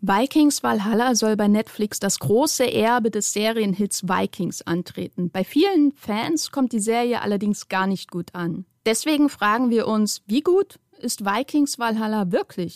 [0.00, 5.30] Vikings Valhalla soll bei Netflix das große Erbe des Serienhits Vikings antreten.
[5.30, 8.64] Bei vielen Fans kommt die Serie allerdings gar nicht gut an.
[8.86, 12.74] Deswegen fragen wir uns, wie gut ist Vikings Valhalla wirklich?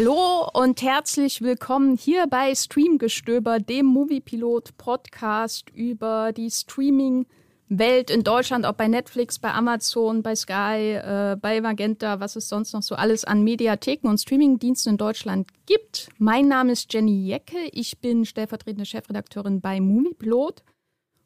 [0.00, 7.26] Hallo und herzlich willkommen hier bei Streamgestöber, dem Moviepilot Podcast über die Streaming
[7.68, 12.48] Welt in Deutschland, auch bei Netflix, bei Amazon, bei Sky, äh, bei Magenta, was es
[12.48, 16.08] sonst noch so alles an Mediatheken und Streamingdiensten in Deutschland gibt.
[16.16, 20.62] Mein Name ist Jenny Jecke, ich bin stellvertretende Chefredakteurin bei Moviepilot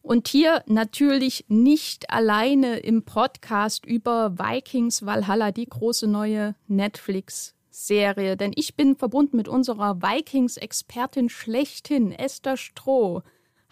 [0.03, 8.37] und hier natürlich nicht alleine im Podcast über Vikings Valhalla, die große neue Netflix Serie,
[8.37, 13.23] denn ich bin verbunden mit unserer Vikings-Expertin schlechthin, Esther Stroh.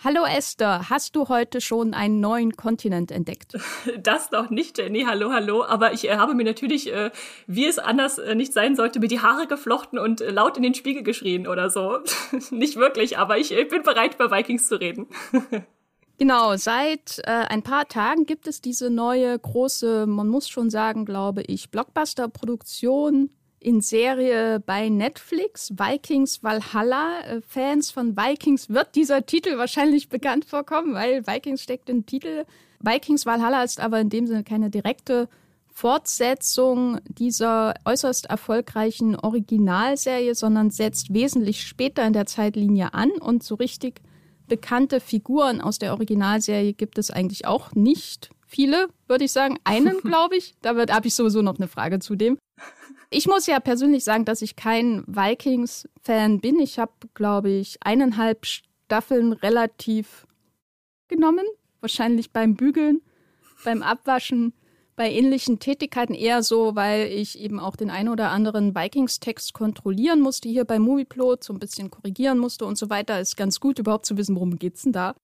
[0.05, 3.57] Hallo Esther, hast du heute schon einen neuen Kontinent entdeckt?
[4.03, 5.05] Das noch nicht, Jenny.
[5.07, 5.65] Hallo, hallo.
[5.65, 7.13] Aber ich äh, habe mir natürlich, äh,
[7.47, 10.65] wie es anders äh, nicht sein sollte, mir die Haare geflochten und äh, laut in
[10.65, 12.01] den Spiegel geschrien oder so.
[12.51, 15.07] nicht wirklich, aber ich äh, bin bereit, über Vikings zu reden.
[16.19, 21.05] Genau, seit äh, ein paar Tagen gibt es diese neue große, man muss schon sagen,
[21.05, 23.31] glaube ich, Blockbuster-Produktion
[23.63, 27.21] in Serie bei Netflix, Vikings Valhalla.
[27.21, 32.45] Äh, Fans von Vikings wird dieser Titel wahrscheinlich bekannt vorkommen, weil Vikings steckt im Titel.
[32.81, 35.29] Vikings Valhalla ist aber in dem Sinne keine direkte
[35.73, 43.55] Fortsetzung dieser äußerst erfolgreichen Originalserie, sondern setzt wesentlich später in der Zeitlinie an und so
[43.55, 44.03] richtig
[44.49, 49.59] bekannte Figuren aus der Originalserie gibt es eigentlich auch nicht viele, würde ich sagen.
[49.65, 50.55] Einen, glaube ich.
[50.61, 52.39] Da habe ich sowieso noch eine Frage zu dem.
[53.11, 56.61] Ich muss ja persönlich sagen, dass ich kein Vikings-Fan bin.
[56.61, 60.27] Ich habe, glaube ich, eineinhalb Staffeln relativ
[61.09, 61.45] genommen.
[61.81, 63.03] Wahrscheinlich beim Bügeln,
[63.65, 64.53] beim Abwaschen,
[64.97, 70.21] bei ähnlichen Tätigkeiten eher so, weil ich eben auch den einen oder anderen Vikings-Text kontrollieren
[70.21, 73.19] musste, hier bei Movieplot, so ein bisschen korrigieren musste und so weiter.
[73.19, 75.15] Ist ganz gut, überhaupt zu wissen, worum geht's denn da.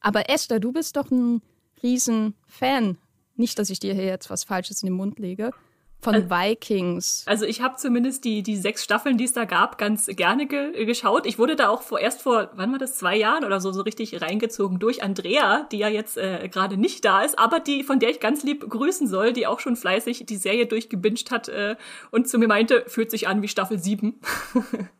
[0.00, 1.42] Aber Esther, du bist doch ein
[1.82, 2.98] Riesenfan.
[3.36, 5.52] Nicht, dass ich dir hier jetzt was Falsches in den Mund lege
[6.00, 7.24] von also, Vikings.
[7.26, 10.84] Also ich habe zumindest die, die sechs Staffeln, die es da gab, ganz gerne ge
[10.84, 11.26] geschaut.
[11.26, 13.82] Ich wurde da auch vor, erst vor, wann war das, zwei Jahren oder so, so
[13.82, 17.98] richtig reingezogen durch Andrea, die ja jetzt äh, gerade nicht da ist, aber die, von
[17.98, 21.76] der ich ganz lieb grüßen soll, die auch schon fleißig die Serie durchgebinged hat äh,
[22.10, 24.20] und zu mir meinte, fühlt sich an wie Staffel sieben.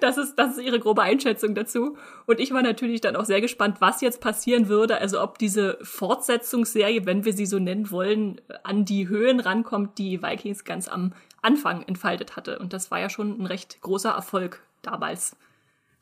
[0.00, 1.96] Das ist, das ist ihre grobe Einschätzung dazu.
[2.26, 4.98] Und ich war natürlich dann auch sehr gespannt, was jetzt passieren würde.
[4.98, 10.22] Also ob diese Fortsetzungsserie, wenn wir sie so nennen wollen, an die Höhen rankommt, die
[10.22, 11.12] Vikings ganz am
[11.42, 12.58] Anfang entfaltet hatte.
[12.58, 15.36] Und das war ja schon ein recht großer Erfolg damals.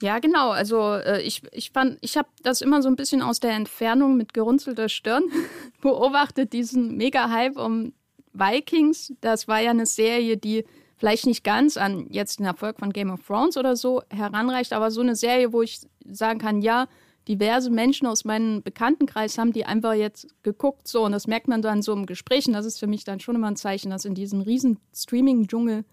[0.02, 0.50] Ja, genau.
[0.50, 4.16] Also äh, ich, ich fand, ich habe das immer so ein bisschen aus der Entfernung
[4.16, 5.24] mit gerunzelter Stirn
[5.82, 7.92] beobachtet, diesen Mega-Hype um
[8.32, 9.12] Vikings.
[9.20, 10.64] Das war ja eine Serie, die
[11.00, 14.90] vielleicht nicht ganz an jetzt den Erfolg von Game of Thrones oder so heranreicht, aber
[14.90, 16.88] so eine Serie, wo ich sagen kann, ja,
[17.26, 21.62] diverse Menschen aus meinem Bekanntenkreis haben die einfach jetzt geguckt, so, und das merkt man
[21.62, 24.04] dann so im Gespräch, und das ist für mich dann schon immer ein Zeichen, dass
[24.04, 25.84] in diesem riesen Streaming-Dschungel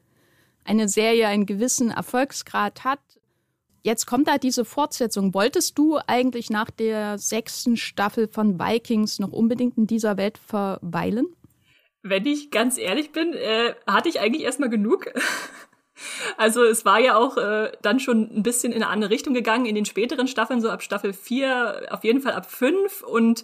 [0.66, 3.00] eine Serie einen gewissen Erfolgsgrad hat.
[3.84, 5.34] Jetzt kommt da diese Fortsetzung.
[5.34, 11.28] Wolltest du eigentlich nach der sechsten Staffel von Vikings noch unbedingt in dieser Welt verweilen?
[12.10, 15.08] Wenn ich ganz ehrlich bin, äh, hatte ich eigentlich erstmal genug.
[16.38, 19.66] Also es war ja auch äh, dann schon ein bisschen in eine andere Richtung gegangen
[19.66, 23.44] in den späteren Staffeln, so ab Staffel 4, auf jeden Fall ab 5 und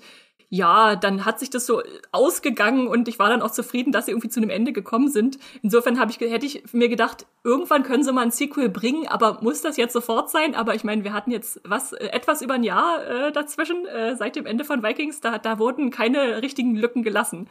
[0.55, 1.81] ja, dann hat sich das so
[2.11, 5.39] ausgegangen und ich war dann auch zufrieden, dass sie irgendwie zu einem Ende gekommen sind.
[5.63, 9.63] Insofern ich hätte ich mir gedacht, irgendwann können sie mal ein Sequel bringen, aber muss
[9.63, 10.53] das jetzt sofort sein?
[10.53, 14.15] Aber ich meine, wir hatten jetzt was äh, etwas über ein Jahr äh, dazwischen äh,
[14.15, 17.47] seit dem Ende von Vikings, da da wurden keine richtigen Lücken gelassen.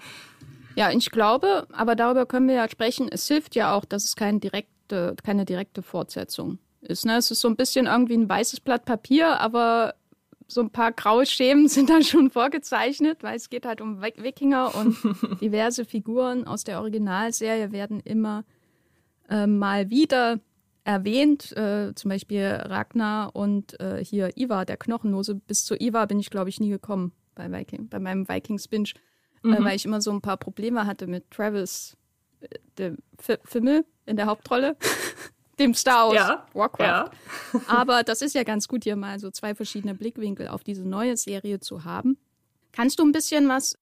[0.76, 3.08] Ja, ich glaube, aber darüber können wir ja sprechen.
[3.10, 7.06] Es hilft ja auch, dass es keine direkte, keine direkte Fortsetzung ist.
[7.06, 7.16] Ne?
[7.16, 9.94] Es ist so ein bisschen irgendwie ein weißes Blatt Papier, aber
[10.48, 14.74] so ein paar graue Schemen sind da schon vorgezeichnet, weil es geht halt um Wikinger
[14.74, 14.96] und
[15.40, 18.44] diverse Figuren aus der Originalserie werden immer
[19.28, 20.40] äh, mal wieder
[20.84, 21.56] erwähnt.
[21.56, 25.36] Äh, zum Beispiel Ragnar und äh, hier Ivar, der Knochenlose.
[25.36, 28.90] Bis zu Ivar bin ich, glaube ich, nie gekommen bei Viking, bei meinem Vikings-Binge.
[29.44, 29.64] Äh, mhm.
[29.64, 31.96] weil ich immer so ein paar Probleme hatte mit Travis,
[32.40, 32.48] äh,
[32.78, 32.98] dem
[33.44, 34.76] Fimmel in der Hauptrolle.
[35.58, 37.12] dem Star aus ja, Warcraft.
[37.52, 37.60] Ja.
[37.66, 41.16] Aber das ist ja ganz gut, hier mal so zwei verschiedene Blickwinkel auf diese neue
[41.16, 42.18] Serie zu haben.
[42.72, 43.76] Kannst du ein bisschen was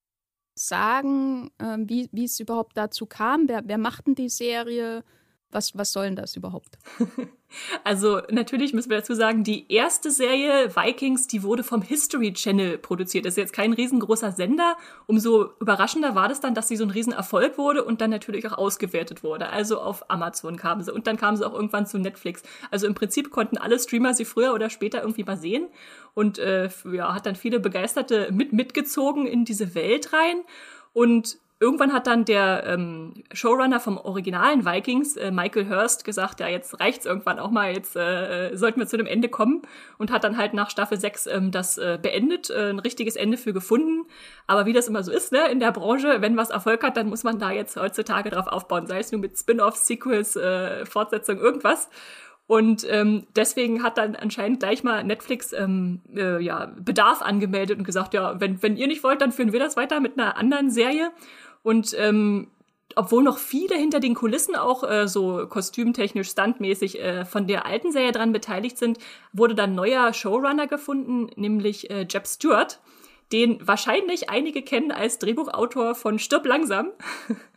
[0.53, 3.47] sagen, äh, wie, wie es überhaupt dazu kam?
[3.47, 5.03] Wer, wer macht denn die Serie?
[5.51, 6.77] Was, was soll denn das überhaupt?
[7.83, 12.77] Also natürlich müssen wir dazu sagen, die erste Serie Vikings, die wurde vom History Channel
[12.77, 13.25] produziert.
[13.25, 14.77] Das ist jetzt kein riesengroßer Sender.
[15.07, 18.57] Umso überraschender war das dann, dass sie so ein Riesenerfolg wurde und dann natürlich auch
[18.57, 19.49] ausgewertet wurde.
[19.49, 22.43] Also auf Amazon kam sie und dann kam sie auch irgendwann zu Netflix.
[22.69, 25.67] Also im Prinzip konnten alle Streamer sie früher oder später irgendwie mal sehen
[26.13, 30.41] und äh, ja, hat dann viele Begeisterte mit mitgezogen in diese Welt rein.
[30.93, 36.47] Und irgendwann hat dann der ähm, Showrunner vom originalen Vikings, äh, Michael Hurst, gesagt, ja,
[36.47, 39.61] jetzt reicht's irgendwann auch mal, jetzt äh, sollten wir zu dem Ende kommen
[39.99, 43.37] und hat dann halt nach Staffel 6 ähm, das äh, beendet, äh, ein richtiges Ende
[43.37, 44.07] für gefunden.
[44.47, 47.09] Aber wie das immer so ist, ne, in der Branche, wenn was Erfolg hat, dann
[47.09, 51.37] muss man da jetzt heutzutage drauf aufbauen, sei es nur mit Spin-offs, Sequels, äh, Fortsetzung,
[51.37, 51.89] irgendwas.
[52.47, 57.85] Und ähm, deswegen hat dann anscheinend gleich mal Netflix ähm, äh, ja, Bedarf angemeldet und
[57.85, 60.69] gesagt, ja, wenn, wenn ihr nicht wollt, dann führen wir das weiter mit einer anderen
[60.69, 61.11] Serie.
[61.63, 62.47] Und ähm,
[62.95, 67.91] obwohl noch viele hinter den Kulissen auch äh, so kostümtechnisch, standmäßig äh, von der alten
[67.91, 68.99] Serie dran beteiligt sind,
[69.33, 72.79] wurde dann neuer Showrunner gefunden, nämlich äh, Jeb Stewart,
[73.31, 76.89] den wahrscheinlich einige kennen als Drehbuchautor von Stirb langsam.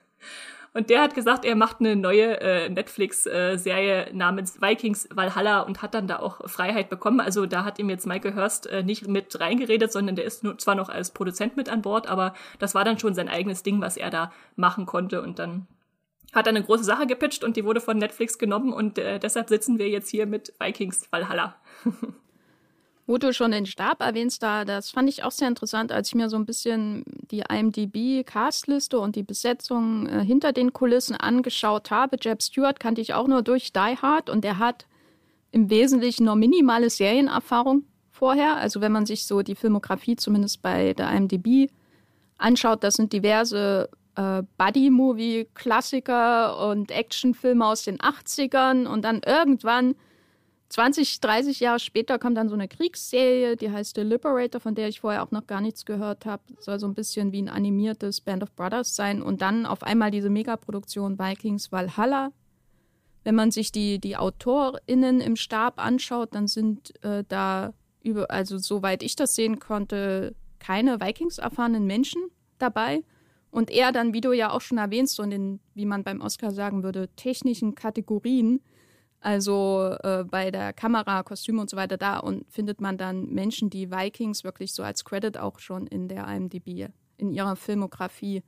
[0.75, 5.95] Und der hat gesagt, er macht eine neue äh, Netflix-Serie namens Vikings Valhalla und hat
[5.95, 7.21] dann da auch Freiheit bekommen.
[7.21, 10.59] Also da hat ihm jetzt Michael Hurst äh, nicht mit reingeredet, sondern der ist nur,
[10.59, 13.81] zwar noch als Produzent mit an Bord, aber das war dann schon sein eigenes Ding,
[13.81, 15.23] was er da machen konnte.
[15.23, 15.69] Und dann
[16.33, 19.49] hat er eine große Sache gepitcht und die wurde von Netflix genommen und äh, deshalb
[19.51, 21.55] sitzen wir jetzt hier mit Vikings Valhalla.
[23.07, 26.15] Wo du schon den Stab erwähnst, da, das fand ich auch sehr interessant, als ich
[26.15, 32.17] mir so ein bisschen die IMDb-Castliste und die Besetzung äh, hinter den Kulissen angeschaut habe.
[32.19, 34.87] Jeb Stewart kannte ich auch nur durch Die Hard und der hat
[35.51, 38.57] im Wesentlichen nur minimale Serienerfahrung vorher.
[38.57, 41.71] Also wenn man sich so die Filmografie zumindest bei der IMDb
[42.39, 49.95] anschaut, das sind diverse äh, Buddy-Movie-Klassiker und Actionfilme aus den 80ern und dann irgendwann
[50.71, 54.89] 20, 30 Jahre später kommt dann so eine Kriegsserie, die heißt The Liberator, von der
[54.89, 56.43] ich vorher auch noch gar nichts gehört habe.
[56.59, 59.23] Soll so ein bisschen wie ein animiertes Band of Brothers sein.
[59.23, 62.33] Und dann auf einmal diese Megaproduktion Vikings Valhalla.
[63.23, 67.73] Wenn man sich die, die AutorInnen im Stab anschaut, dann sind äh, da
[68.03, 72.23] über, also soweit ich das sehen konnte, keine Vikings-erfahrenen Menschen
[72.59, 73.03] dabei.
[73.51, 76.21] Und eher dann, wie du ja auch schon erwähnst, so in den, wie man beim
[76.21, 78.61] Oscar sagen würde, technischen Kategorien
[79.25, 83.71] also äh, bei der Kamera, Kostüme und so weiter da und findet man dann Menschen,
[83.71, 88.43] die Vikings wirklich so als Credit auch schon in der IMDb, in ihrer Filmografie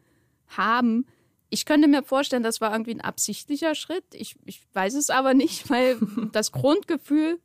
[0.48, 1.06] haben.
[1.48, 4.04] Ich könnte mir vorstellen, das war irgendwie ein absichtlicher Schritt.
[4.12, 5.96] Ich, ich weiß es aber nicht, weil
[6.32, 7.40] das Grundgefühl,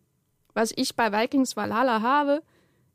[0.53, 2.43] was ich bei Vikings Valhalla habe,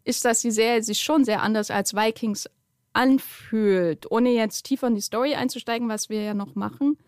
[0.04, 2.50] ist, dass die Serie sich schon sehr anders als Vikings
[2.92, 4.10] anfühlt.
[4.10, 6.98] Ohne jetzt tiefer in die Story einzusteigen, was wir ja noch machen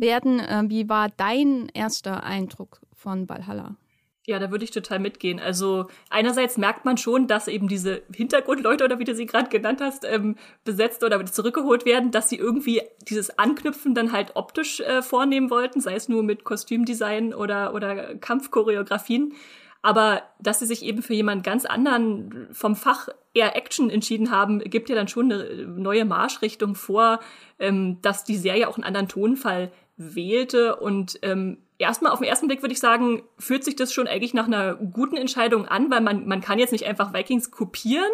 [0.00, 0.40] werden.
[0.40, 3.76] Äh, wie war dein erster Eindruck von Valhalla?
[4.26, 5.40] Ja, da würde ich total mitgehen.
[5.40, 9.80] Also einerseits merkt man schon, dass eben diese Hintergrundleute oder wie du sie gerade genannt
[9.80, 15.02] hast, ähm, besetzt oder zurückgeholt werden, dass sie irgendwie dieses Anknüpfen dann halt optisch äh,
[15.02, 19.34] vornehmen wollten, sei es nur mit Kostümdesign oder, oder Kampfchoreografien.
[19.82, 24.58] Aber dass sie sich eben für jemanden ganz anderen vom Fach eher Action entschieden haben,
[24.58, 27.20] gibt ja dann schon eine neue Marschrichtung vor,
[27.58, 30.76] ähm, dass die Serie auch einen anderen Tonfall wählte.
[30.76, 34.34] Und ähm, erstmal auf den ersten Blick würde ich sagen, fühlt sich das schon eigentlich
[34.34, 38.10] nach einer guten Entscheidung an, weil man, man kann jetzt nicht einfach Vikings kopieren.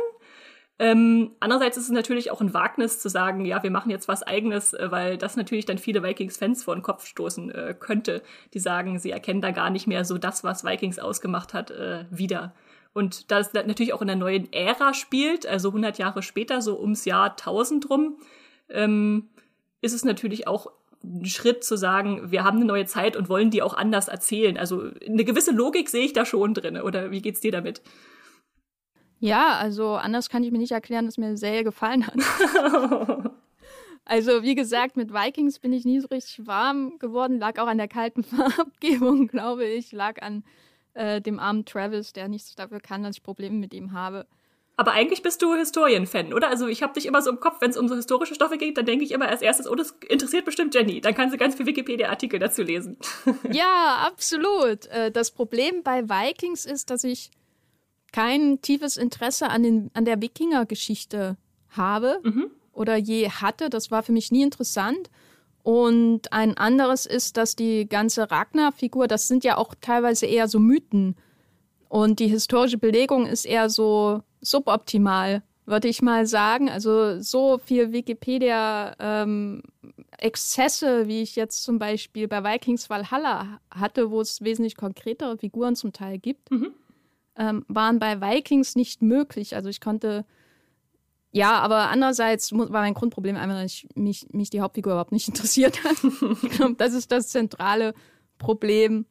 [0.78, 4.23] Ähm, andererseits ist es natürlich auch ein Wagnis zu sagen, ja, wir machen jetzt was
[4.23, 8.59] eigenes, äh, weil das natürlich dann viele Vikings-Fans vor den Kopf stoßen äh, könnte, die
[8.59, 12.55] sagen, sie erkennen da gar nicht mehr so das, was Vikings ausgemacht hat, äh, wieder.
[12.93, 16.78] Und da es natürlich auch in der neuen Ära spielt, also 100 Jahre später, so
[16.78, 18.19] ums Jahr 1000 rum,
[18.69, 19.28] ähm,
[19.81, 20.73] ist es natürlich auch
[21.25, 24.57] Schritt zu sagen, wir haben eine neue Zeit und wollen die auch anders erzählen.
[24.57, 26.81] Also eine gewisse Logik sehe ich da schon drin.
[26.81, 27.83] Oder wie geht's dir damit?
[29.19, 32.17] Ja, also anders kann ich mir nicht erklären, dass mir Serie gefallen hat.
[34.05, 37.39] also wie gesagt, mit Vikings bin ich nie so richtig warm geworden.
[37.39, 39.93] Lag auch an der kalten Farbgebung, glaube ich.
[39.93, 40.45] Lag an
[40.95, 44.27] äh, dem armen Travis, der nichts dafür kann, dass ich Probleme mit ihm habe.
[44.78, 46.50] Aber eigentlich bist du Historienfan, oder?
[46.50, 48.76] Also ich habe dich immer so im Kopf, wenn es um so historische Stoffe geht,
[48.76, 51.00] dann denke ich immer als erstes, oh, das interessiert bestimmt Jenny.
[51.00, 52.99] Dann kann sie ganz viel Wikipedia-Artikel dazu lesen.
[53.52, 54.87] Ja, absolut.
[54.87, 57.30] Äh, das Problem bei Vikings ist, dass ich
[58.12, 61.37] kein tiefes Interesse an, den, an der Wikinger-Geschichte
[61.71, 62.50] habe mhm.
[62.73, 63.71] oder je hatte.
[63.71, 65.11] Das war für mich nie interessant.
[65.62, 70.59] Und ein anderes ist, dass die ganze Ragnar-Figur, das sind ja auch teilweise eher so
[70.59, 71.16] Mythen.
[71.88, 76.69] Und die historische Belegung ist eher so suboptimal, würde ich mal sagen.
[76.69, 79.62] Also so viel Wikipedia ähm,
[80.21, 85.93] wie ich jetzt zum Beispiel bei Vikings Valhalla hatte, wo es wesentlich konkretere Figuren zum
[85.93, 86.73] Teil gibt, mhm.
[87.37, 89.55] ähm, waren bei Vikings nicht möglich.
[89.55, 90.25] Also ich konnte,
[91.33, 95.28] ja, aber andererseits war mein Grundproblem einfach, dass ich mich, mich die Hauptfigur überhaupt nicht
[95.33, 95.97] interessiert hat.
[96.43, 97.95] ich glaube, das ist das zentrale
[98.38, 99.07] Problem.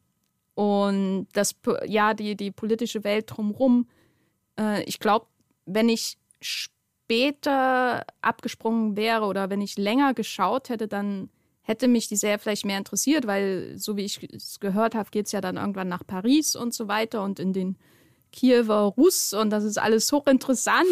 [0.56, 3.86] Und das, ja, die, die politische Welt drumherum.
[4.58, 5.26] Äh, ich glaube,
[5.66, 11.28] wenn ich später abgesprungen wäre oder wenn ich länger geschaut hätte, dann
[11.60, 15.26] hätte mich die Serie vielleicht mehr interessiert, weil so wie ich es gehört habe, geht
[15.26, 17.76] es ja dann irgendwann nach Paris und so weiter und in den
[18.32, 20.86] Kiewer Russ und das ist alles hochinteressant.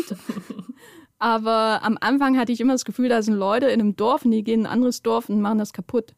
[1.19, 4.33] Aber am Anfang hatte ich immer das Gefühl, da sind Leute in einem Dorf und
[4.33, 6.15] die gehen in ein anderes Dorf und machen das kaputt.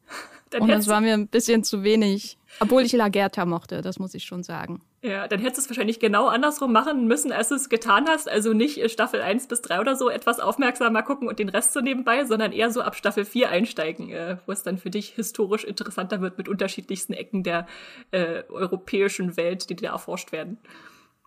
[0.49, 2.37] Dann und das war mir ein bisschen zu wenig.
[2.59, 4.81] Obwohl ich Lagerta mochte, das muss ich schon sagen.
[5.03, 8.27] Ja, dann hättest du es wahrscheinlich genau andersrum machen müssen, als du es getan hast.
[8.29, 11.73] Also nicht äh, Staffel 1 bis 3 oder so etwas aufmerksamer gucken und den Rest
[11.73, 15.09] so nebenbei, sondern eher so ab Staffel 4 einsteigen, äh, wo es dann für dich
[15.09, 17.67] historisch interessanter wird mit unterschiedlichsten Ecken der
[18.11, 20.57] äh, europäischen Welt, die da erforscht werden.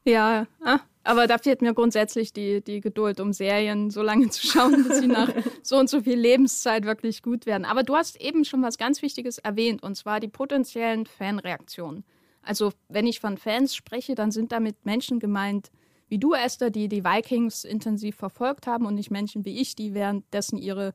[0.04, 4.46] Ja, ah, aber da fehlt mir grundsätzlich die, die Geduld, um Serien so lange zu
[4.46, 7.64] schauen, bis sie nach so und so viel Lebenszeit wirklich gut werden.
[7.64, 12.04] Aber du hast eben schon was ganz Wichtiges erwähnt, und zwar die potenziellen Fanreaktionen.
[12.42, 15.70] Also, wenn ich von Fans spreche, dann sind damit Menschen gemeint,
[16.08, 19.94] wie du, Esther, die die Vikings intensiv verfolgt haben und nicht Menschen wie ich, die
[19.94, 20.92] währenddessen ihre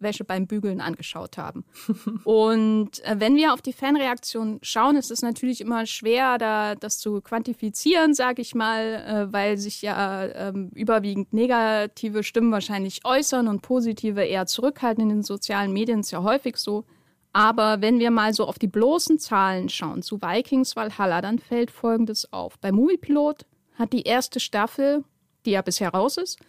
[0.00, 1.64] Wäsche beim Bügeln angeschaut haben.
[2.24, 6.98] und äh, wenn wir auf die Fanreaktion schauen, ist es natürlich immer schwer, da das
[6.98, 8.82] zu quantifizieren, sage ich mal,
[9.28, 15.08] äh, weil sich ja äh, überwiegend negative Stimmen wahrscheinlich äußern und positive eher zurückhalten in
[15.08, 16.84] den sozialen Medien, ist ja häufig so.
[17.32, 21.70] Aber wenn wir mal so auf die bloßen Zahlen schauen zu Vikings Valhalla, dann fällt
[21.70, 22.58] Folgendes auf.
[22.58, 25.04] Bei Moviepilot hat die erste Staffel,
[25.44, 26.40] die ja bisher raus ist,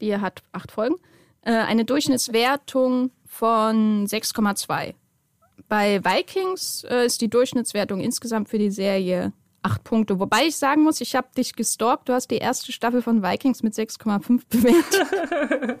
[0.00, 0.96] die hat acht Folgen,
[1.50, 4.94] eine Durchschnittswertung von 6,2.
[5.68, 10.20] Bei Vikings äh, ist die Durchschnittswertung insgesamt für die Serie 8 Punkte.
[10.20, 12.08] Wobei ich sagen muss, ich habe dich gestalkt.
[12.08, 15.80] Du hast die erste Staffel von Vikings mit 6,5 bewertet.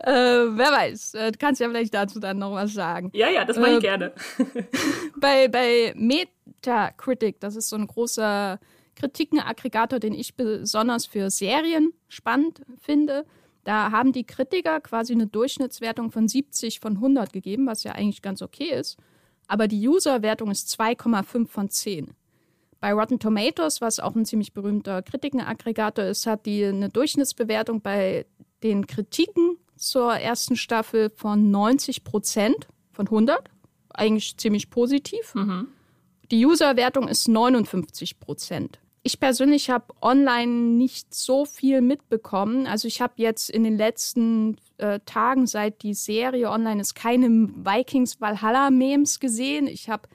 [0.00, 3.10] äh, wer weiß, äh, du kannst ja vielleicht dazu dann noch was sagen.
[3.14, 4.12] Ja, ja, das mache ich äh, gerne.
[5.20, 8.58] bei, bei Metacritic, das ist so ein großer
[8.96, 13.24] Kritikenaggregator, den ich besonders für Serien spannend finde,
[13.64, 18.22] da haben die Kritiker quasi eine Durchschnittswertung von 70 von 100 gegeben, was ja eigentlich
[18.22, 18.98] ganz okay ist.
[19.46, 22.14] Aber die User-Wertung ist 2,5 von 10.
[22.80, 28.26] Bei Rotten Tomatoes, was auch ein ziemlich berühmter Kritikenaggregator ist, hat die eine Durchschnittsbewertung bei
[28.64, 33.50] den Kritiken zur ersten Staffel von 90 Prozent von 100.
[33.90, 35.34] Eigentlich ziemlich positiv.
[35.34, 35.68] Mhm.
[36.30, 38.80] Die User-Wertung ist 59 Prozent.
[39.04, 42.68] Ich persönlich habe online nicht so viel mitbekommen.
[42.68, 47.28] Also ich habe jetzt in den letzten äh, Tagen, seit die Serie online ist, keine
[47.28, 49.66] Vikings Valhalla-Memes gesehen.
[49.66, 50.08] Ich habe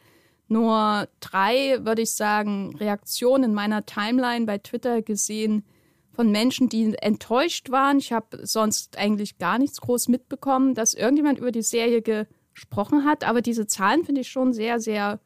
[0.48, 5.66] nur drei, würde ich sagen, Reaktionen in meiner Timeline bei Twitter gesehen
[6.14, 8.00] von Menschen, die enttäuscht waren.
[8.00, 13.26] Ich habe sonst eigentlich gar nichts groß mitbekommen, dass irgendjemand über die Serie gesprochen hat.
[13.26, 15.20] Aber diese Zahlen finde ich schon sehr, sehr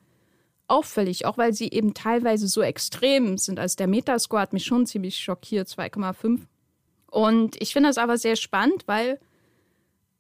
[0.72, 3.60] auffällig, auch weil sie eben teilweise so extrem sind.
[3.60, 6.40] Also der Metascore hat mich schon ziemlich schockiert, 2,5.
[7.08, 9.20] Und ich finde das aber sehr spannend, weil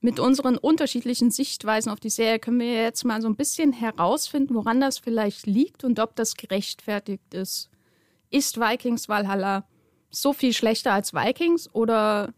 [0.02, 4.56] mit unseren unterschiedlichen Sichtweisen auf die Serie können wir jetzt mal so ein bisschen herausfinden,
[4.56, 7.70] woran das vielleicht liegt und ob das gerechtfertigt ist.
[8.30, 9.66] Ist Vikings Valhalla
[10.10, 12.34] so viel schlechter als Vikings oder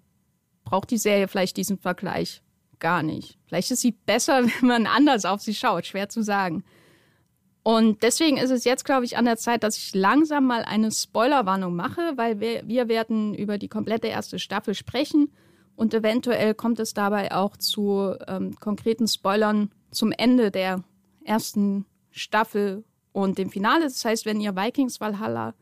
[0.65, 2.43] braucht die Serie vielleicht diesen Vergleich
[2.79, 3.39] gar nicht?
[3.47, 6.63] Vielleicht ist sie besser, wenn man anders auf sie schaut, schwer zu sagen.
[7.63, 10.91] Und deswegen ist es jetzt, glaube ich, an der Zeit, dass ich langsam mal eine
[10.91, 15.31] Spoilerwarnung mache, weil wir, wir werden über die komplette erste Staffel sprechen
[15.75, 20.83] und eventuell kommt es dabei auch zu ähm, konkreten Spoilern zum Ende der
[21.23, 23.85] ersten Staffel und dem Finale.
[23.85, 25.53] Das heißt, wenn ihr Vikings Valhalla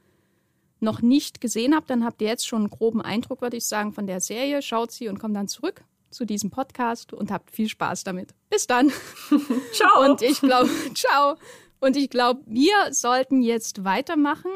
[0.80, 3.94] noch nicht gesehen habt, dann habt ihr jetzt schon einen groben Eindruck, würde ich sagen,
[3.94, 4.62] von der Serie.
[4.64, 8.34] Schaut sie und kommt dann zurück zu diesem Podcast und habt viel Spaß damit.
[8.50, 8.92] Bis dann.
[9.74, 10.10] ciao.
[10.10, 11.36] Und ich glaube, ciao.
[11.82, 14.52] Und ich glaube, wir sollten jetzt weitermachen.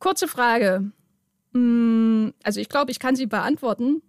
[0.00, 0.90] Kurze Frage.
[1.52, 4.02] Mm, also ich glaube, ich kann sie beantworten,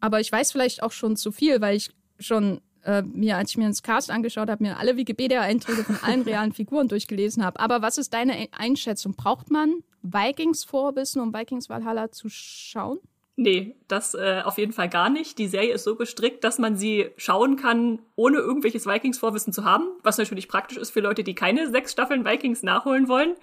[0.00, 3.58] aber ich weiß vielleicht auch schon zu viel, weil ich schon äh, mir, als ich
[3.58, 7.60] mir ins Cast angeschaut habe, mir alle Wikipedia-Einträge von allen realen Figuren durchgelesen habe.
[7.60, 9.14] Aber was ist deine Einschätzung?
[9.14, 12.98] Braucht man Vikings-Vorwissen, um Vikings Valhalla zu schauen?
[13.40, 15.38] Nee, das äh, auf jeden Fall gar nicht.
[15.38, 19.84] Die Serie ist so gestrickt, dass man sie schauen kann, ohne irgendwelches Vikings-Vorwissen zu haben,
[20.02, 23.36] was natürlich praktisch ist für Leute, die keine sechs Staffeln Vikings nachholen wollen.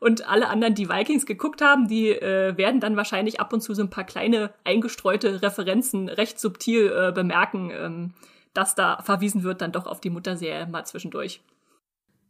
[0.00, 3.72] Und alle anderen, die Vikings geguckt haben, die äh, werden dann wahrscheinlich ab und zu
[3.72, 7.70] so ein paar kleine eingestreute Referenzen recht subtil äh, bemerken.
[7.72, 8.12] Ähm,
[8.52, 11.40] dass da verwiesen wird dann doch auf die Mutterserie mal zwischendurch.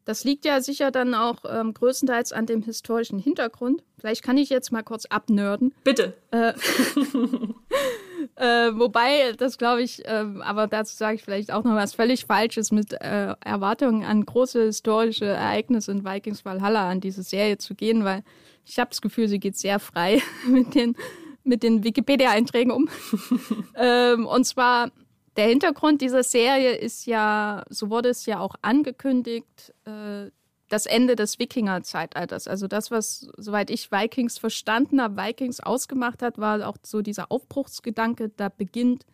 [0.08, 3.82] Das liegt ja sicher dann auch ähm, größtenteils an dem historischen Hintergrund.
[3.98, 5.74] Vielleicht kann ich jetzt mal kurz abnörden.
[5.84, 6.14] Bitte.
[6.30, 6.54] Äh,
[8.36, 12.24] äh, wobei, das glaube ich, äh, aber dazu sage ich vielleicht auch noch was völlig
[12.24, 17.74] Falsches mit äh, Erwartungen an große historische Ereignisse in Vikings Valhalla an diese Serie zu
[17.74, 18.22] gehen, weil
[18.64, 20.96] ich habe das Gefühl, sie geht sehr frei mit den,
[21.44, 22.88] mit den Wikipedia-Einträgen um.
[23.76, 24.90] ähm, und zwar
[25.38, 30.30] der Hintergrund dieser Serie ist ja, so wurde es ja auch angekündigt, äh,
[30.68, 32.48] das Ende des Wikinger-Zeitalters.
[32.48, 37.30] Also das, was, soweit ich Vikings verstanden habe, Vikings ausgemacht hat, war auch so dieser
[37.30, 39.06] Aufbruchsgedanke, da beginnt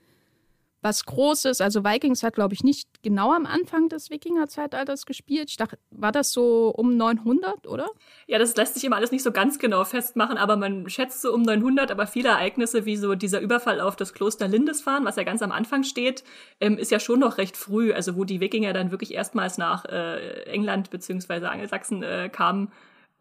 [0.84, 1.62] was Großes.
[1.62, 5.48] Also Vikings hat, glaube ich, nicht genau am Anfang des Wikinger-Zeitalters gespielt.
[5.48, 7.88] Ich dachte, war das so um 900, oder?
[8.26, 11.32] Ja, das lässt sich immer alles nicht so ganz genau festmachen, aber man schätzt so
[11.32, 11.90] um 900.
[11.90, 15.52] Aber viele Ereignisse, wie so dieser Überfall auf das Kloster Lindisfarne, was ja ganz am
[15.52, 16.22] Anfang steht,
[16.60, 17.94] ähm, ist ja schon noch recht früh.
[17.94, 22.70] Also wo die Wikinger dann wirklich erstmals nach äh, England beziehungsweise Angelsachsen äh, kamen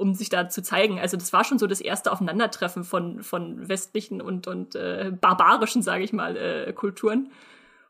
[0.03, 0.99] um sich da zu zeigen.
[0.99, 5.81] Also das war schon so das erste Aufeinandertreffen von, von westlichen und, und äh, barbarischen,
[5.81, 7.31] sage ich mal, äh, Kulturen.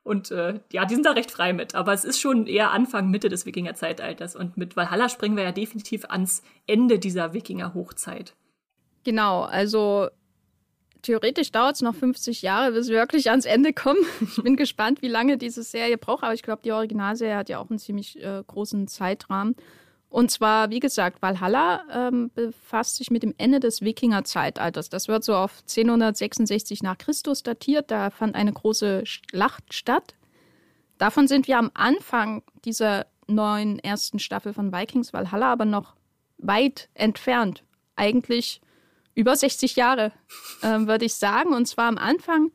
[0.04, 1.74] Und äh, ja, die sind da recht frei mit.
[1.74, 4.36] Aber es ist schon eher Anfang, Mitte des Wikinger-Zeitalters.
[4.36, 8.36] Und mit Valhalla springen wir ja definitiv ans Ende dieser Wikinger-Hochzeit.
[9.04, 10.10] Genau, also
[11.02, 14.06] theoretisch dauert es noch 50 Jahre, bis wir wirklich ans Ende kommen.
[14.22, 17.58] Ich bin gespannt, wie lange diese Serie braucht, aber ich glaube, die Originalserie hat ja
[17.58, 19.56] auch einen ziemlich äh, großen Zeitrahmen.
[20.14, 24.90] Und zwar, wie gesagt, Valhalla ähm, befasst sich mit dem Ende des Wikinger-Zeitalters.
[24.90, 27.90] Das wird so auf 1066 nach Christus datiert.
[27.90, 30.14] Da fand eine große Schlacht statt.
[31.00, 35.96] Davon sind wir am Anfang dieser neuen ersten Staffel von Vikings Valhalla aber noch
[36.38, 37.64] weit entfernt.
[37.96, 38.62] Eigentlich
[39.16, 40.12] über 60 Jahre,
[40.62, 41.56] äh, würde ich sagen.
[41.56, 42.52] Und zwar am Anfang,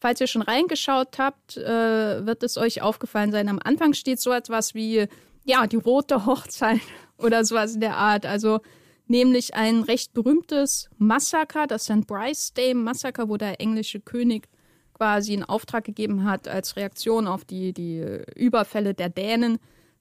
[0.00, 3.50] falls ihr schon reingeschaut habt, äh, wird es euch aufgefallen sein.
[3.50, 5.06] Am Anfang steht so etwas wie
[5.48, 6.80] ja, die rote Hochzeit
[7.16, 8.26] oder sowas in der Art.
[8.26, 8.60] Also
[9.06, 12.06] nämlich ein recht berühmtes Massaker, das St.
[12.06, 14.48] Bryce Day Massaker, wo der englische König
[14.92, 18.04] quasi in Auftrag gegeben hat als Reaktion auf die, die
[18.36, 19.58] Überfälle der Dänen,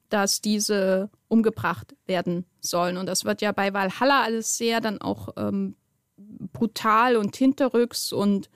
[0.10, 2.98] dass diese umgebracht werden sollen.
[2.98, 5.76] Und das wird ja bei Valhalla alles sehr dann auch ähm,
[6.18, 8.50] brutal und hinterrücks und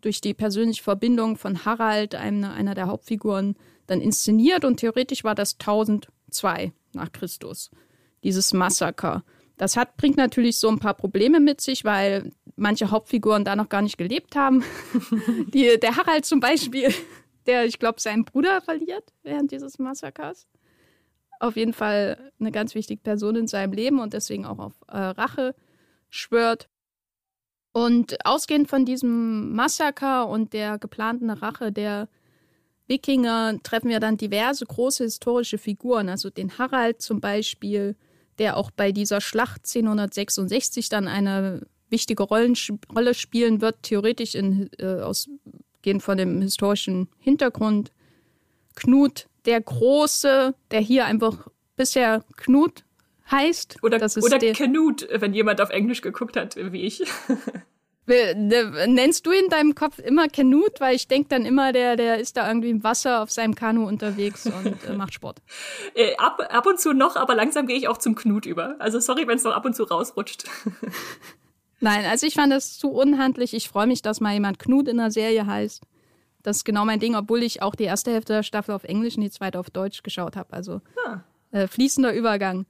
[0.00, 4.64] durch die persönliche Verbindung von Harald, einer, einer der Hauptfiguren, dann inszeniert.
[4.64, 7.70] Und theoretisch war das 1000 2 nach Christus,
[8.22, 9.24] dieses Massaker.
[9.56, 13.68] Das hat, bringt natürlich so ein paar Probleme mit sich, weil manche Hauptfiguren da noch
[13.68, 14.62] gar nicht gelebt haben.
[15.52, 16.94] Die, der Harald zum Beispiel,
[17.46, 20.46] der, ich glaube, seinen Bruder verliert während dieses Massakers.
[21.40, 24.96] Auf jeden Fall eine ganz wichtige Person in seinem Leben und deswegen auch auf äh,
[24.98, 25.54] Rache
[26.10, 26.68] schwört.
[27.72, 32.08] Und ausgehend von diesem Massaker und der geplanten Rache der
[32.88, 37.96] Wikinger treffen wir dann diverse große historische Figuren, also den Harald zum Beispiel,
[38.38, 42.54] der auch bei dieser Schlacht 1066 dann eine wichtige Rollen,
[42.94, 47.92] Rolle spielen wird, theoretisch in, äh, ausgehend von dem historischen Hintergrund.
[48.74, 52.84] Knut der Große, der hier einfach bisher Knut
[53.30, 53.78] heißt.
[53.82, 57.02] Oder, oder Knut, wenn jemand auf Englisch geguckt hat, wie ich.
[58.08, 60.80] Ne, nennst du in deinem Kopf immer Canute?
[60.80, 63.86] Weil ich denke dann immer, der, der ist da irgendwie im Wasser auf seinem Kanu
[63.86, 65.42] unterwegs und äh, macht Sport.
[65.94, 68.76] Äh, ab, ab und zu noch, aber langsam gehe ich auch zum Knut über.
[68.78, 70.44] Also sorry, wenn es noch ab und zu rausrutscht.
[71.80, 73.52] Nein, also ich fand das zu unhandlich.
[73.52, 75.82] Ich freue mich, dass mal jemand Knut in der Serie heißt.
[76.42, 79.16] Das ist genau mein Ding, obwohl ich auch die erste Hälfte der Staffel auf Englisch
[79.16, 80.52] und die zweite auf Deutsch geschaut habe.
[80.54, 81.20] Also ah.
[81.50, 82.64] äh, fließender Übergang.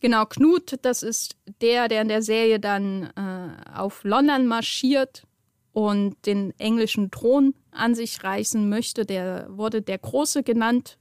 [0.00, 3.29] Genau, Knut, das ist der, der in der Serie dann äh,
[3.74, 5.26] auf London marschiert
[5.72, 9.04] und den englischen Thron an sich reißen möchte.
[9.04, 10.98] Der wurde der Große genannt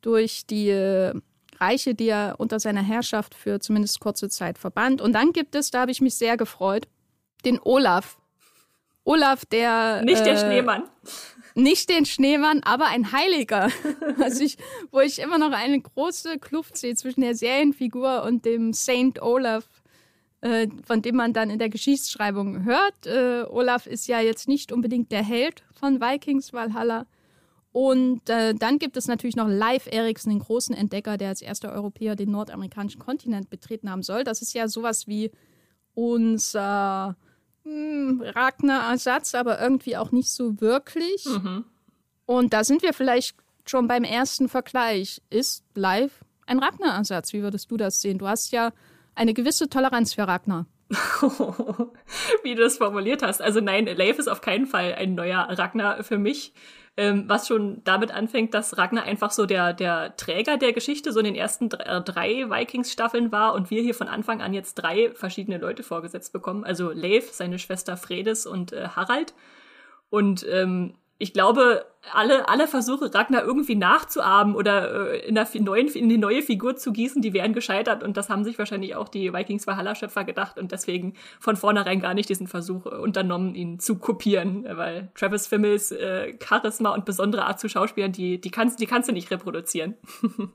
[0.00, 1.14] durch die äh,
[1.58, 5.00] Reiche, die er unter seiner Herrschaft für zumindest kurze Zeit verband.
[5.00, 6.88] Und dann gibt es, da habe ich mich sehr gefreut,
[7.44, 8.18] den Olaf.
[9.04, 10.02] Olaf, der.
[10.02, 10.84] Nicht der äh, Schneemann
[11.54, 13.70] nicht den Schneemann, aber ein Heiliger.
[14.20, 14.58] Also ich,
[14.90, 19.64] wo ich immer noch eine große Kluft sehe zwischen der Serienfigur und dem Saint Olaf,
[20.44, 23.06] äh, von dem man dann in der Geschichtsschreibung hört.
[23.06, 27.06] Äh, Olaf ist ja jetzt nicht unbedingt der Held von Vikings Valhalla.
[27.72, 31.72] Und äh, dann gibt es natürlich noch Live Eriksen, den großen Entdecker, der als erster
[31.72, 34.22] Europäer den nordamerikanischen Kontinent betreten haben soll.
[34.22, 35.30] Das ist ja sowas wie
[35.94, 37.16] unser
[37.62, 41.24] hm, Ragnar-Ersatz, aber irgendwie auch nicht so wirklich.
[41.24, 41.64] Mhm.
[42.26, 45.22] Und da sind wir vielleicht schon beim ersten Vergleich.
[45.30, 47.32] Ist live ein Ragnar-Ersatz?
[47.32, 48.18] Wie würdest du das sehen?
[48.18, 48.72] Du hast ja
[49.14, 50.66] eine gewisse Toleranz für Ragnar.
[52.42, 53.40] Wie du das formuliert hast.
[53.40, 56.52] Also nein, Leif ist auf keinen Fall ein neuer Ragnar für mich.
[56.96, 61.18] Ähm, was schon damit anfängt, dass Ragnar einfach so der, der Träger der Geschichte so
[61.18, 65.10] in den ersten äh, drei Vikings-Staffeln war und wir hier von Anfang an jetzt drei
[65.12, 66.62] verschiedene Leute vorgesetzt bekommen.
[66.62, 69.34] Also Leif, seine Schwester Fredes und äh, Harald.
[70.08, 75.88] Und ähm, ich glaube, alle, alle Versuche, Ragnar irgendwie nachzuahmen oder äh, in, der neuen,
[75.88, 78.02] in die neue Figur zu gießen, die wären gescheitert.
[78.02, 82.14] Und das haben sich wahrscheinlich auch die Vikings Valhalla-Schöpfer gedacht und deswegen von vornherein gar
[82.14, 84.64] nicht diesen Versuch unternommen, ihn zu kopieren.
[84.68, 89.08] Weil Travis Fimmels äh, Charisma und besondere Art zu Schauspielern, die, die, kannst, die kannst
[89.08, 89.94] du nicht reproduzieren.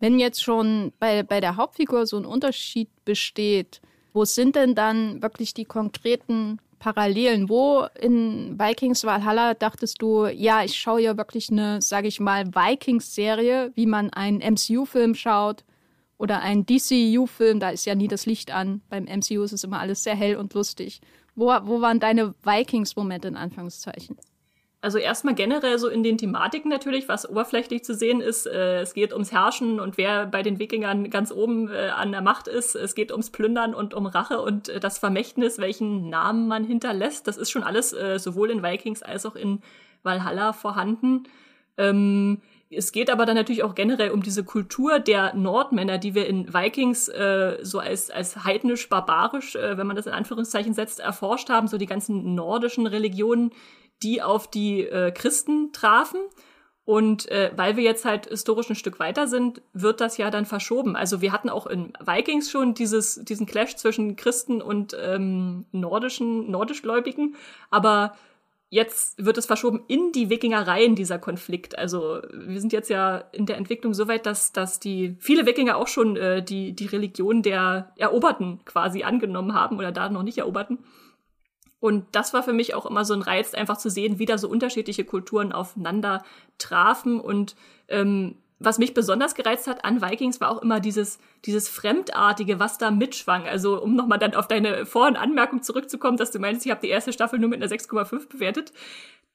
[0.00, 3.80] Wenn jetzt schon bei, bei der Hauptfigur so ein Unterschied besteht,
[4.12, 7.48] wo sind denn dann wirklich die konkreten Parallelen.
[7.48, 12.46] Wo in Vikings Valhalla dachtest du, ja, ich schaue ja wirklich eine, sage ich mal,
[12.46, 15.64] Vikings-Serie, wie man einen MCU-Film schaut
[16.18, 18.82] oder einen DCU-Film, da ist ja nie das Licht an.
[18.88, 21.00] Beim MCU ist es immer alles sehr hell und lustig.
[21.34, 24.16] Wo, wo waren deine Vikings-Momente in Anführungszeichen?
[24.80, 28.46] Also erstmal generell so in den Thematiken natürlich, was oberflächlich zu sehen ist.
[28.46, 32.22] Äh, es geht ums Herrschen und wer bei den Wikingern ganz oben äh, an der
[32.22, 32.76] Macht ist.
[32.76, 37.26] Es geht ums Plündern und um Rache und äh, das Vermächtnis, welchen Namen man hinterlässt.
[37.26, 39.62] Das ist schon alles äh, sowohl in Vikings als auch in
[40.04, 41.24] Valhalla vorhanden.
[41.76, 46.26] Ähm, es geht aber dann natürlich auch generell um diese Kultur der Nordmänner, die wir
[46.26, 51.48] in Vikings äh, so als, als heidnisch-barbarisch, äh, wenn man das in Anführungszeichen setzt, erforscht
[51.48, 53.52] haben, so die ganzen nordischen Religionen,
[54.02, 56.20] die auf die äh, Christen trafen.
[56.84, 60.46] Und äh, weil wir jetzt halt historisch ein Stück weiter sind, wird das ja dann
[60.46, 60.96] verschoben.
[60.96, 66.50] Also wir hatten auch in Vikings schon dieses, diesen Clash zwischen Christen und ähm, nordischen,
[66.50, 67.36] nordischgläubigen,
[67.70, 68.14] aber
[68.70, 71.78] jetzt wird es verschoben in die Wikingereien dieser Konflikt.
[71.78, 75.76] Also wir sind jetzt ja in der Entwicklung so weit, dass, dass die viele Wikinger
[75.76, 80.38] auch schon äh, die, die Religion der Eroberten quasi angenommen haben oder da noch nicht
[80.38, 80.78] Eroberten.
[81.80, 84.38] Und das war für mich auch immer so ein Reiz, einfach zu sehen, wie da
[84.38, 86.24] so unterschiedliche Kulturen aufeinander
[86.58, 87.20] trafen.
[87.20, 87.54] Und
[87.88, 92.78] ähm, was mich besonders gereizt hat an Vikings war auch immer dieses, dieses Fremdartige, was
[92.78, 93.46] da mitschwang.
[93.46, 96.80] Also um nochmal dann auf deine Vor- und Anmerkung zurückzukommen, dass du meinst, ich habe
[96.80, 98.72] die erste Staffel nur mit einer 6,5 bewertet.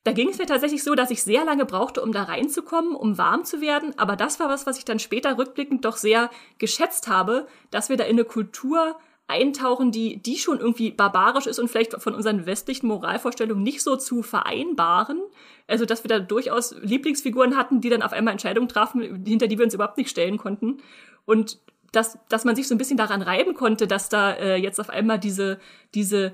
[0.04, 3.18] Da ging es mir tatsächlich so, dass ich sehr lange brauchte, um da reinzukommen, um
[3.18, 3.98] warm zu werden.
[3.98, 7.96] Aber das war was, was ich dann später rückblickend doch sehr geschätzt habe, dass wir
[7.96, 12.46] da in eine Kultur eintauchen, die, die schon irgendwie barbarisch ist und vielleicht von unseren
[12.46, 15.22] westlichen Moralvorstellungen nicht so zu vereinbaren.
[15.68, 19.58] Also, dass wir da durchaus Lieblingsfiguren hatten, die dann auf einmal Entscheidungen trafen, hinter die
[19.58, 20.78] wir uns überhaupt nicht stellen konnten.
[21.26, 21.60] Und
[21.94, 24.90] dass, dass man sich so ein bisschen daran reiben konnte, dass da äh, jetzt auf
[24.90, 25.60] einmal diese,
[25.94, 26.34] diese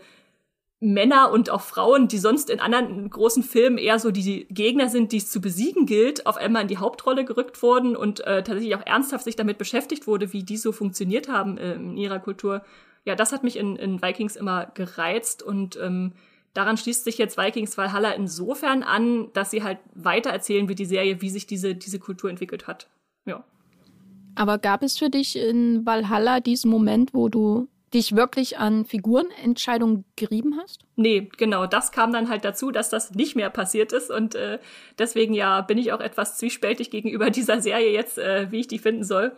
[0.82, 5.12] Männer und auch Frauen, die sonst in anderen großen Filmen eher so die Gegner sind,
[5.12, 8.76] die es zu besiegen gilt, auf einmal in die Hauptrolle gerückt wurden und äh, tatsächlich
[8.76, 12.64] auch ernsthaft sich damit beschäftigt wurde, wie die so funktioniert haben äh, in ihrer Kultur.
[13.04, 16.14] Ja, das hat mich in, in Vikings immer gereizt und ähm,
[16.54, 20.86] daran schließt sich jetzt Vikings Valhalla insofern an, dass sie halt weiter erzählen wird, die
[20.86, 22.88] Serie, wie sich diese, diese Kultur entwickelt hat.
[23.26, 23.44] Ja.
[24.36, 30.06] Aber gab es für dich in Valhalla diesen Moment, wo du dich wirklich an Figurenentscheidungen
[30.16, 30.86] gerieben hast?
[30.96, 31.66] Nee, genau.
[31.66, 34.12] Das kam dann halt dazu, dass das nicht mehr passiert ist.
[34.12, 34.60] Und äh,
[34.98, 38.80] deswegen ja bin ich auch etwas zwiespältig gegenüber dieser Serie jetzt, äh, wie ich die
[38.80, 39.32] finden soll.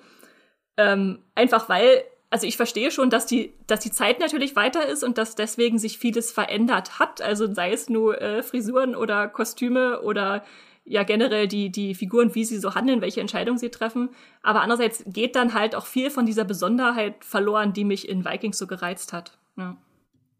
[0.77, 5.03] Ähm, einfach weil, also ich verstehe schon, dass die, dass die Zeit natürlich weiter ist
[5.03, 7.21] und dass deswegen sich vieles verändert hat.
[7.21, 10.43] Also sei es nur äh, Frisuren oder Kostüme oder
[10.86, 14.10] ja generell die, die Figuren, wie sie so handeln, welche Entscheidungen sie treffen.
[14.41, 18.58] Aber andererseits geht dann halt auch viel von dieser Besonderheit verloren, die mich in Vikings
[18.58, 19.38] so gereizt hat.
[19.58, 19.78] Ja.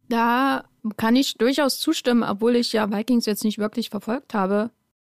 [0.10, 0.66] Da
[0.98, 4.72] kann ich durchaus zustimmen, obwohl ich ja Vikings jetzt nicht wirklich verfolgt habe.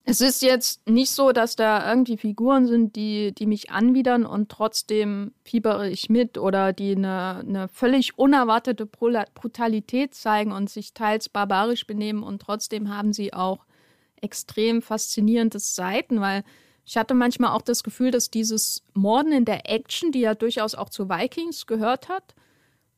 [0.09, 4.49] Es ist jetzt nicht so, dass da irgendwie Figuren sind, die, die mich anwidern und
[4.49, 11.29] trotzdem fiebere ich mit oder die eine, eine völlig unerwartete Brutalität zeigen und sich teils
[11.29, 13.66] barbarisch benehmen und trotzdem haben sie auch
[14.27, 16.45] extrem faszinierende Seiten, weil
[16.85, 20.75] ich hatte manchmal auch das Gefühl, dass dieses Morden in der Action, die ja durchaus
[20.75, 22.35] auch zu Vikings gehört hat,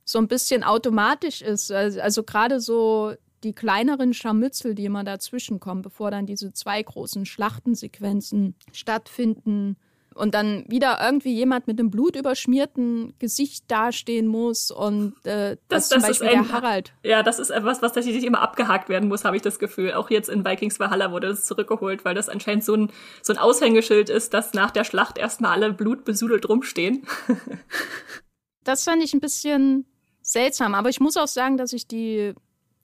[0.05, 1.71] so ein bisschen automatisch ist.
[1.71, 3.15] Also gerade so
[3.45, 9.77] die kleineren Scharmützel, die immer dazwischen kommen, bevor dann diese zwei großen Schlachtensequenzen stattfinden,
[10.19, 15.89] und dann wieder irgendwie jemand mit einem blutüberschmierten Gesicht dastehen muss und äh, das, das,
[15.89, 16.93] zum Beispiel ein, der Harald.
[17.05, 19.95] Ja, das ist etwas, was tatsächlich immer abgehakt werden muss, habe ich das Gefühl.
[19.95, 22.91] Auch jetzt in Vikings Valhalla wurde das zurückgeholt, weil das anscheinend so ein,
[23.23, 27.07] so ein Aushängeschild ist, dass nach der Schlacht erstmal alle blutbesudelt rumstehen.
[28.65, 29.87] das fand ich ein bisschen
[30.21, 32.35] seltsam, aber ich muss auch sagen, dass ich die,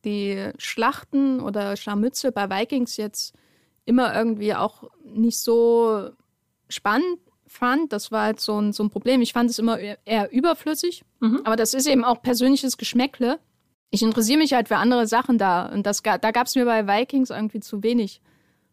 [0.04, 3.34] die Schlachten oder Scharmützel bei Vikings jetzt
[3.86, 6.10] immer irgendwie auch nicht so
[6.68, 7.92] spannend fand.
[7.92, 9.20] Das war halt so ein, so ein Problem.
[9.20, 11.04] Ich fand es immer eher überflüssig.
[11.20, 11.40] Mhm.
[11.44, 13.38] Aber das ist eben auch persönliches Geschmäckle.
[13.90, 15.66] Ich interessiere mich halt für andere Sachen da.
[15.66, 18.20] Und das, da gab es mir bei Vikings irgendwie zu wenig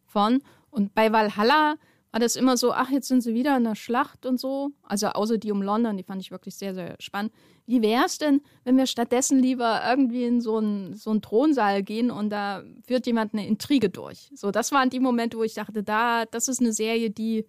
[0.05, 0.41] von.
[0.69, 1.75] Und bei Valhalla
[2.11, 4.71] war das immer so, ach, jetzt sind sie wieder in der Schlacht und so.
[4.83, 7.31] Also außer die um London, die fand ich wirklich sehr, sehr spannend.
[7.65, 11.83] Wie wäre es denn, wenn wir stattdessen lieber irgendwie in so einen, so einen Thronsaal
[11.83, 14.29] gehen und da führt jemand eine Intrige durch?
[14.33, 17.45] So, das waren die Momente, wo ich dachte, da, das ist eine Serie, die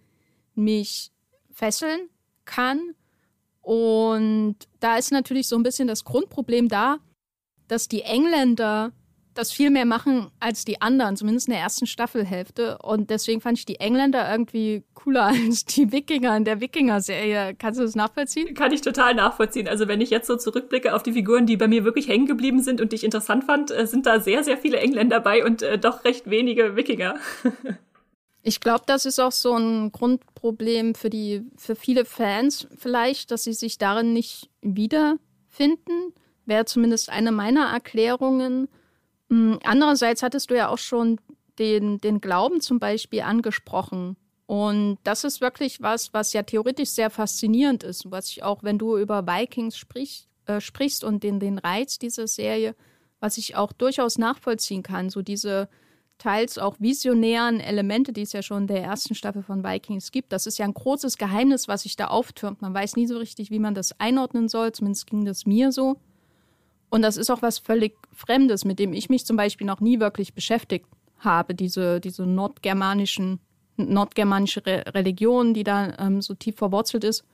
[0.55, 1.11] mich
[1.51, 2.09] fesseln
[2.45, 2.95] kann.
[3.61, 6.97] Und da ist natürlich so ein bisschen das Grundproblem da,
[7.67, 8.91] dass die Engländer
[9.33, 12.77] das viel mehr machen als die anderen, zumindest in der ersten Staffelhälfte.
[12.79, 17.55] Und deswegen fand ich die Engländer irgendwie cooler als die Wikinger in der Wikinger-Serie.
[17.57, 18.53] Kannst du das nachvollziehen?
[18.53, 19.67] Kann ich total nachvollziehen.
[19.67, 22.61] Also wenn ich jetzt so zurückblicke auf die Figuren, die bei mir wirklich hängen geblieben
[22.61, 25.61] sind und die ich interessant fand, äh, sind da sehr, sehr viele Engländer bei und
[25.61, 27.15] äh, doch recht wenige Wikinger.
[28.45, 33.45] Ich glaube, das ist auch so ein Grundproblem für die, für viele Fans vielleicht, dass
[33.45, 36.13] sie sich darin nicht wiederfinden.
[36.45, 38.67] Wäre zumindest eine meiner Erklärungen.
[39.29, 41.21] Hm, andererseits hattest du ja auch schon
[41.57, 44.17] den, den Glauben zum Beispiel angesprochen.
[44.45, 48.77] Und das ist wirklich was, was ja theoretisch sehr faszinierend ist, was ich auch, wenn
[48.77, 52.75] du über Vikings sprich, äh, sprichst und den, den Reiz dieser Serie,
[53.21, 55.69] was ich auch durchaus nachvollziehen kann, so diese
[56.17, 60.31] teils auch visionären Elemente, die es ja schon in der ersten Staffel von Vikings gibt.
[60.31, 62.61] Das ist ja ein großes Geheimnis, was sich da auftürmt.
[62.61, 65.97] Man weiß nie so richtig, wie man das einordnen soll, zumindest ging das mir so.
[66.89, 69.99] Und das ist auch was völlig Fremdes, mit dem ich mich zum Beispiel noch nie
[69.99, 70.85] wirklich beschäftigt
[71.17, 73.39] habe, diese, diese nordgermanischen,
[73.77, 77.25] nordgermanische Re Religion, die da ähm, so tief verwurzelt ist.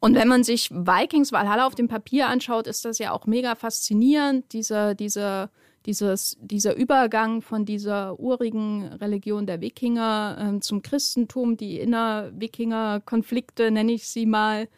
[0.00, 3.56] Und wenn man sich Vikings Valhalla auf dem Papier anschaut, ist das ja auch mega
[3.56, 5.50] faszinierend, diese, diese,
[5.88, 13.92] dieses, dieser Übergang von dieser urigen Religion der Wikinger ähm, zum Christentum, die Inner-Wikinger-Konflikte, nenne
[13.92, 14.68] ich sie mal,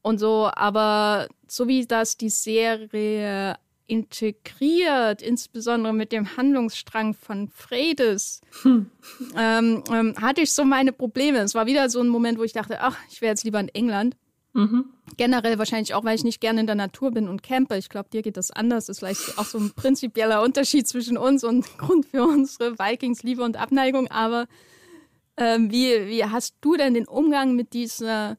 [0.00, 8.40] und so, aber so wie das die Serie integriert, insbesondere mit dem Handlungsstrang von Fredes,
[8.62, 8.90] hm.
[9.36, 11.40] ähm, ähm, hatte ich so meine Probleme.
[11.40, 13.68] Es war wieder so ein Moment, wo ich dachte, ach, ich wäre jetzt lieber in
[13.68, 14.16] England.
[14.56, 14.86] Mhm.
[15.18, 17.76] Generell wahrscheinlich auch, weil ich nicht gerne in der Natur bin und campe.
[17.76, 18.86] Ich glaube, dir geht das anders.
[18.86, 23.42] Das ist vielleicht auch so ein prinzipieller Unterschied zwischen uns und Grund für unsere Vikings-Liebe
[23.42, 24.08] und Abneigung.
[24.08, 24.46] Aber
[25.36, 28.38] ähm, wie, wie hast du denn den Umgang mit dieser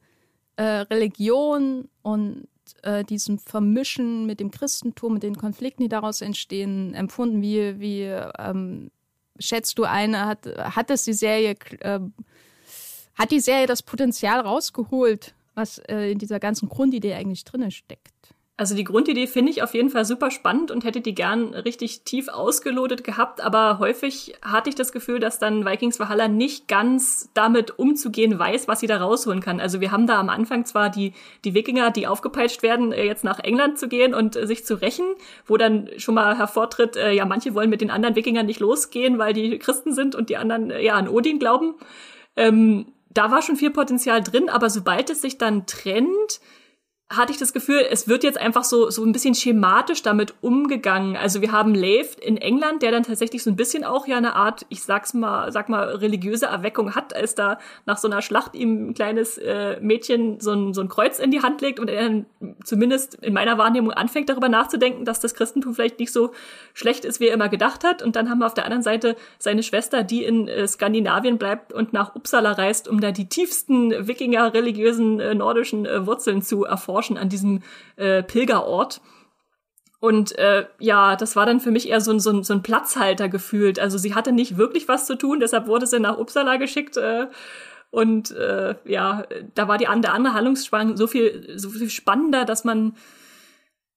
[0.56, 2.48] äh, Religion und
[2.82, 7.42] äh, diesem Vermischen mit dem Christentum, mit den Konflikten, die daraus entstehen, empfunden?
[7.42, 8.90] Wie, wie ähm,
[9.38, 10.26] schätzt du eine?
[10.26, 12.00] Hat, hat es die Serie, äh,
[13.14, 18.34] hat die Serie das Potenzial rausgeholt, was äh, in dieser ganzen Grundidee eigentlich drin steckt?
[18.60, 22.02] Also die Grundidee finde ich auf jeden Fall super spannend und hätte die gern richtig
[22.02, 27.30] tief ausgelotet gehabt, aber häufig hatte ich das Gefühl, dass dann Vikings Valhalla nicht ganz
[27.34, 29.60] damit umzugehen weiß, was sie da rausholen kann.
[29.60, 31.12] Also wir haben da am Anfang zwar die,
[31.44, 34.74] die Wikinger, die aufgepeitscht werden, äh, jetzt nach England zu gehen und äh, sich zu
[34.74, 35.06] rächen,
[35.46, 39.18] wo dann schon mal hervortritt, äh, ja, manche wollen mit den anderen Wikingern nicht losgehen,
[39.18, 41.76] weil die Christen sind und die anderen ja an Odin glauben.
[42.34, 46.40] Ähm, da war schon viel Potenzial drin, aber sobald es sich dann trennt,
[47.10, 51.16] hatte ich das Gefühl, es wird jetzt einfach so, so ein bisschen schematisch damit umgegangen.
[51.16, 54.36] Also wir haben Leif in England, der dann tatsächlich so ein bisschen auch ja eine
[54.36, 58.54] Art, ich sag's mal, sag mal, religiöse Erweckung hat, als da nach so einer Schlacht
[58.54, 61.88] ihm ein kleines äh, Mädchen so ein, so ein Kreuz in die Hand legt und
[61.88, 62.26] er dann
[62.62, 66.32] zumindest in meiner Wahrnehmung anfängt, darüber nachzudenken, dass das Christentum vielleicht nicht so
[66.74, 68.02] schlecht ist, wie er immer gedacht hat.
[68.02, 71.72] Und dann haben wir auf der anderen Seite seine Schwester, die in äh, Skandinavien bleibt
[71.72, 76.97] und nach Uppsala reist, um da die tiefsten Wikinger-religiösen äh, nordischen äh, Wurzeln zu erforschen
[76.98, 77.62] erforschen an diesem
[77.96, 79.00] äh, Pilgerort.
[80.00, 82.62] Und äh, ja, das war dann für mich eher so ein, so, ein, so ein
[82.62, 83.80] Platzhalter gefühlt.
[83.80, 86.96] Also sie hatte nicht wirklich was zu tun, deshalb wurde sie nach Uppsala geschickt.
[86.96, 87.26] Äh,
[87.90, 92.64] und äh, ja, da war die der andere Handlungsstrang so viel, so viel spannender, dass
[92.64, 92.94] man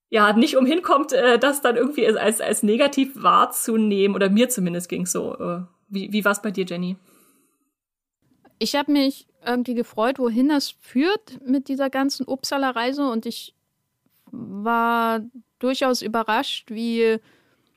[0.10, 4.16] ja nicht umhin kommt, äh, das dann irgendwie als, als negativ wahrzunehmen.
[4.16, 5.36] Oder mir zumindest ging so.
[5.38, 6.96] Äh, wie wie war es bei dir, Jenny?
[8.58, 13.56] Ich habe mich irgendwie gefreut, wohin das führt mit dieser ganzen Uppsala-Reise und ich
[14.32, 15.22] war
[15.60, 17.18] durchaus überrascht, wie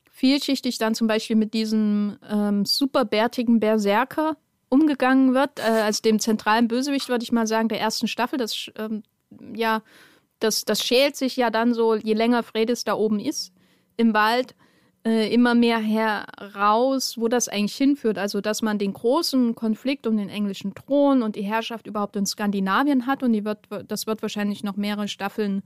[0.09, 4.37] vielschichtig dann zum Beispiel mit diesem ähm, superbärtigen Berserker
[4.69, 8.37] umgegangen wird, äh, als dem zentralen Bösewicht, würde ich mal sagen, der ersten Staffel.
[8.37, 9.03] Das, ähm,
[9.53, 9.81] ja,
[10.39, 13.51] das, das schält sich ja dann so, je länger Fredes da oben ist
[13.97, 14.55] im Wald
[15.05, 18.17] äh, immer mehr heraus, wo das eigentlich hinführt.
[18.17, 22.25] Also, dass man den großen Konflikt um den englischen Thron und die Herrschaft überhaupt in
[22.25, 25.61] Skandinavien hat und die wird, das wird wahrscheinlich noch mehrere Staffeln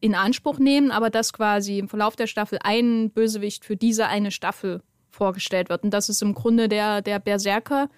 [0.00, 4.30] in Anspruch nehmen, aber dass quasi im Verlauf der Staffel ein Bösewicht für diese eine
[4.30, 5.84] Staffel vorgestellt wird.
[5.84, 7.88] Und das ist im Grunde der, der Berserker,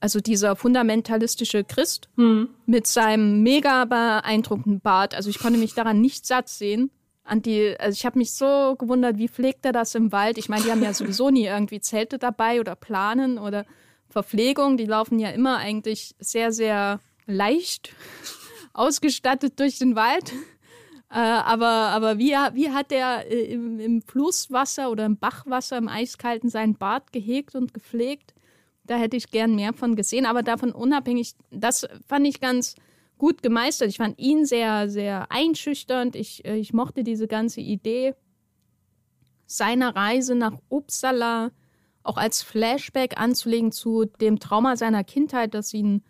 [0.00, 2.50] Also dieser fundamentalistische Christ hm.
[2.66, 5.14] mit seinem mega beeindruckenden Bart.
[5.14, 6.90] Also ich konnte mich daran nicht satt sehen.
[7.24, 10.36] An die, also ich habe mich so gewundert, wie pflegt er das im Wald?
[10.36, 13.64] Ich meine, die haben ja sowieso nie irgendwie Zelte dabei oder planen oder
[14.10, 14.76] Verpflegung.
[14.76, 17.94] Die laufen ja immer eigentlich sehr, sehr leicht
[18.74, 20.32] ausgestattet durch den Wald.
[21.10, 25.88] Äh, aber aber wie, wie hat er äh, im, im, Flusswasser oder im Bachwasser, im
[25.88, 28.34] Eiskalten, seinen Bart gehegt und gepflegt?
[28.84, 30.26] Da hätte ich gern mehr von gesehen.
[30.26, 32.74] Aber davon unabhängig, das fand ich ganz
[33.18, 33.88] gut gemeistert.
[33.88, 36.16] Ich fand ihn sehr, sehr einschüchternd.
[36.16, 38.14] Ich, äh, ich mochte diese ganze Idee
[39.46, 41.50] seiner Reise nach Uppsala
[42.02, 46.02] auch als Flashback anzulegen zu dem Trauma seiner Kindheit, das ihn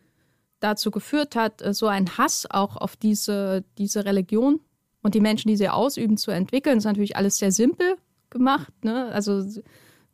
[0.61, 4.61] dazu geführt hat, äh, so einen Hass auch auf diese, diese Religion
[5.03, 6.79] und die Menschen, die sie ausüben, zu entwickeln.
[6.79, 7.97] Ist natürlich alles sehr simpel
[8.31, 8.73] gemacht.
[8.83, 9.07] Ne?
[9.12, 9.45] Also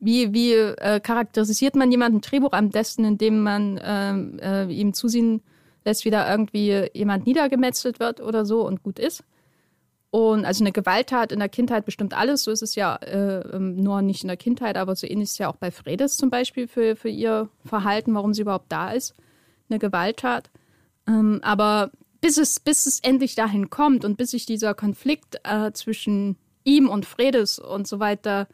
[0.00, 5.42] wie, wie äh, charakterisiert man jemanden Drehbuch am besten, indem man ähm, äh, ihm zusehen
[5.84, 9.24] lässt, wie da irgendwie jemand niedergemetzelt wird oder so und gut ist.
[10.10, 12.42] Und also eine Gewalttat in der Kindheit bestimmt alles.
[12.42, 15.32] So ist es ja äh, ähm, nur nicht in der Kindheit, aber so ähnlich ist
[15.32, 18.90] es ja auch bei Fredes zum Beispiel für, für ihr Verhalten, warum sie überhaupt da
[18.90, 19.14] ist.
[19.68, 20.50] Eine Gewalttat.
[21.06, 25.70] Ähm, aber bis es, bis es endlich dahin kommt und bis sich dieser Konflikt äh,
[25.72, 28.48] zwischen ihm und Fredes und so weiter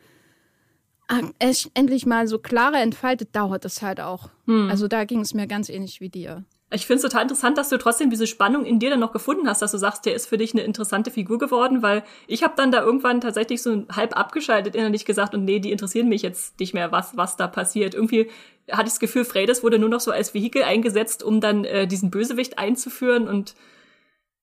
[1.08, 4.30] äh, endlich mal so klarer entfaltet, dauert es halt auch.
[4.44, 4.68] Hm.
[4.70, 6.44] Also da ging es mir ganz ähnlich wie dir.
[6.72, 9.48] Ich finde es total interessant, dass du trotzdem diese Spannung in dir dann noch gefunden
[9.48, 12.54] hast, dass du sagst, der ist für dich eine interessante Figur geworden, weil ich habe
[12.56, 16.58] dann da irgendwann tatsächlich so halb abgeschaltet innerlich gesagt und nee, die interessieren mich jetzt
[16.58, 17.94] nicht mehr, was was da passiert.
[17.94, 18.30] Irgendwie
[18.68, 21.86] hatte ich das Gefühl, Fredes wurde nur noch so als Vehikel eingesetzt, um dann äh,
[21.86, 23.54] diesen Bösewicht einzuführen und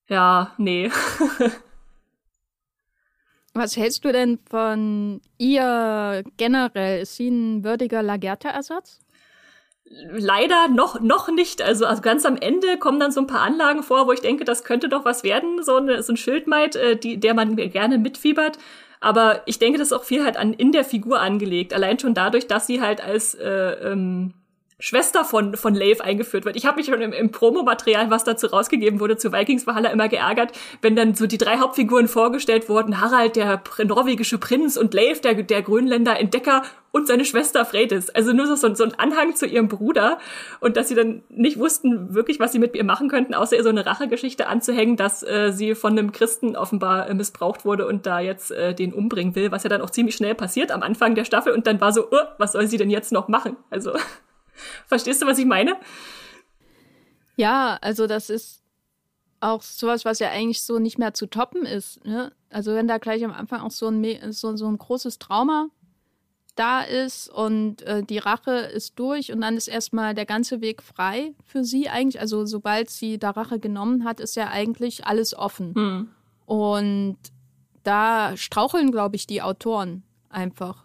[0.08, 0.90] ja, nee.
[3.54, 7.02] Was hältst du denn von ihr generell?
[7.02, 9.03] Ist sie ein würdiger Lagerta-Ersatz?
[10.10, 11.62] Leider noch, noch nicht.
[11.62, 14.44] Also, also ganz am Ende kommen dann so ein paar Anlagen vor, wo ich denke,
[14.44, 17.98] das könnte doch was werden, so, eine, so ein Schildmaid, äh, die, der man gerne
[17.98, 18.58] mitfiebert.
[19.00, 21.74] Aber ich denke, das ist auch viel halt an, in der Figur angelegt.
[21.74, 24.32] Allein schon dadurch, dass sie halt als äh, ähm,
[24.78, 26.56] Schwester von, von Leif eingeführt wird.
[26.56, 30.08] Ich habe mich schon im, im Promomaterial, was dazu rausgegeben wurde, zu Vikings Valhalla immer
[30.08, 33.00] geärgert, wenn dann so die drei Hauptfiguren vorgestellt wurden.
[33.00, 36.62] Harald, der norwegische Prinz und Leif, der, der Grönländer Entdecker
[36.94, 38.08] und seine Schwester Freydis.
[38.10, 40.18] Also nur so, so ein Anhang zu ihrem Bruder
[40.60, 43.64] und dass sie dann nicht wussten wirklich, was sie mit ihr machen könnten, außer ihr
[43.64, 48.06] so eine Rachegeschichte anzuhängen, dass äh, sie von einem Christen offenbar äh, missbraucht wurde und
[48.06, 51.16] da jetzt äh, den umbringen will, was ja dann auch ziemlich schnell passiert am Anfang
[51.16, 53.56] der Staffel und dann war so, oh, was soll sie denn jetzt noch machen?
[53.70, 53.92] Also
[54.86, 55.76] Verstehst du, was ich meine?
[57.36, 58.62] Ja, also das ist
[59.40, 62.04] auch sowas, was ja eigentlich so nicht mehr zu toppen ist.
[62.04, 62.32] Ne?
[62.50, 65.68] Also wenn da gleich am Anfang auch so ein, so, so ein großes Trauma
[66.54, 70.82] da ist und äh, die Rache ist durch und dann ist erstmal der ganze Weg
[70.82, 72.20] frei für sie eigentlich.
[72.20, 75.74] Also sobald sie da Rache genommen hat, ist ja eigentlich alles offen.
[75.74, 76.08] Hm.
[76.46, 77.18] Und
[77.82, 80.84] da straucheln, glaube ich, die Autoren einfach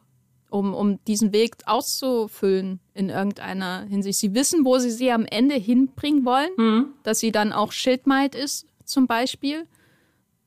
[0.50, 4.20] um, um diesen Weg auszufüllen in irgendeiner Hinsicht.
[4.20, 6.86] Sie wissen, wo sie sie am Ende hinbringen wollen, mhm.
[7.04, 9.68] dass sie dann auch Schildmaid ist, zum Beispiel,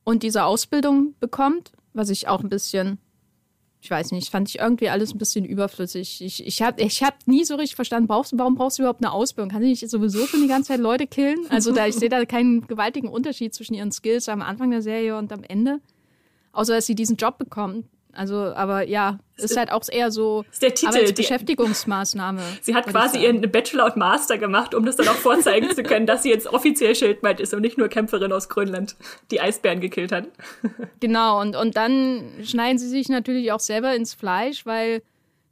[0.03, 2.97] und diese Ausbildung bekommt, was ich auch ein bisschen,
[3.81, 6.21] ich weiß nicht, fand ich irgendwie alles ein bisschen überflüssig.
[6.21, 9.13] Ich, ich habe ich hab nie so richtig verstanden, brauchst, warum brauchst du überhaupt eine
[9.13, 9.49] Ausbildung?
[9.49, 11.45] Kann sie nicht sowieso schon die ganze Zeit Leute killen?
[11.49, 15.17] Also da, ich sehe da keinen gewaltigen Unterschied zwischen ihren Skills am Anfang der Serie
[15.17, 15.79] und am Ende.
[16.51, 17.85] Außer dass sie diesen Job bekommt,
[18.15, 22.41] also, aber ja, ist halt auch eher so ist der Titel, als Beschäftigungsmaßnahme.
[22.61, 26.05] sie hat quasi ihren Bachelor und Master gemacht, um das dann auch vorzeigen zu können,
[26.05, 28.95] dass sie jetzt offiziell Schildmaid ist und nicht nur Kämpferin aus Grönland,
[29.31, 30.27] die Eisbären gekillt hat.
[30.99, 35.01] genau, und, und dann schneiden sie sich natürlich auch selber ins Fleisch, weil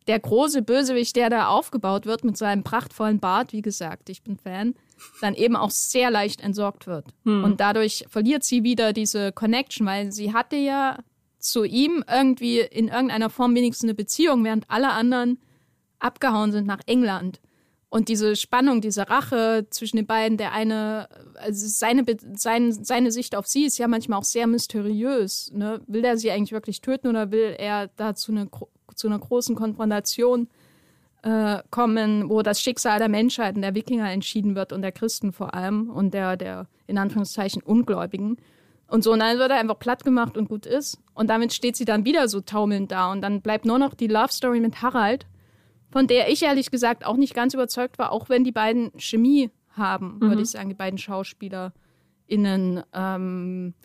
[0.08, 4.38] der große Bösewicht, der da aufgebaut wird mit seinem prachtvollen Bart, wie gesagt, ich bin
[4.38, 4.76] Fan,
[5.22, 7.06] dann eben auch sehr leicht entsorgt wird.
[7.26, 7.44] Hm.
[7.44, 11.00] Und dadurch verliert sie wieder diese Connection, weil sie hatte ja
[11.42, 15.40] zu ihm irgendwie in irgendeiner Form wenigstens eine Beziehung, während alle anderen
[16.00, 17.40] abgehauen sind nach England.
[17.90, 23.36] Und diese Spannung, diese Rache zwischen den beiden, der eine, also seine, sein, seine Sicht
[23.36, 25.52] auf sie ist ja manchmal auch sehr mysteriös.
[25.54, 25.82] Ne?
[25.88, 28.48] Will er sie eigentlich wirklich töten oder will er da zu, eine,
[28.96, 30.48] zu einer großen Konfrontation
[31.24, 35.34] äh, kommen, wo das Schicksal der Menschheit und der Wikinger entschieden wird und der Christen
[35.34, 38.38] vor allem und der, der in Anführungszeichen Ungläubigen?
[38.92, 41.00] Und so, und dann wird er einfach platt gemacht und gut ist.
[41.14, 43.10] Und damit steht sie dann wieder so taumelnd da.
[43.10, 45.26] Und dann bleibt nur noch die Love Story mit Harald,
[45.92, 49.50] von der ich ehrlich gesagt auch nicht ganz überzeugt war, auch wenn die beiden Chemie
[49.70, 50.22] haben, mhm.
[50.22, 52.84] würde ich sagen, die beiden SchauspielerInnen.
[52.94, 53.76] Ähm,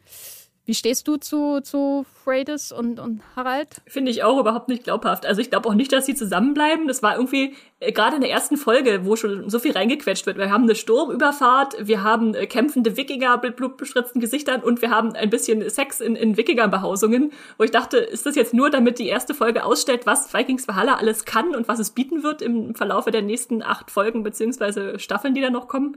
[0.67, 3.69] Wie stehst du zu, zu Freydis und, und Harald?
[3.87, 5.25] Finde ich auch überhaupt nicht glaubhaft.
[5.25, 6.89] Also ich glaube auch nicht, dass sie zusammenbleiben.
[6.89, 10.39] Das war irgendwie äh, gerade in der ersten Folge, wo schon so viel reingequetscht wird.
[10.39, 15.13] Wir haben eine Sturmüberfahrt, wir haben äh, kämpfende Wikinger mit blutbespritzten Gesichtern und wir haben
[15.13, 19.07] ein bisschen Sex in, in Wikinger-Behausungen, wo ich dachte, ist das jetzt nur, damit die
[19.07, 23.13] erste Folge ausstellt, was Vikings Valhalla alles kann und was es bieten wird im Verlaufe
[23.13, 25.97] der nächsten acht Folgen beziehungsweise Staffeln, die da noch kommen?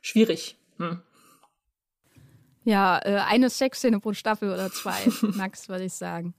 [0.00, 0.56] Schwierig.
[0.78, 1.02] Hm.
[2.68, 4.92] Ja, äh, eine Sexszene pro Staffel oder zwei,
[5.36, 6.34] Max, würde ich sagen.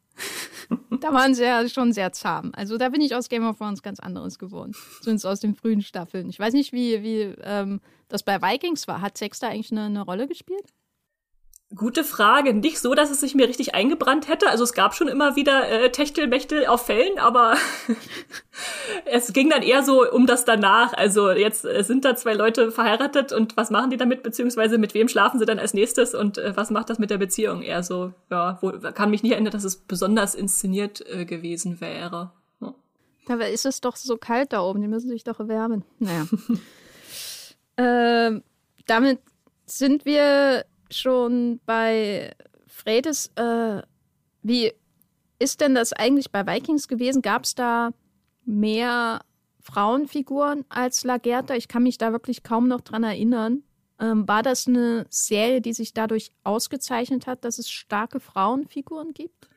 [1.02, 2.52] da waren sie ja schon sehr zahm.
[2.56, 4.78] Also da bin ich aus Game of Thrones ganz anderes gewohnt.
[5.02, 6.30] Zumindest aus den frühen Staffeln.
[6.30, 9.02] Ich weiß nicht, wie, wie ähm, das bei Vikings war.
[9.02, 10.72] Hat Sex da eigentlich eine, eine Rolle gespielt?
[11.76, 12.56] Gute Frage.
[12.56, 14.50] Nicht so, dass es sich mir richtig eingebrannt hätte.
[14.50, 17.58] Also es gab schon immer wieder äh, Techtelmechtel auf Fällen, aber
[19.06, 20.94] es ging dann eher so um das danach.
[20.94, 24.96] Also jetzt äh, sind da zwei Leute verheiratet und was machen die damit, beziehungsweise mit
[24.96, 27.62] wem schlafen sie dann als nächstes und äh, was macht das mit der Beziehung?
[27.62, 32.32] Eher so, ja, wo, kann mich nicht erinnern, dass es besonders inszeniert äh, gewesen wäre.
[32.62, 32.74] Ja.
[33.28, 35.86] Dabei ist es doch so kalt da oben, die müssen sich doch erwärmen.
[36.00, 36.26] Naja.
[37.78, 38.44] ähm,
[38.88, 39.20] damit
[39.68, 42.36] sind wir schon bei
[42.68, 43.82] Fredes, äh,
[44.42, 44.72] wie
[45.40, 47.22] ist denn das eigentlich bei Vikings gewesen?
[47.22, 47.92] Gab es da
[48.46, 49.22] mehr
[49.62, 51.56] Frauenfiguren als Lagerta?
[51.56, 53.64] Ich kann mich da wirklich kaum noch dran erinnern.
[54.00, 59.49] Ähm, war das eine Serie, die sich dadurch ausgezeichnet hat, dass es starke Frauenfiguren gibt?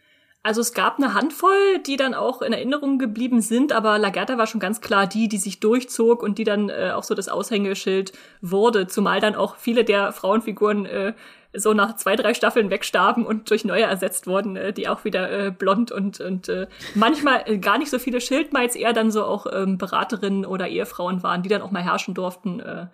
[0.44, 4.48] Also es gab eine Handvoll, die dann auch in Erinnerung geblieben sind, aber Lagerta war
[4.48, 8.12] schon ganz klar die, die sich durchzog und die dann äh, auch so das Aushängeschild
[8.40, 11.12] wurde, zumal dann auch viele der Frauenfiguren äh,
[11.54, 15.30] so nach zwei, drei Staffeln wegstarben und durch neue ersetzt wurden, äh, die auch wieder
[15.30, 19.24] äh, blond und, und äh, manchmal äh, gar nicht so viele Schildmeiz, eher dann so
[19.24, 22.58] auch ähm, Beraterinnen oder Ehefrauen waren, die dann auch mal herrschen durften.
[22.58, 22.86] Äh,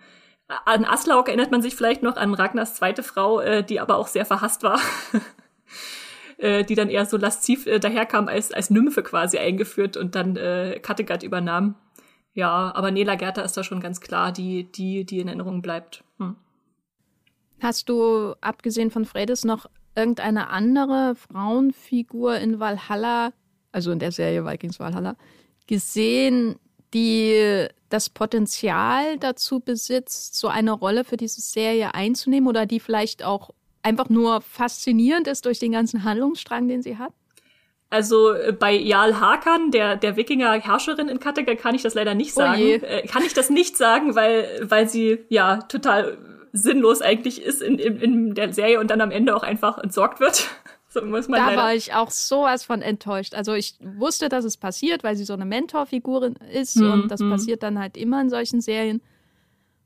[0.65, 4.07] an Aslaug erinnert man sich vielleicht noch an Ragnars zweite Frau, äh, die aber auch
[4.07, 4.79] sehr verhasst war.
[6.39, 10.35] äh, die dann eher so lasziv äh, daherkam als, als Nymphe quasi eingeführt und dann
[10.37, 11.75] äh, Kattegat übernahm.
[12.33, 16.03] Ja, aber Nela Gerta ist da schon ganz klar, die, die, die in Erinnerung bleibt.
[16.17, 16.35] Hm.
[17.59, 19.65] Hast du, abgesehen von Fredes, noch
[19.95, 23.33] irgendeine andere Frauenfigur in Valhalla,
[23.73, 25.17] also in der Serie Vikings Valhalla,
[25.67, 26.55] gesehen,
[26.93, 33.23] die das Potenzial dazu besitzt, so eine Rolle für diese Serie einzunehmen oder die vielleicht
[33.23, 33.49] auch
[33.81, 37.13] einfach nur faszinierend ist durch den ganzen Handlungsstrang, den sie hat?
[37.89, 42.31] Also äh, bei Jarl Hakan, der, der Wikinger-Herrscherin in Kattegat, kann ich das leider nicht
[42.35, 42.81] oh sagen.
[42.81, 46.17] Oh kann ich das nicht sagen, weil, weil sie ja total
[46.51, 50.19] sinnlos eigentlich ist in, in, in der Serie und dann am Ende auch einfach entsorgt
[50.19, 50.49] wird.
[50.91, 53.35] So muss man da war ich auch sowas von enttäuscht.
[53.35, 57.19] Also ich wusste, dass es passiert, weil sie so eine Mentorfigur ist hm, und das
[57.19, 57.29] hm.
[57.29, 58.99] passiert dann halt immer in solchen Serien.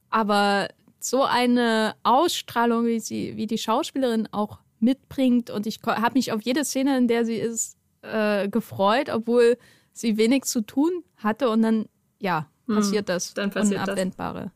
[0.10, 0.70] Aber
[1.04, 5.50] so eine Ausstrahlung, wie sie, wie die Schauspielerin auch mitbringt.
[5.50, 9.58] Und ich habe mich auf jede Szene, in der sie ist, äh, gefreut, obwohl
[9.92, 11.50] sie wenig zu tun hatte.
[11.50, 11.86] Und dann,
[12.20, 13.34] ja, hm, passiert das.
[13.34, 14.44] Dann passiert Unabwendbare.
[14.44, 14.52] Das.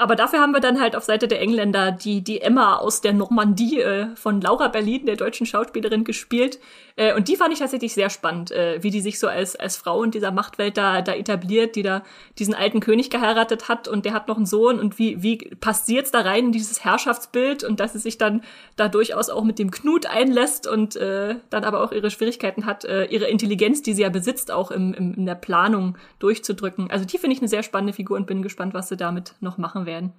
[0.00, 3.12] Aber dafür haben wir dann halt auf Seite der Engländer die, die Emma aus der
[3.12, 6.60] Normandie äh, von Laura Berlin, der deutschen Schauspielerin, gespielt.
[6.94, 9.76] Äh, und die fand ich tatsächlich sehr spannend, äh, wie die sich so als, als
[9.76, 12.04] Frau in dieser Machtwelt da, da etabliert, die da
[12.38, 15.86] diesen alten König geheiratet hat und der hat noch einen Sohn und wie, wie passt
[15.86, 18.42] sie jetzt da rein in dieses Herrschaftsbild und dass sie sich dann
[18.76, 22.84] da durchaus auch mit dem Knut einlässt und äh, dann aber auch ihre Schwierigkeiten hat,
[22.84, 26.88] äh, ihre Intelligenz, die sie ja besitzt, auch im, im, in der Planung durchzudrücken.
[26.88, 29.58] Also die finde ich eine sehr spannende Figur und bin gespannt, was sie damit noch
[29.58, 30.12] machen werden.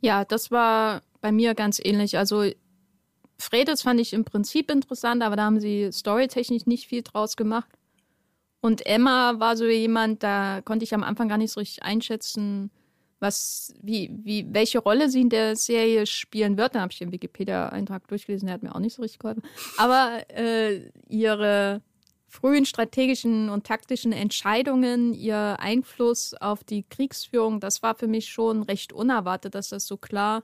[0.00, 2.18] Ja, das war bei mir ganz ähnlich.
[2.18, 2.44] Also
[3.38, 7.70] Fredes fand ich im Prinzip interessant, aber da haben sie storytechnisch nicht viel draus gemacht.
[8.60, 12.70] Und Emma war so jemand, da konnte ich am Anfang gar nicht so richtig einschätzen,
[13.18, 16.74] was, wie, wie, welche Rolle sie in der Serie spielen wird.
[16.74, 19.42] Dann habe ich den Wikipedia-Eintrag durchgelesen, der hat mir auch nicht so richtig geholfen.
[19.78, 21.82] Aber äh, ihre
[22.34, 28.64] frühen strategischen und taktischen Entscheidungen, ihr Einfluss auf die Kriegsführung, das war für mich schon
[28.64, 30.42] recht unerwartet, dass das so klar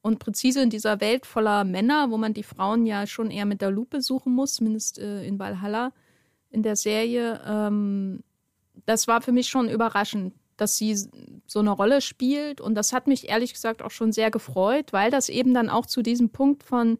[0.00, 3.60] und präzise in dieser Welt voller Männer, wo man die Frauen ja schon eher mit
[3.60, 5.92] der Lupe suchen muss, zumindest äh, in Valhalla
[6.50, 7.40] in der Serie.
[7.44, 8.22] Ähm,
[8.86, 10.96] das war für mich schon überraschend, dass sie
[11.46, 12.60] so eine Rolle spielt.
[12.60, 15.84] Und das hat mich ehrlich gesagt auch schon sehr gefreut, weil das eben dann auch
[15.84, 16.98] zu diesem Punkt von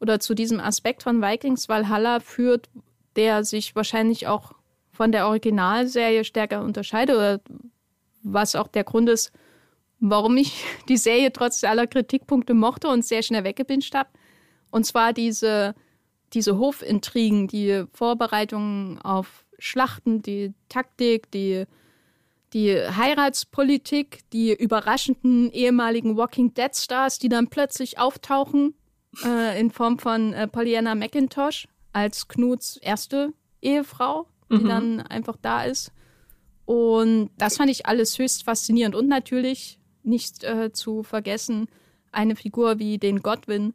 [0.00, 2.68] oder zu diesem Aspekt von Vikings Valhalla führt,
[3.16, 4.52] der sich wahrscheinlich auch
[4.92, 7.40] von der Originalserie stärker unterscheidet oder
[8.22, 9.32] was auch der Grund ist,
[10.00, 14.08] warum ich die Serie trotz aller Kritikpunkte mochte und sehr schnell weggebinscht habe.
[14.70, 15.74] Und zwar diese,
[16.32, 21.64] diese Hofintrigen, die Vorbereitungen auf Schlachten, die Taktik, die,
[22.52, 28.74] die Heiratspolitik, die überraschenden ehemaligen Walking Dead Stars, die dann plötzlich auftauchen
[29.24, 33.32] äh, in Form von äh, Pollyanna McIntosh als Knuts erste
[33.62, 34.68] Ehefrau, die mhm.
[34.68, 35.92] dann einfach da ist.
[36.66, 38.94] Und das fand ich alles höchst faszinierend.
[38.94, 41.68] Und natürlich nicht äh, zu vergessen,
[42.12, 43.74] eine Figur wie den Godwin,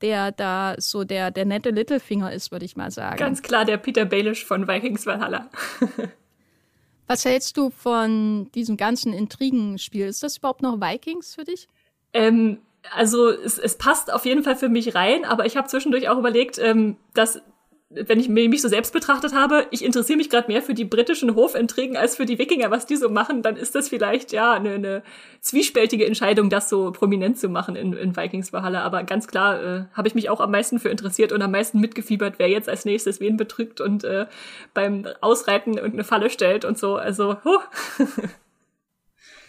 [0.00, 3.16] der da so der, der nette Littlefinger ist, würde ich mal sagen.
[3.16, 5.50] Ganz klar der Peter Baelish von Vikings Valhalla.
[7.06, 10.06] Was hältst du von diesem ganzen Intrigenspiel?
[10.06, 11.68] Ist das überhaupt noch Vikings für dich?
[12.12, 12.58] Ähm,
[12.92, 16.18] also es, es passt auf jeden Fall für mich rein, aber ich habe zwischendurch auch
[16.18, 17.40] überlegt, ähm, dass
[17.88, 21.36] wenn ich mich so selbst betrachtet habe, ich interessiere mich gerade mehr für die britischen
[21.36, 24.74] Hofintrigen als für die Wikinger, was die so machen, dann ist das vielleicht ja eine,
[24.74, 25.02] eine
[25.40, 28.82] zwiespältige Entscheidung, das so prominent zu machen in, in Vikings Valhalla.
[28.82, 31.78] Aber ganz klar äh, habe ich mich auch am meisten für interessiert und am meisten
[31.78, 34.26] mitgefiebert, wer jetzt als nächstes wen betrügt und äh,
[34.74, 36.96] beim Ausreiten irgendeine Falle stellt und so.
[36.96, 37.60] Also, huh.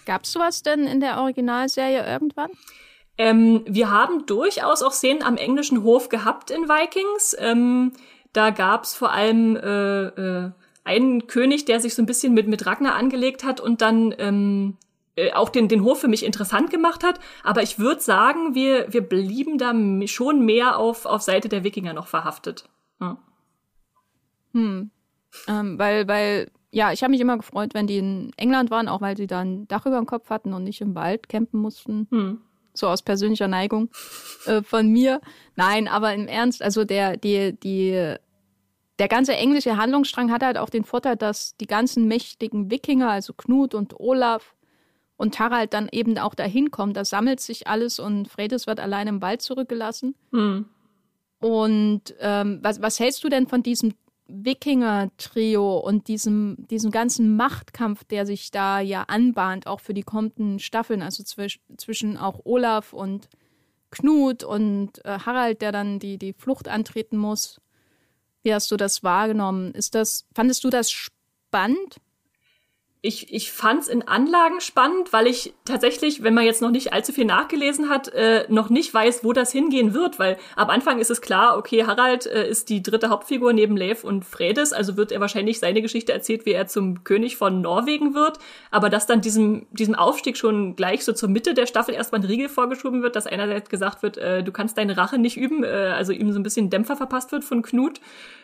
[0.05, 2.51] Gab's sowas denn in der Originalserie irgendwann?
[3.17, 7.35] Ähm, wir haben durchaus auch Szenen am englischen Hof gehabt in Vikings.
[7.39, 7.93] Ähm,
[8.33, 10.51] da gab's vor allem äh, äh,
[10.83, 14.77] einen König, der sich so ein bisschen mit, mit Ragnar angelegt hat und dann ähm,
[15.15, 17.19] äh, auch den, den Hof für mich interessant gemacht hat.
[17.43, 19.73] Aber ich würde sagen, wir, wir blieben da
[20.07, 22.69] schon mehr auf, auf Seite der Wikinger noch verhaftet.
[23.01, 23.17] Ja.
[24.53, 24.91] Hm.
[25.47, 29.01] Ähm, weil, weil, ja, ich habe mich immer gefreut, wenn die in England waren, auch
[29.01, 32.07] weil sie da ein Dach über dem Kopf hatten und nicht im Wald campen mussten.
[32.11, 32.41] Hm
[32.77, 33.89] so aus persönlicher Neigung
[34.45, 35.21] äh, von mir.
[35.55, 38.15] Nein, aber im Ernst, also der, die, die
[38.99, 43.33] der ganze englische Handlungsstrang hat halt auch den Vorteil, dass die ganzen mächtigen Wikinger, also
[43.33, 44.55] Knut und Olaf
[45.17, 46.93] und Harald dann eben auch dahin kommen.
[46.93, 50.15] Da sammelt sich alles und Fredes wird allein im Wald zurückgelassen.
[50.31, 50.65] Mhm.
[51.39, 53.93] Und ähm, was, was hältst du denn von diesem
[54.27, 60.59] Wikinger-Trio und diesem, diesem ganzen Machtkampf, der sich da ja anbahnt, auch für die kommenden
[60.59, 63.29] Staffeln, also zwisch, zwischen auch Olaf und
[63.91, 67.61] Knut und äh, Harald, der dann die, die Flucht antreten muss?
[68.43, 69.73] Wie hast du das wahrgenommen?
[69.73, 71.97] Ist das, fandest du das spannend?
[73.07, 76.91] Ich, ich fand es in Anlagen spannend, weil ich tatsächlich, wenn man jetzt noch nicht
[76.91, 80.99] allzu viel nachgelesen hat, äh, noch nicht weiß, wo das hingehen wird, weil am Anfang
[80.99, 84.97] ist es klar, okay, Harald äh, ist die dritte Hauptfigur neben Leif und Fredes, also
[84.97, 88.39] wird er wahrscheinlich seine Geschichte erzählt, wie er zum König von Norwegen wird,
[88.71, 92.27] aber dass dann diesem, diesem Aufstieg schon gleich so zur Mitte der Staffel erstmal ein
[92.27, 95.93] Riegel vorgeschoben wird, dass einerseits gesagt wird, äh, du kannst deine Rache nicht üben, äh,
[95.95, 98.01] also ihm so ein bisschen Dämpfer verpasst wird von Knut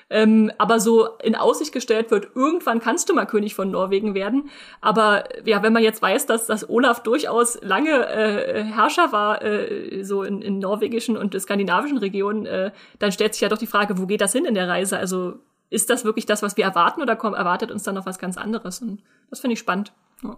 [0.10, 4.50] ähm, aber so in Aussicht gestellt wird, irgendwann kannst du mal König von Norwegen werden.
[4.82, 10.04] Aber ja, wenn man jetzt weiß, dass, dass Olaf durchaus lange äh, Herrscher war, äh,
[10.04, 13.98] so in, in norwegischen und skandinavischen Regionen, äh, dann stellt sich ja doch die Frage,
[13.98, 14.98] wo geht das hin in der Reise?
[14.98, 15.36] Also
[15.70, 18.38] ist das wirklich das, was wir erwarten oder kommt, erwartet uns dann noch was ganz
[18.38, 18.82] anderes?
[18.82, 19.92] Und das finde ich spannend.
[20.24, 20.38] Ja.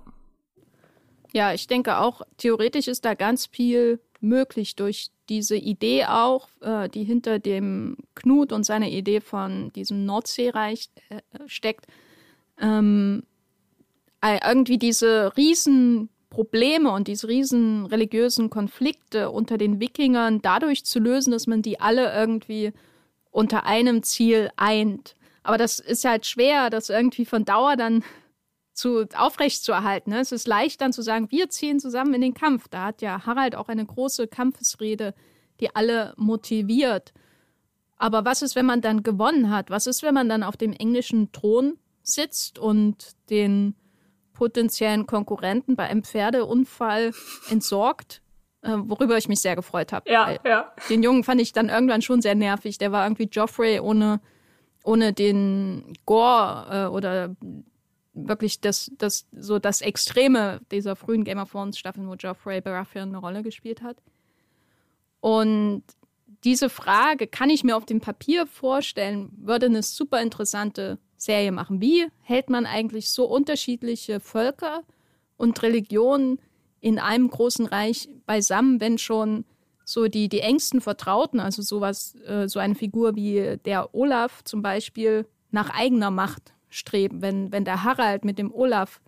[1.33, 6.89] ja, ich denke auch, theoretisch ist da ganz viel möglich durch diese Idee auch, äh,
[6.89, 11.87] die hinter dem Knut und seiner Idee von diesem Nordseereich äh, steckt,
[12.59, 13.23] ähm,
[14.23, 21.31] irgendwie diese riesen Probleme und diese riesen religiösen Konflikte unter den Wikingern dadurch zu lösen,
[21.31, 22.73] dass man die alle irgendwie
[23.31, 25.15] unter einem Ziel eint.
[25.43, 28.03] Aber das ist halt schwer, das irgendwie von Dauer dann
[28.75, 30.11] zu, aufrecht zu erhalten.
[30.11, 30.19] Ne?
[30.19, 32.67] Es ist leicht dann zu sagen, wir ziehen zusammen in den Kampf.
[32.67, 35.15] Da hat ja Harald auch eine große Kampfesrede,
[35.59, 37.13] die alle motiviert.
[37.97, 39.69] Aber was ist, wenn man dann gewonnen hat?
[39.69, 43.75] Was ist, wenn man dann auf dem englischen Thron sitzt und den
[44.33, 47.13] potenziellen Konkurrenten bei einem Pferdeunfall
[47.49, 48.21] entsorgt?
[48.61, 50.11] Äh, worüber ich mich sehr gefreut habe.
[50.11, 50.73] Ja, ja.
[50.89, 52.77] Den Jungen fand ich dann irgendwann schon sehr nervig.
[52.77, 54.19] Der war irgendwie Joffrey ohne,
[54.83, 57.35] ohne den Gore äh, oder
[58.15, 63.09] wirklich das, das, so das Extreme dieser frühen Game of Thrones Staffeln, wo Geoffrey Baratheon
[63.09, 63.97] eine Rolle gespielt hat.
[65.19, 65.83] Und
[66.43, 71.81] diese Frage kann ich mir auf dem Papier vorstellen, würde eine super interessante Serie machen.
[71.81, 74.83] Wie hält man eigentlich so unterschiedliche Völker
[75.37, 76.39] und Religionen
[76.79, 79.45] in einem großen Reich beisammen, wenn schon
[79.83, 84.61] so die, die engsten Vertrauten, also sowas, äh, so eine Figur wie der Olaf zum
[84.61, 89.01] Beispiel, nach eigener Macht streben, wenn, wenn der Harald mit dem Olaf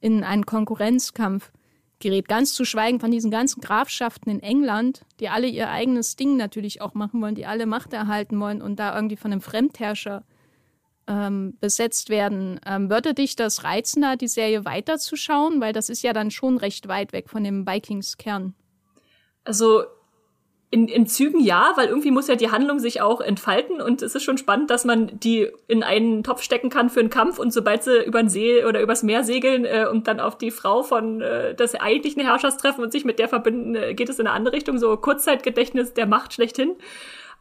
[0.00, 1.52] in einen Konkurrenzkampf
[2.00, 2.26] gerät.
[2.26, 6.80] Ganz zu schweigen von diesen ganzen Grafschaften in England, die alle ihr eigenes Ding natürlich
[6.80, 10.24] auch machen wollen, die alle Macht erhalten wollen und da irgendwie von einem Fremdherrscher
[11.06, 12.60] ähm, besetzt werden.
[12.66, 15.60] Ähm, würde dich das reizen, da die Serie weiterzuschauen?
[15.60, 18.54] Weil das ist ja dann schon recht weit weg von dem Vikings-Kern.
[19.44, 19.84] Also
[20.72, 24.14] in, in Zügen ja, weil irgendwie muss ja die Handlung sich auch entfalten und es
[24.14, 27.52] ist schon spannend, dass man die in einen Topf stecken kann für einen Kampf und
[27.52, 30.82] sobald sie über den See oder übers Meer segeln äh, und dann auf die Frau
[30.82, 34.26] von äh, des eigentlichen Herrschers treffen und sich mit der verbinden, äh, geht es in
[34.26, 36.74] eine andere Richtung, so Kurzzeitgedächtnis der Macht schlechthin.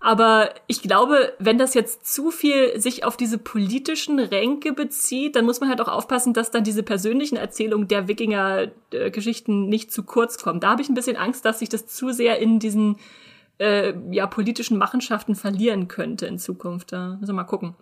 [0.04, 5.45] Aber ich glaube, wenn das jetzt zu viel sich auf diese politischen Ränke bezieht, dann
[5.45, 10.39] muss man halt auch aufpassen, dass dann diese persönlichen Erzählungen der Wikinger-Geschichten nicht zu kurz
[10.39, 10.60] kommen.
[10.60, 12.95] Da habe ich ein bisschen Angst, dass sich das zu sehr in diesen
[13.60, 16.91] äh, ja, politischen Machenschaften verlieren könnte in Zukunft.
[16.91, 17.76] Da müssen wir mal gucken.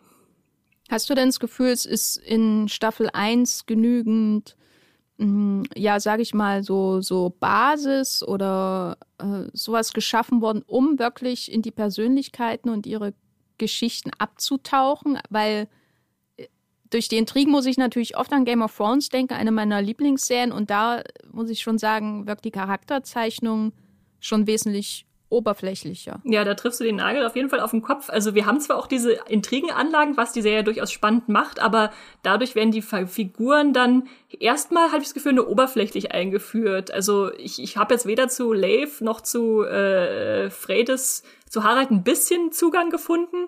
[0.90, 4.58] Hast du denn das Gefühl, es ist in Staffel 1 genügend
[5.76, 11.62] ja, sage ich mal, so, so Basis oder äh, sowas geschaffen worden, um wirklich in
[11.62, 13.14] die Persönlichkeiten und ihre
[13.58, 15.68] Geschichten abzutauchen, weil
[16.38, 16.48] äh,
[16.90, 20.54] durch die Intrigen muss ich natürlich oft an Game of Thrones denken, eine meiner Lieblingsserien,
[20.54, 23.74] und da muss ich schon sagen, wirkt die Charakterzeichnung
[24.22, 26.20] schon wesentlich oberflächlicher.
[26.24, 28.10] Ja, da triffst du den Nagel auf jeden Fall auf den Kopf.
[28.10, 31.92] Also wir haben zwar auch diese Intrigenanlagen, was die Serie durchaus spannend macht, aber
[32.24, 34.08] dadurch werden die Figuren dann
[34.40, 36.92] erstmal, habe ich das Gefühl, nur oberflächlich eingeführt.
[36.92, 42.04] Also ich, ich habe jetzt weder zu Leif noch zu äh, Fredes, zu Harald ein
[42.04, 43.48] bisschen Zugang gefunden.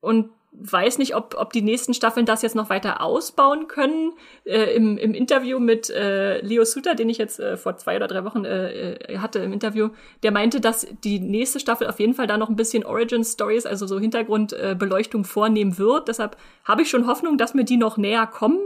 [0.00, 4.12] Und weiß nicht, ob, ob die nächsten Staffeln das jetzt noch weiter ausbauen können.
[4.44, 8.06] Äh, im, Im Interview mit äh, Leo Suter, den ich jetzt äh, vor zwei oder
[8.06, 9.90] drei Wochen äh, äh, hatte im Interview,
[10.22, 13.66] der meinte, dass die nächste Staffel auf jeden Fall da noch ein bisschen Origin Stories,
[13.66, 16.08] also so Hintergrundbeleuchtung äh, vornehmen wird.
[16.08, 18.60] Deshalb habe ich schon Hoffnung, dass mir die noch näher kommen.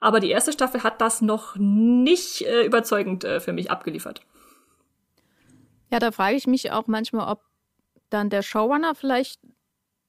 [0.00, 4.20] Aber die erste Staffel hat das noch nicht äh, überzeugend äh, für mich abgeliefert.
[5.90, 7.40] Ja, da frage ich mich auch manchmal, ob
[8.10, 9.40] dann der Showrunner vielleicht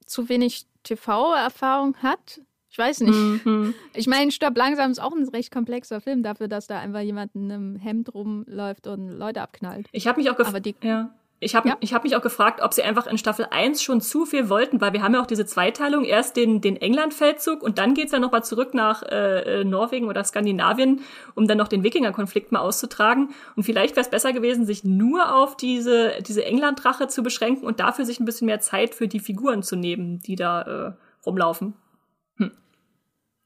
[0.06, 2.41] zu wenig TV-Erfahrung hat.
[2.70, 3.45] Ich weiß nicht.
[3.45, 3.74] Mhm.
[3.93, 7.34] Ich meine, Stopp langsam ist auch ein recht komplexer Film dafür, dass da einfach jemand
[7.34, 9.88] in einem Hemd rumläuft und Leute abknallt.
[9.93, 10.84] Ich habe mich auch gefragt.
[10.84, 11.14] Ja.
[11.39, 11.77] Ich habe ja.
[11.81, 14.79] Ich hab mich auch gefragt, ob sie einfach in Staffel 1 schon zu viel wollten,
[14.79, 18.19] weil wir haben ja auch diese Zweiteilung, erst den, den England-Feldzug und dann geht's ja
[18.19, 21.01] nochmal zurück nach äh, äh, Norwegen oder Skandinavien,
[21.36, 23.33] um dann noch den Wikinger-Konflikt mal auszutragen.
[23.57, 27.81] Und vielleicht wäre es besser gewesen, sich nur auf diese, diese England-Rache zu beschränken und
[27.81, 30.93] dafür sich ein bisschen mehr Zeit für die Figuren zu nehmen, die da äh,
[31.25, 31.73] rumlaufen.
[32.38, 32.51] Hm.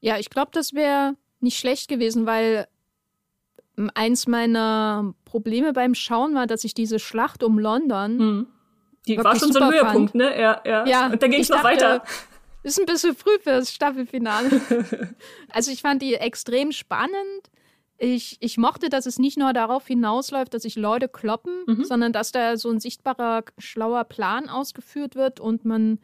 [0.00, 2.68] Ja, ich glaube, das wäre nicht schlecht gewesen, weil
[3.94, 8.18] eins meiner Probleme beim Schauen war, dass ich diese Schlacht um London.
[8.18, 8.46] Hm.
[9.06, 10.14] Die war schon so ein Höhepunkt, fand.
[10.14, 10.38] ne?
[10.38, 10.86] Ja, ja.
[10.86, 12.02] ja und dann ging es noch dachte, weiter.
[12.62, 14.50] Ist ein bisschen früh für das Staffelfinale.
[15.48, 17.50] also ich fand die extrem spannend.
[17.96, 21.84] Ich, ich mochte, dass es nicht nur darauf hinausläuft, dass sich Leute kloppen, mhm.
[21.84, 25.98] sondern dass da so ein sichtbarer, schlauer Plan ausgeführt wird und man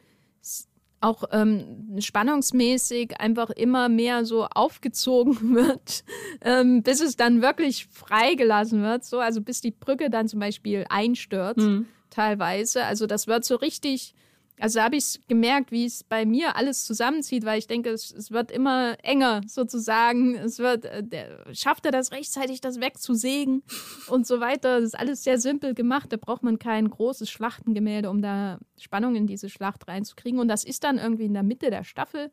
[0.99, 6.03] auch ähm, spannungsmäßig einfach immer mehr so aufgezogen wird,
[6.41, 9.03] ähm, bis es dann wirklich freigelassen wird.
[9.03, 11.85] So, also bis die Brücke dann zum Beispiel einstürzt, mhm.
[12.09, 12.83] teilweise.
[12.83, 14.15] Also das wird so richtig
[14.59, 18.31] also habe ich gemerkt, wie es bei mir alles zusammenzieht, weil ich denke, es, es
[18.31, 20.35] wird immer enger sozusagen.
[20.35, 23.61] Es wird, äh, der, schafft er das rechtzeitig, das wegzusägen
[24.07, 24.79] und so weiter.
[24.79, 26.11] Das ist alles sehr simpel gemacht.
[26.11, 30.39] Da braucht man kein großes Schlachtengemälde, um da Spannung in diese Schlacht reinzukriegen.
[30.39, 32.31] Und das ist dann irgendwie in der Mitte der Staffel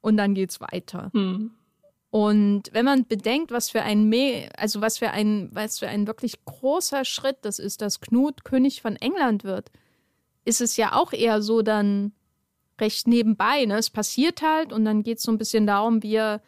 [0.00, 1.10] und dann geht's weiter.
[1.12, 1.52] Hm.
[2.10, 6.08] Und wenn man bedenkt, was für ein Me also was für ein, was für ein
[6.08, 9.70] wirklich großer Schritt das ist, dass Knut König von England wird,
[10.44, 12.12] ist es ja auch eher so dann
[12.80, 13.64] recht nebenbei.
[13.66, 13.76] Ne?
[13.76, 16.42] Es passiert halt und dann geht es so ein bisschen darum, wie er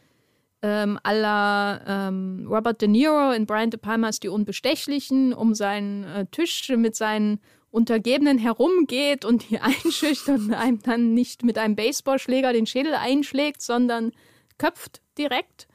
[0.62, 6.26] ähm, à ähm, Robert De Niro in Brian De Palmas Die Unbestechlichen um seinen äh,
[6.30, 7.40] Tisch mit seinen
[7.70, 13.62] Untergebenen herumgeht und die einschüchtert und einem dann nicht mit einem Baseballschläger den Schädel einschlägt,
[13.62, 14.12] sondern
[14.58, 15.66] köpft direkt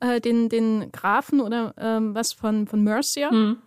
[0.00, 3.30] äh, den, den Grafen oder ähm, was von, von Mercia.
[3.30, 3.58] Mhm.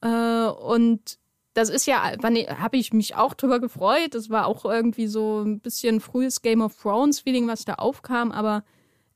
[0.00, 1.18] Äh, und
[1.54, 4.14] das ist ja, habe ich mich auch drüber gefreut.
[4.14, 8.64] Das war auch irgendwie so ein bisschen frühes Game of Thrones-Feeling, was da aufkam, aber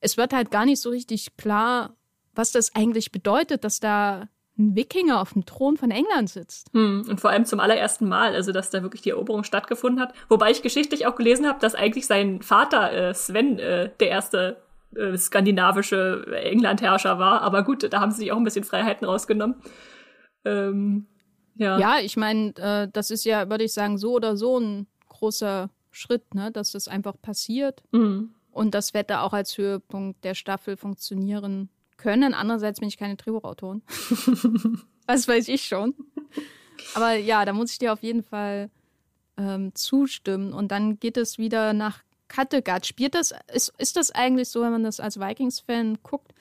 [0.01, 1.97] es wird halt gar nicht so richtig klar,
[2.34, 6.68] was das eigentlich bedeutet, dass da ein Wikinger auf dem Thron von England sitzt.
[6.72, 10.14] Hm, und vor allem zum allerersten Mal, also dass da wirklich die Eroberung stattgefunden hat.
[10.28, 14.62] Wobei ich geschichtlich auch gelesen habe, dass eigentlich sein Vater äh, Sven äh, der erste
[14.97, 17.43] äh, skandinavische Englandherrscher war.
[17.43, 19.57] Aber gut, da haben sie sich auch ein bisschen Freiheiten rausgenommen.
[20.45, 21.07] Ähm,
[21.59, 24.86] ja, ja ich meine, äh, das ist ja, würde ich sagen, so oder so ein
[25.09, 26.50] großer Schritt, ne?
[26.50, 27.82] dass das einfach passiert.
[27.92, 28.34] Mhm.
[28.50, 32.34] Und das da auch als Höhepunkt der Staffel funktionieren können.
[32.34, 33.82] Andererseits bin ich keine Drehbuchautorin.
[35.06, 35.94] Was weiß ich schon.
[36.94, 38.70] Aber ja, da muss ich dir auf jeden Fall
[39.36, 40.52] ähm, zustimmen.
[40.52, 42.86] Und dann geht es wieder nach Kattegat.
[42.86, 46.32] Spielt das, ist, ist das eigentlich so, wenn man das als Vikings-Fan guckt,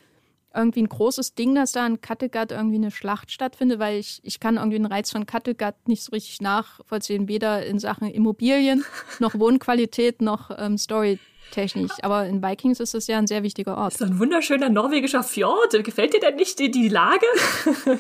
[0.58, 4.40] irgendwie ein großes Ding, dass da in Kattegat irgendwie eine Schlacht stattfindet, weil ich, ich
[4.40, 8.84] kann irgendwie den Reiz von Kattegat nicht so richtig nachvollziehen, weder in Sachen Immobilien
[9.20, 11.20] noch Wohnqualität noch ähm, Story
[11.52, 11.92] technisch.
[12.02, 13.94] Aber in Vikings ist das ja ein sehr wichtiger Ort.
[13.94, 15.84] Das ist ein wunderschöner norwegischer Fjord.
[15.84, 17.26] Gefällt dir denn nicht die, die Lage?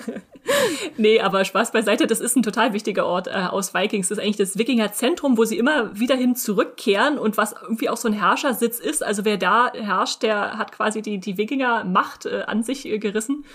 [0.98, 4.10] nee, aber Spaß beiseite, das ist ein total wichtiger Ort äh, aus Vikings.
[4.10, 7.98] Das ist eigentlich das Wikingerzentrum, wo sie immer wieder hin zurückkehren und was irgendwie auch
[7.98, 9.04] so ein Herrschersitz ist.
[9.04, 13.46] Also wer da herrscht, der hat quasi die, die Wikinger-Macht äh, an sich äh, gerissen.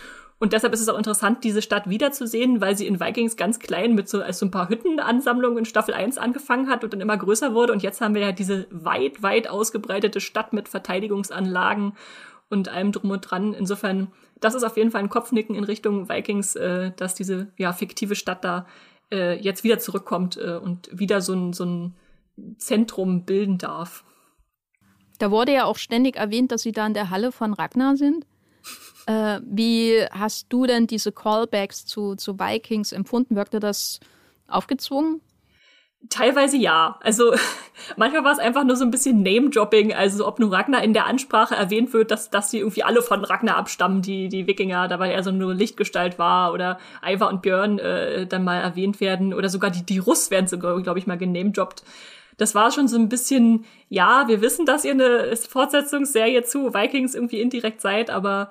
[0.43, 3.95] Und deshalb ist es auch interessant, diese Stadt wiederzusehen, weil sie in Vikings ganz klein
[3.95, 7.17] mit so, als so ein paar Hüttenansammlungen in Staffel 1 angefangen hat und dann immer
[7.17, 7.73] größer wurde.
[7.73, 11.93] Und jetzt haben wir ja diese weit, weit ausgebreitete Stadt mit Verteidigungsanlagen
[12.51, 13.55] und allem drum und dran.
[13.55, 17.73] Insofern, das ist auf jeden Fall ein Kopfnicken in Richtung Vikings, äh, dass diese ja,
[17.73, 18.67] fiktive Stadt da
[19.13, 21.95] äh, jetzt wieder zurückkommt äh, und wieder so ein, so ein
[22.59, 24.03] Zentrum bilden darf.
[25.21, 28.27] Da wurde ja auch ständig erwähnt, dass sie da in der Halle von Ragnar sind.
[29.07, 33.37] Äh, wie hast du denn diese Callbacks zu, zu Vikings empfunden?
[33.37, 34.01] Wirkte das
[34.49, 35.21] aufgezwungen?
[36.09, 36.99] Teilweise ja.
[37.01, 37.33] Also
[37.97, 41.07] manchmal war es einfach nur so ein bisschen Name-Dropping, also ob nur Ragnar in der
[41.07, 44.99] Ansprache erwähnt wird, dass, dass die irgendwie alle von Ragnar abstammen, die, die Wikinger, da
[44.99, 49.33] weil er so nur Lichtgestalt war oder Ivar und Björn äh, dann mal erwähnt werden
[49.33, 51.85] oder sogar die, die Russ werden sogar, glaube ich, mal genamedroppt.
[52.37, 57.15] Das war schon so ein bisschen, ja, wir wissen, dass ihr eine Fortsetzungsserie zu Vikings
[57.15, 58.51] irgendwie indirekt seid, aber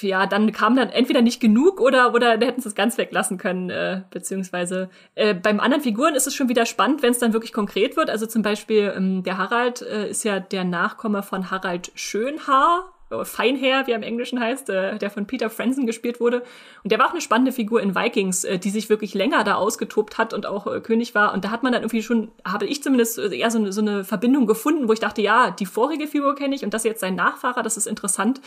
[0.00, 3.70] ja, dann kam dann entweder nicht genug oder oder hätten sie es ganz weglassen können,
[3.70, 7.52] äh, beziehungsweise äh, beim anderen Figuren ist es schon wieder spannend, wenn es dann wirklich
[7.52, 8.10] konkret wird.
[8.10, 13.86] Also zum Beispiel ähm, der Harald äh, ist ja der Nachkomme von Harald Schönhaar, Feinherr,
[13.86, 16.42] wie er im Englischen heißt, äh, der von Peter Franzen gespielt wurde.
[16.82, 19.54] Und der war auch eine spannende Figur in Vikings, äh, die sich wirklich länger da
[19.54, 21.32] ausgetobt hat und auch äh, König war.
[21.32, 23.80] Und da hat man dann irgendwie schon, habe ich zumindest äh, eher so eine, so
[23.80, 27.00] eine Verbindung gefunden, wo ich dachte, ja, die vorige Figur kenne ich und das jetzt
[27.00, 28.40] sein Nachfahrer, das ist interessant.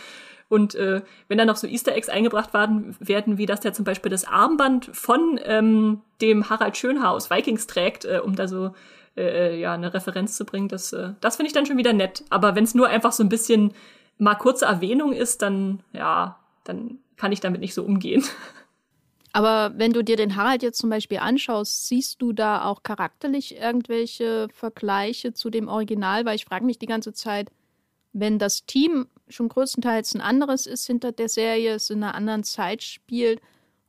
[0.47, 3.85] Und äh, wenn dann noch so Easter Eggs eingebracht werden, werden, wie dass der zum
[3.85, 8.73] Beispiel das Armband von ähm, dem Harald Schönhaar aus Vikings trägt, äh, um da so
[9.15, 12.23] äh, ja eine Referenz zu bringen, das, äh, das finde ich dann schon wieder nett.
[12.29, 13.73] Aber wenn es nur einfach so ein bisschen
[14.17, 18.23] mal kurze Erwähnung ist, dann ja, dann kann ich damit nicht so umgehen.
[19.33, 23.55] Aber wenn du dir den Harald jetzt zum Beispiel anschaust, siehst du da auch charakterlich
[23.57, 26.25] irgendwelche Vergleiche zu dem Original?
[26.25, 27.49] Weil ich frage mich die ganze Zeit,
[28.11, 32.43] wenn das Team schon größtenteils ein anderes ist hinter der Serie, es in einer anderen
[32.43, 33.41] Zeit spielt,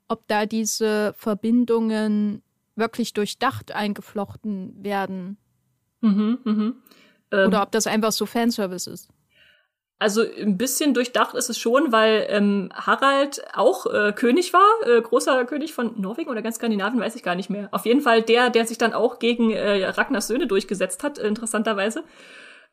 [0.06, 2.42] ob da diese Verbindungen
[2.76, 5.38] wirklich durchdacht eingeflochten werden.
[6.00, 6.74] Mhm, mhm.
[7.32, 9.08] Ähm, Oder ob das einfach so Fanservice ist.
[10.02, 15.00] Also ein bisschen durchdacht ist es schon, weil ähm, Harald auch äh, König war, äh,
[15.00, 17.68] großer König von Norwegen oder ganz Skandinavien, weiß ich gar nicht mehr.
[17.70, 22.02] Auf jeden Fall der, der sich dann auch gegen äh, Ragnars Söhne durchgesetzt hat, interessanterweise.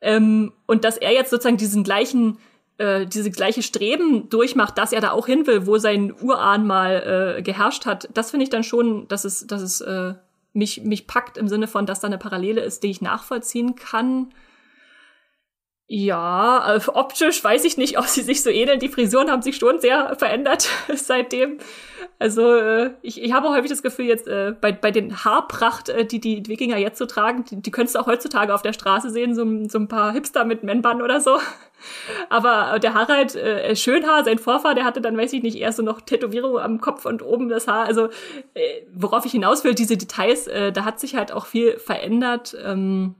[0.01, 2.39] Ähm, und dass er jetzt sozusagen diesen gleichen
[2.79, 7.35] äh, diese gleiche Streben durchmacht, dass er da auch hin will, wo sein Urahn mal
[7.37, 10.15] äh, geherrscht hat, das finde ich dann schon, dass es, dass es äh,
[10.53, 14.33] mich, mich packt im Sinne von, dass da eine Parallele ist, die ich nachvollziehen kann.
[15.91, 18.79] Ja, äh, optisch weiß ich nicht, ob sie sich so ähneln.
[18.79, 21.57] Die Frisuren haben sich schon sehr verändert seitdem.
[22.19, 26.19] Also äh, ich, ich habe häufig das Gefühl jetzt äh, bei, bei den Haarpracht, die
[26.19, 29.33] die Wikinger jetzt so tragen, die, die könntest du auch heutzutage auf der Straße sehen,
[29.33, 31.39] so, so ein paar Hipster mit Männband oder so.
[32.29, 35.83] Aber der Harald äh, Schönhaar, sein Vorfahr, der hatte dann, weiß ich nicht, erst so
[35.83, 37.85] noch Tätowierungen am Kopf und oben das Haar.
[37.85, 38.09] Also
[38.53, 42.55] äh, worauf ich hinaus will, diese Details, äh, da hat sich halt auch viel verändert.
[42.63, 43.15] Ähm,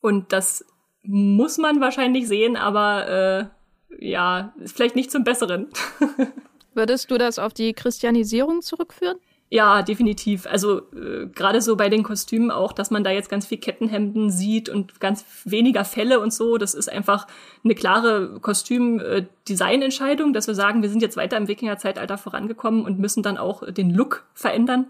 [0.00, 0.64] und das
[1.02, 5.68] muss man wahrscheinlich sehen, aber äh, ja, ist vielleicht nicht zum Besseren.
[6.74, 9.18] Würdest du das auf die Christianisierung zurückführen?
[9.50, 10.46] Ja, definitiv.
[10.46, 14.30] Also äh, gerade so bei den Kostümen auch, dass man da jetzt ganz viel Kettenhemden
[14.30, 16.56] sieht und ganz weniger Fälle und so.
[16.56, 17.26] Das ist einfach
[17.62, 22.98] eine klare Kostüm-Design-Entscheidung, äh, dass wir sagen, wir sind jetzt weiter im Wikinger-Zeitalter vorangekommen und
[22.98, 24.86] müssen dann auch den Look verändern.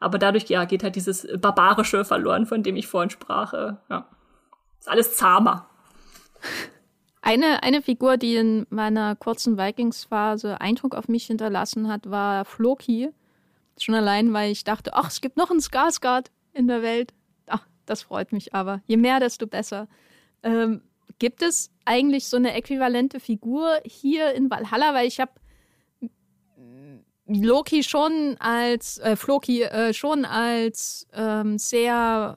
[0.00, 3.54] Aber dadurch ja geht halt dieses barbarische verloren, von dem ich vorhin sprach.
[3.54, 4.08] Äh, ja.
[4.86, 5.68] Ist alles zahmer.
[7.20, 13.10] Eine, eine Figur, die in meiner kurzen Vikings-Phase Eindruck auf mich hinterlassen hat, war Floki.
[13.80, 17.12] Schon allein, weil ich dachte, ach, es gibt noch einen Skarsgård in der Welt.
[17.48, 18.80] Ach, das freut mich aber.
[18.86, 19.88] Je mehr, desto besser.
[20.44, 20.82] Ähm,
[21.18, 24.94] gibt es eigentlich so eine äquivalente Figur hier in Valhalla?
[24.94, 25.32] Weil ich habe
[27.26, 32.36] Loki schon als, äh, Floki äh, schon als ähm, sehr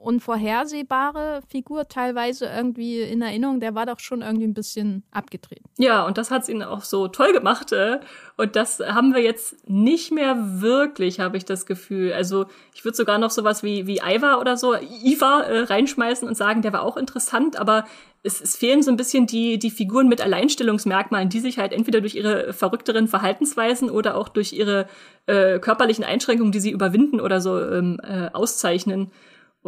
[0.00, 3.60] unvorhersehbare Figur teilweise irgendwie in Erinnerung.
[3.60, 5.62] Der war doch schon irgendwie ein bisschen abgedreht.
[5.76, 7.72] Ja, und das hat's ihn auch so toll gemacht.
[7.72, 8.00] Äh,
[8.36, 12.12] und das haben wir jetzt nicht mehr wirklich, habe ich das Gefühl.
[12.12, 16.36] Also ich würde sogar noch sowas wie, wie Iva oder so, Iva äh, reinschmeißen und
[16.36, 17.84] sagen, der war auch interessant, aber
[18.22, 22.00] es, es fehlen so ein bisschen die, die Figuren mit Alleinstellungsmerkmalen, die sich halt entweder
[22.00, 24.88] durch ihre verrückteren Verhaltensweisen oder auch durch ihre
[25.26, 29.10] äh, körperlichen Einschränkungen, die sie überwinden oder so ähm, äh, auszeichnen.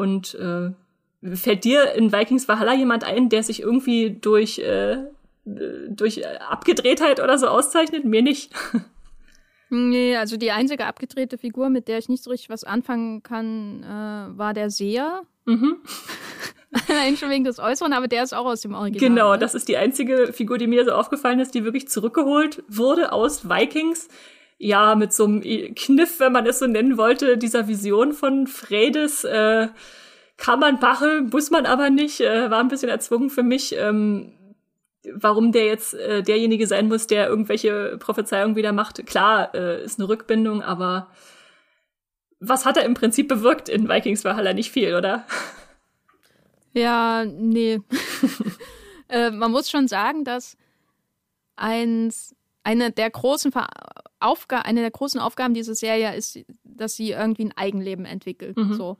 [0.00, 0.70] Und äh,
[1.36, 5.04] fällt dir in Vikings Valhalla jemand ein, der sich irgendwie durch, äh,
[5.44, 8.06] durch Abgedrehtheit oder so auszeichnet?
[8.06, 8.52] Mir nicht.
[9.72, 13.84] Nee, also die einzige abgedrehte Figur, mit der ich nicht so richtig was anfangen kann,
[13.84, 15.22] äh, war der Seher.
[15.44, 15.76] Mhm.
[16.88, 19.08] Allein schon wegen des Äußeren, aber der ist auch aus dem Original.
[19.08, 23.12] Genau, das ist die einzige Figur, die mir so aufgefallen ist, die wirklich zurückgeholt wurde
[23.12, 24.08] aus Vikings
[24.62, 25.40] ja, mit so einem
[25.74, 29.68] Kniff, wenn man es so nennen wollte, dieser Vision von Fredes, äh,
[30.36, 34.34] kann man machen, muss man aber nicht, äh, war ein bisschen erzwungen für mich, ähm,
[35.14, 39.04] warum der jetzt äh, derjenige sein muss, der irgendwelche Prophezeiungen wieder macht.
[39.06, 41.08] Klar, äh, ist eine Rückbindung, aber
[42.38, 44.52] was hat er im Prinzip bewirkt in Vikings Valhalla?
[44.52, 45.24] Nicht viel, oder?
[46.74, 47.80] Ja, nee.
[49.08, 50.58] äh, man muss schon sagen, dass
[51.56, 53.66] eins, eine der großen Ver
[54.20, 58.56] Aufga eine der großen Aufgaben dieser Serie ist, dass sie irgendwie ein Eigenleben entwickelt.
[58.56, 58.74] Mhm.
[58.74, 58.98] So.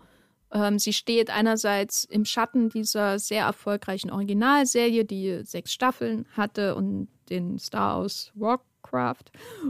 [0.52, 7.08] Ähm, sie steht einerseits im Schatten dieser sehr erfolgreichen Originalserie, die sechs Staffeln hatte und
[7.28, 9.26] den Star aus Warcraft.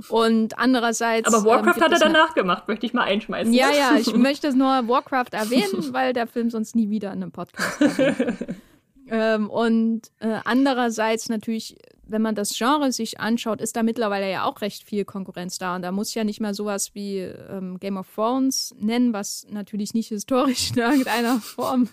[0.09, 1.33] Und andererseits.
[1.33, 3.53] Aber Warcraft ähm, hat er danach gemacht, möchte ich mal einschmeißen.
[3.53, 7.33] Ja, ja, ich möchte nur Warcraft erwähnen, weil der Film sonst nie wieder in einem
[7.33, 7.79] Podcast
[9.11, 11.77] ähm, Und äh, andererseits natürlich
[12.11, 15.77] wenn man das Genre sich anschaut, ist da mittlerweile ja auch recht viel Konkurrenz da.
[15.77, 19.95] Und da muss ja nicht mehr sowas wie ähm, Game of Thrones nennen, was natürlich
[19.95, 21.89] nicht historisch in irgendeiner Form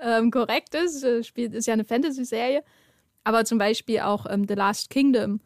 [0.00, 1.02] ähm, korrekt ist.
[1.02, 2.62] Äh, spielt, ist ja eine Fantasy-Serie.
[3.24, 5.40] Aber zum Beispiel auch ähm, The Last Kingdom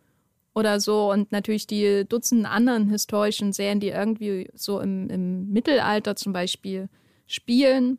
[0.54, 6.16] oder so und natürlich die Dutzenden anderen historischen Serien, die irgendwie so im, im Mittelalter
[6.16, 6.88] zum Beispiel
[7.26, 7.98] spielen.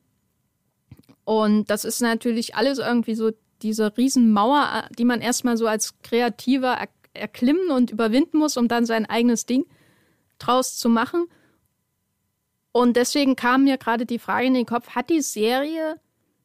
[1.23, 3.31] Und das ist natürlich alles irgendwie so
[3.63, 8.85] diese Riesenmauer, die man erstmal so als Kreativer er erklimmen und überwinden muss, um dann
[8.85, 9.65] sein eigenes Ding
[10.39, 11.25] draus zu machen.
[12.71, 15.99] Und deswegen kam mir gerade die Frage in den Kopf, hat die Serie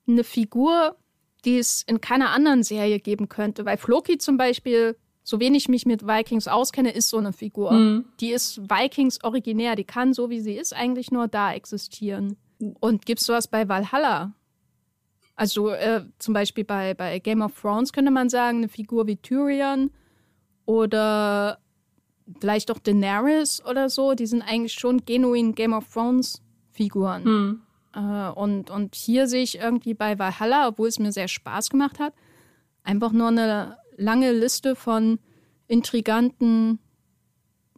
[0.08, 0.96] eine Figur,
[1.44, 3.64] die es in keiner anderen Serie geben könnte?
[3.64, 7.72] Weil Floki zum Beispiel, so wenig ich mich mit Vikings auskenne, ist so eine Figur.
[7.72, 8.06] Mhm.
[8.20, 12.36] Die ist Vikings originär, die kann so wie sie ist eigentlich nur da existieren.
[12.80, 14.32] Und gibt es sowas bei Valhalla?
[15.36, 19.16] Also äh, zum Beispiel bei, bei Game of Thrones könnte man sagen, eine Figur wie
[19.16, 19.90] Tyrion
[20.64, 21.58] oder
[22.40, 27.24] vielleicht auch Daenerys oder so, die sind eigentlich schon genuin Game of Thrones Figuren.
[27.24, 27.62] Hm.
[27.94, 31.98] Äh, und, und hier sehe ich irgendwie bei Valhalla, obwohl es mir sehr Spaß gemacht
[31.98, 32.14] hat,
[32.82, 35.18] einfach nur eine lange Liste von
[35.68, 36.78] intriganten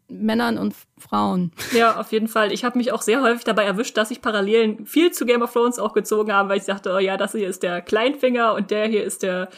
[0.09, 1.53] Männern und Frauen.
[1.73, 2.53] Ja, auf jeden Fall.
[2.53, 5.53] Ich habe mich auch sehr häufig dabei erwischt, dass ich Parallelen viel zu Game of
[5.53, 8.71] Thrones auch gezogen habe, weil ich dachte, oh ja, das hier ist der Kleinfinger und
[8.71, 9.49] der hier ist der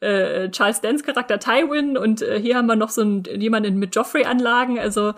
[0.00, 3.94] äh, Charles Dance Charakter Tywin und äh, hier haben wir noch so einen, jemanden mit
[3.94, 4.78] Joffrey-Anlagen.
[4.78, 5.14] Also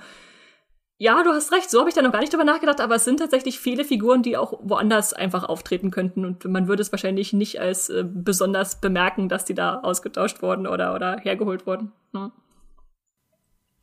[0.99, 3.05] ja, du hast recht, so habe ich da noch gar nicht drüber nachgedacht, aber es
[3.05, 7.33] sind tatsächlich viele Figuren, die auch woanders einfach auftreten könnten und man würde es wahrscheinlich
[7.33, 11.93] nicht als äh, besonders bemerken, dass die da ausgetauscht wurden oder, oder hergeholt wurden.
[12.13, 12.31] Ja.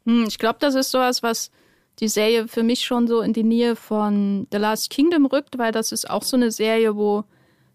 [0.06, 1.52] Hm, ich glaube, das ist sowas, was
[2.00, 5.72] die Serie für mich schon so in die Nähe von The Last Kingdom rückt, weil
[5.72, 7.24] das ist auch so eine Serie, wo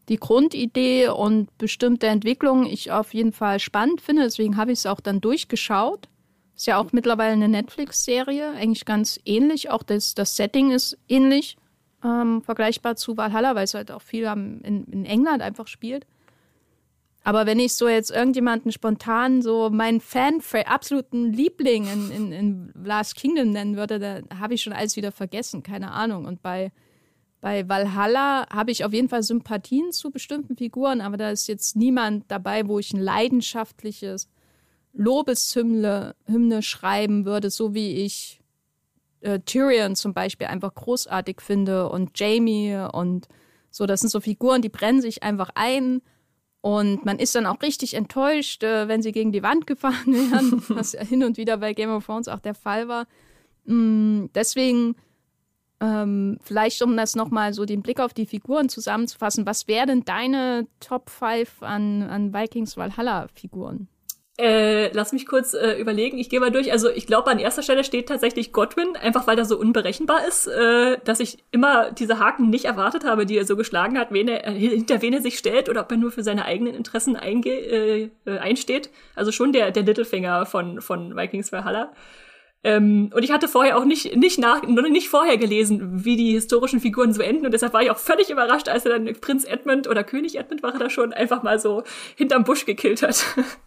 [0.08, 4.22] die Grundidee und bestimmte Entwicklungen ich auf jeden Fall spannend finde.
[4.22, 6.08] Deswegen habe ich es auch dann durchgeschaut.
[6.54, 9.70] Ist ja auch mittlerweile eine Netflix-Serie, eigentlich ganz ähnlich.
[9.70, 11.56] Auch das, das Setting ist ähnlich,
[12.02, 16.06] ähm, vergleichbar zu Valhalla, weil es halt auch viel am, in, in England einfach spielt.
[17.26, 22.72] Aber wenn ich so jetzt irgendjemanden spontan so meinen Fan, absoluten Liebling in, in, in
[22.84, 26.24] Last Kingdom nennen würde, da habe ich schon alles wieder vergessen, keine Ahnung.
[26.24, 26.70] Und bei,
[27.40, 31.74] bei Valhalla habe ich auf jeden Fall Sympathien zu bestimmten Figuren, aber da ist jetzt
[31.74, 34.28] niemand dabei, wo ich ein leidenschaftliches
[34.92, 38.40] Lobeshymne Hymne schreiben würde, so wie ich
[39.22, 43.26] äh, Tyrion zum Beispiel einfach großartig finde und Jamie und
[43.72, 43.84] so.
[43.84, 46.02] Das sind so Figuren, die brennen sich einfach ein
[46.66, 50.64] und man ist dann auch richtig enttäuscht, äh, wenn sie gegen die Wand gefahren werden,
[50.66, 53.06] was hin und wieder bei Game of Thrones auch der Fall war.
[53.66, 54.96] Mm, deswegen,
[55.78, 60.66] ähm, vielleicht um das nochmal so den Blick auf die Figuren zusammenzufassen, was wären deine
[60.80, 63.86] Top 5 an, an Vikings Valhalla-Figuren?
[64.38, 66.18] Äh, lass mich kurz äh, überlegen.
[66.18, 66.70] Ich gehe mal durch.
[66.70, 70.46] Also ich glaube, an erster Stelle steht tatsächlich Godwin, einfach weil er so unberechenbar ist,
[70.46, 74.28] äh, dass ich immer diese Haken nicht erwartet habe, die er so geschlagen hat, wen
[74.28, 77.16] er, äh, hinter wen er sich stellt oder ob er nur für seine eigenen Interessen
[77.16, 78.90] einge äh, äh einsteht.
[79.14, 81.92] Also schon der, der Littlefinger von, von Vikings Valhalla.
[82.62, 86.80] Ähm, und ich hatte vorher auch nicht, nicht nach, nicht vorher gelesen, wie die historischen
[86.80, 87.46] Figuren so enden.
[87.46, 90.62] Und deshalb war ich auch völlig überrascht, als er dann Prinz Edmund oder König Edmund
[90.62, 91.84] war er da schon einfach mal so
[92.16, 93.24] hinterm Busch gekillt hat.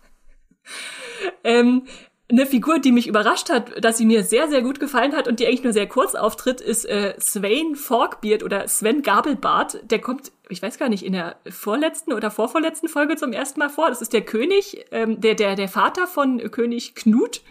[1.43, 1.83] ähm,
[2.31, 5.39] eine Figur, die mich überrascht hat, dass sie mir sehr, sehr gut gefallen hat und
[5.39, 9.79] die eigentlich nur sehr kurz auftritt, ist äh, Swain Forkbeard oder Sven Gabelbart.
[9.89, 13.69] Der kommt, ich weiß gar nicht, in der vorletzten oder vorvorletzten Folge zum ersten Mal
[13.69, 13.89] vor.
[13.89, 17.41] Das ist der König, ähm, der, der, der Vater von König Knut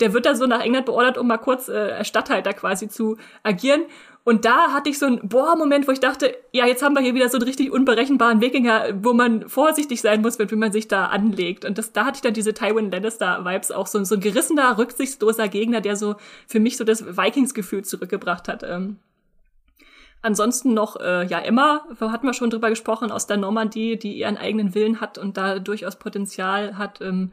[0.00, 3.82] der wird da so nach England beordert, um mal kurz äh, Stadthalter quasi zu agieren.
[4.26, 7.14] Und da hatte ich so einen Boah-Moment, wo ich dachte, ja, jetzt haben wir hier
[7.14, 11.06] wieder so einen richtig unberechenbaren Wikinger, wo man vorsichtig sein muss, wie man sich da
[11.06, 11.64] anlegt.
[11.64, 15.46] Und das, da hatte ich dann diese Tywin Lannister-Vibes auch, so, so ein gerissener, rücksichtsloser
[15.46, 16.16] Gegner, der so
[16.48, 18.64] für mich so das Vikings-Gefühl zurückgebracht hat.
[18.64, 18.98] Ähm,
[20.22, 24.36] Ansonsten noch, äh, ja, Emma, hatten wir schon drüber gesprochen, aus der Normandie, die ihren
[24.36, 27.00] eigenen Willen hat und da durchaus Potenzial hat.
[27.00, 27.30] Ähm,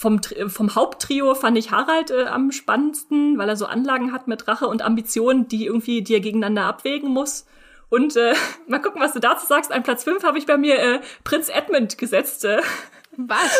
[0.00, 4.48] vom, vom Haupttrio fand ich Harald äh, am spannendsten, weil er so Anlagen hat mit
[4.48, 7.44] Rache und Ambitionen, die irgendwie die er gegeneinander abwägen muss.
[7.90, 8.32] Und äh,
[8.66, 9.70] mal gucken, was du dazu sagst.
[9.70, 12.46] An Platz 5 habe ich bei mir äh, Prinz Edmund gesetzt.
[12.46, 12.62] Äh.
[13.16, 13.58] Was?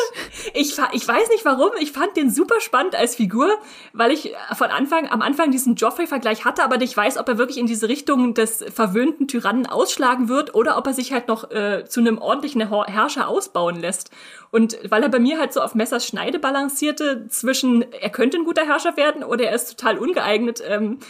[0.54, 1.70] Ich, ich weiß nicht warum.
[1.80, 3.58] Ich fand den super spannend als Figur,
[3.92, 7.58] weil ich von Anfang, am Anfang diesen Joffrey-Vergleich hatte, aber nicht weiß, ob er wirklich
[7.58, 11.84] in diese Richtung des verwöhnten Tyrannen ausschlagen wird oder ob er sich halt noch äh,
[11.86, 14.10] zu einem ordentlichen Herrscher ausbauen lässt.
[14.52, 18.44] Und weil er bei mir halt so auf Messers Schneide balancierte zwischen, er könnte ein
[18.44, 21.00] guter Herrscher werden oder er ist total ungeeignet, ähm,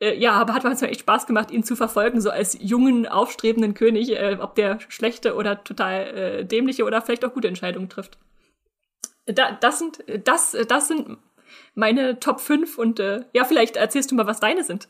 [0.00, 3.74] äh, ja, aber hat manchmal echt Spaß gemacht, ihn zu verfolgen, so als jungen, aufstrebenden
[3.74, 8.18] König, äh, ob der schlechte oder total äh, dämliche oder vielleicht auch gute Entscheidungen trifft.
[9.26, 11.18] Da, das sind, das, das sind
[11.74, 14.88] meine Top 5 und äh, ja, vielleicht erzählst du mal, was deine sind.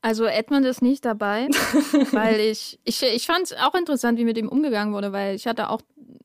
[0.00, 1.48] Also Edmund ist nicht dabei,
[2.12, 5.46] weil ich, ich, ich fand es auch interessant, wie mit ihm umgegangen wurde, weil ich
[5.46, 5.80] hatte auch,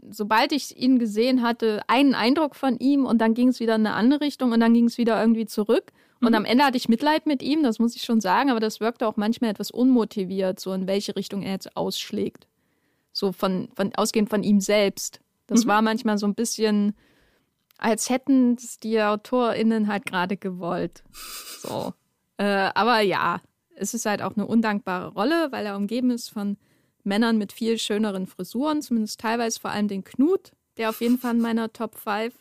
[0.09, 3.87] sobald ich ihn gesehen hatte, einen Eindruck von ihm und dann ging es wieder in
[3.87, 5.93] eine andere Richtung und dann ging es wieder irgendwie zurück.
[6.21, 6.35] Und mhm.
[6.35, 9.07] am Ende hatte ich Mitleid mit ihm, das muss ich schon sagen, aber das wirkte
[9.07, 12.47] auch manchmal etwas unmotiviert, so in welche Richtung er jetzt ausschlägt.
[13.11, 15.21] So von, von ausgehend von ihm selbst.
[15.47, 15.69] Das mhm.
[15.69, 16.95] war manchmal so ein bisschen,
[17.77, 21.03] als hätten es die AutorInnen halt gerade gewollt.
[21.61, 21.93] So.
[22.37, 23.41] Äh, aber ja,
[23.75, 26.57] es ist halt auch eine undankbare Rolle, weil er umgeben ist von
[27.03, 31.35] Männern mit viel schöneren Frisuren, zumindest teilweise vor allem den Knut, der auf jeden Fall
[31.35, 32.33] in meiner Top 5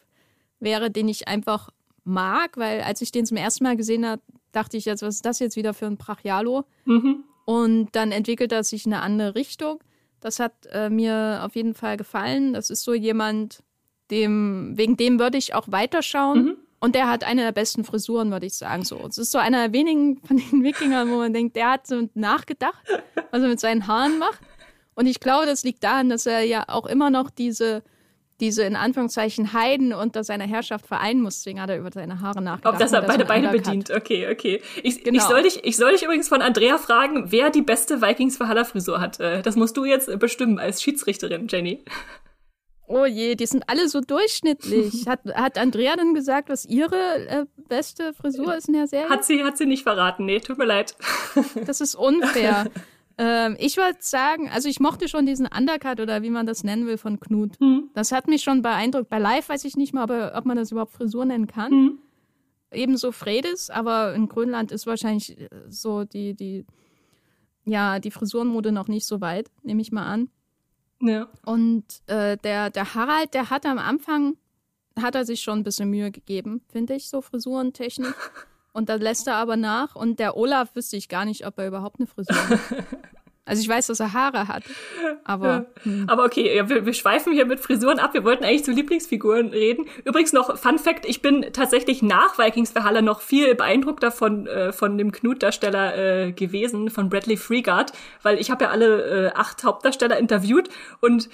[0.60, 1.70] wäre, den ich einfach
[2.08, 5.24] mag, weil als ich den zum ersten Mal gesehen habe, dachte ich jetzt, was ist
[5.24, 6.64] das jetzt wieder für ein Brachialo?
[6.84, 7.24] Mhm.
[7.44, 9.80] Und dann entwickelt er sich in eine andere Richtung.
[10.20, 12.52] Das hat äh, mir auf jeden Fall gefallen.
[12.52, 13.62] Das ist so jemand,
[14.10, 16.44] dem, wegen dem würde ich auch weiterschauen.
[16.44, 16.56] Mhm.
[16.80, 18.84] Und der hat eine der besten Frisuren, würde ich sagen.
[18.84, 21.86] So, es ist so einer der wenigen von den Wikingern, wo man denkt, der hat
[21.86, 22.84] so nachgedacht,
[23.30, 24.40] was er mit seinen Haaren macht.
[24.94, 27.82] Und ich glaube, das liegt daran, dass er ja auch immer noch diese
[28.40, 31.38] diese in Anführungszeichen Heiden unter seiner Herrschaft vereinen muss.
[31.38, 32.74] Deswegen hat er über seine Haare nachgedacht.
[32.74, 33.90] Ob das er beide Beine bedient.
[33.90, 34.62] Okay, okay.
[34.82, 35.18] Ich, genau.
[35.18, 38.64] ich, soll dich, ich soll dich übrigens von Andrea fragen, wer die beste Vikings Valhalla
[38.64, 39.18] Frisur hat.
[39.20, 41.84] Äh, das musst du jetzt bestimmen als Schiedsrichterin, Jenny.
[42.86, 45.04] Oh je, die sind alle so durchschnittlich.
[45.06, 46.96] Hat, hat Andrea denn gesagt, was ihre
[47.28, 49.10] äh, beste Frisur ist in der Serie?
[49.10, 50.24] Hat sie, hat sie nicht verraten.
[50.24, 50.96] Nee, tut mir leid.
[51.66, 52.70] Das ist unfair.
[53.20, 56.86] Ähm, ich würde sagen, also ich mochte schon diesen Undercut oder wie man das nennen
[56.86, 57.60] will von Knut.
[57.60, 57.90] Mhm.
[57.92, 59.10] Das hat mich schon beeindruckt.
[59.10, 61.72] Bei Live weiß ich nicht mal, ob, ob man das überhaupt Frisur nennen kann.
[61.72, 61.98] Mhm.
[62.70, 66.64] Ebenso Fredes, aber in Grönland ist wahrscheinlich äh, so die, die,
[67.64, 70.30] ja, die Frisurenmode noch nicht so weit, nehme ich mal an.
[71.00, 71.28] Ja.
[71.44, 74.36] Und äh, der, der Harald, der hat am Anfang,
[75.00, 78.14] hat er sich schon ein bisschen Mühe gegeben, finde ich, so Frisurentechnik.
[78.72, 79.96] Und da lässt er aber nach.
[79.96, 82.58] Und der Olaf wüsste ich gar nicht, ob er überhaupt eine Frisur hat.
[83.48, 84.62] Also ich weiß, dass er Haare hat,
[85.24, 85.66] aber.
[85.82, 86.04] Hm.
[86.06, 88.12] Aber okay, ja, wir, wir schweifen hier mit Frisuren ab.
[88.12, 89.86] Wir wollten eigentlich zu Lieblingsfiguren reden.
[90.04, 94.72] Übrigens noch Fun Fact: Ich bin tatsächlich nach Vikings Valhalla noch viel beeindruckter von äh,
[94.72, 97.92] von dem Knut-Darsteller äh, gewesen, von Bradley Freegard,
[98.22, 100.68] weil ich habe ja alle äh, acht Hauptdarsteller interviewt
[101.00, 101.30] und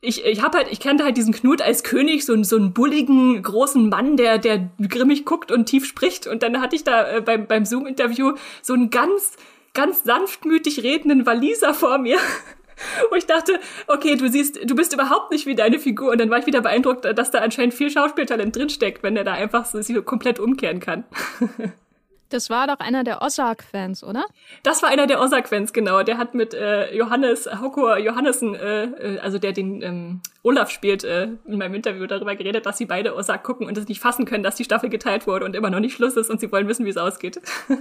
[0.00, 3.42] ich, ich habe halt, ich kannte halt diesen Knut als König, so, so einen bulligen,
[3.42, 6.26] großen Mann, der, der grimmig guckt und tief spricht.
[6.26, 9.32] Und dann hatte ich da äh, beim, beim Zoom-Interview so einen ganz,
[9.74, 12.18] ganz sanftmütig redenden Waliser vor mir.
[13.10, 16.12] Wo ich dachte, okay, du siehst, du bist überhaupt nicht wie deine Figur.
[16.12, 19.32] Und dann war ich wieder beeindruckt, dass da anscheinend viel Schauspieltalent drinsteckt, wenn er da
[19.32, 21.04] einfach so komplett umkehren kann.
[22.30, 24.24] Das war doch einer der Ozark-Fans, oder?
[24.62, 26.02] Das war einer der Ozark-Fans, genau.
[26.02, 31.04] Der hat mit äh, Johannes, Hokor Johannessen, äh, äh, also der den ähm, Olaf spielt,
[31.04, 34.24] äh, in meinem Interview darüber geredet, dass sie beide Ozark gucken und es nicht fassen
[34.24, 36.68] können, dass die Staffel geteilt wurde und immer noch nicht Schluss ist und sie wollen
[36.68, 37.40] wissen, wie es ausgeht.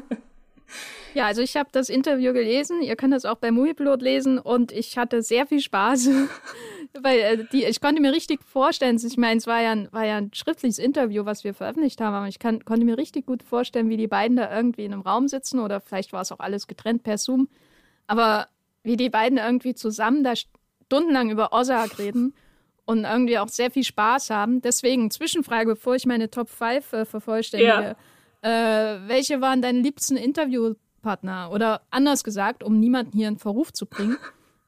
[1.14, 2.84] Ja, also ich habe das Interview gelesen.
[2.84, 6.10] Ihr könnt das auch bei Moviepilot lesen und ich hatte sehr viel Spaß,
[7.02, 10.06] weil äh, die, ich konnte mir richtig vorstellen, ich meine, es war ja, ein, war
[10.06, 13.43] ja ein schriftliches Interview, was wir veröffentlicht haben, aber ich kann, konnte mir richtig gut
[13.43, 16.39] vorstellen, wie die beiden da irgendwie in einem Raum sitzen oder vielleicht war es auch
[16.39, 17.48] alles getrennt per Zoom,
[18.08, 18.48] aber
[18.84, 22.34] wie die beiden irgendwie zusammen da stundenlang über Ozark reden
[22.86, 24.62] und irgendwie auch sehr viel Spaß haben.
[24.62, 27.95] Deswegen Zwischenfrage, bevor ich meine Top 5 äh, vervollständige.
[28.43, 28.95] Ja.
[28.95, 30.76] Äh, welche waren deine liebsten Interview
[31.08, 31.52] Partner.
[31.52, 34.18] Oder anders gesagt, um niemanden hier in Verruf zu bringen,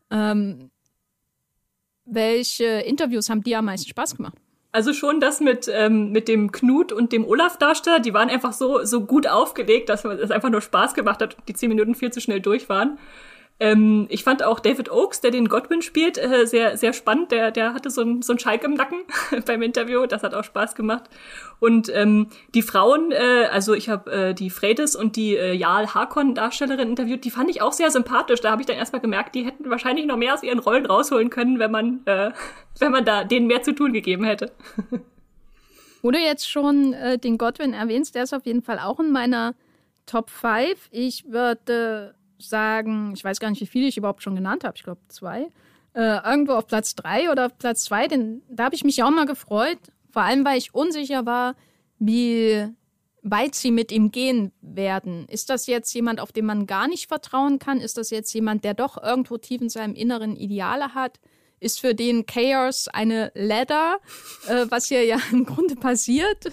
[0.09, 0.71] ähm,
[2.11, 4.35] welche Interviews haben dir am meisten Spaß gemacht?
[4.71, 8.83] Also schon das mit, ähm, mit dem Knut und dem Olaf-Darsteller, die waren einfach so,
[8.85, 12.11] so gut aufgelegt, dass es einfach nur Spaß gemacht hat und die zehn Minuten viel
[12.11, 12.99] zu schnell durch waren.
[13.61, 17.31] Ähm, ich fand auch David Oakes, der den Godwin spielt, äh, sehr, sehr spannend.
[17.31, 18.99] Der, der hatte so ein, so ein Schalk im Nacken
[19.45, 20.05] beim Interview.
[20.05, 21.03] Das hat auch Spaß gemacht.
[21.59, 25.93] Und ähm, die Frauen, äh, also ich habe äh, die Fredes und die äh, Jarl
[25.93, 28.39] Harkon-Darstellerin interviewt, die fand ich auch sehr sympathisch.
[28.39, 31.29] Da habe ich dann erstmal gemerkt, die hätten wahrscheinlich noch mehr aus ihren Rollen rausholen
[31.29, 32.31] können, wenn man, äh,
[32.79, 34.53] wenn man da denen mehr zu tun gegeben hätte.
[36.01, 39.11] Wo du jetzt schon äh, den Godwin erwähnst, der ist auf jeden Fall auch in
[39.11, 39.53] meiner
[40.05, 40.87] Top 5.
[40.91, 44.83] Ich würde sagen, ich weiß gar nicht, wie viele ich überhaupt schon genannt habe, ich
[44.83, 45.47] glaube zwei,
[45.93, 49.11] äh, irgendwo auf Platz drei oder auf Platz zwei, den, da habe ich mich auch
[49.11, 49.79] mal gefreut,
[50.11, 51.55] vor allem weil ich unsicher war,
[51.99, 52.67] wie
[53.21, 55.27] weit sie mit ihm gehen werden.
[55.27, 57.81] Ist das jetzt jemand, auf den man gar nicht vertrauen kann?
[57.81, 61.19] Ist das jetzt jemand, der doch irgendwo tief in seinem Inneren Ideale hat?
[61.59, 63.97] Ist für den Chaos eine Ladder,
[64.47, 66.49] äh, was hier ja im Grunde passiert?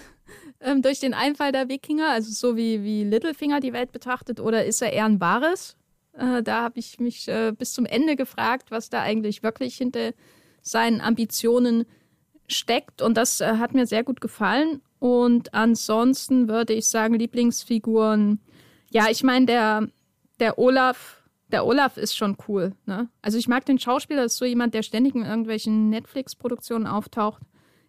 [0.59, 4.65] ähm, durch den Einfall der Wikinger, also so wie, wie Littlefinger die Welt betrachtet, oder
[4.65, 5.76] ist er eher ein wahres?
[6.17, 10.11] Äh, da habe ich mich äh, bis zum Ende gefragt, was da eigentlich wirklich hinter
[10.61, 11.85] seinen Ambitionen
[12.47, 13.01] steckt.
[13.01, 14.81] Und das äh, hat mir sehr gut gefallen.
[14.99, 18.39] Und ansonsten würde ich sagen, Lieblingsfiguren.
[18.89, 19.87] Ja, ich meine, der,
[20.39, 22.73] der Olaf, der Olaf ist schon cool.
[22.85, 23.09] Ne?
[23.21, 27.43] Also ich mag den Schauspieler, das ist so jemand, der ständig in irgendwelchen Netflix-Produktionen auftaucht.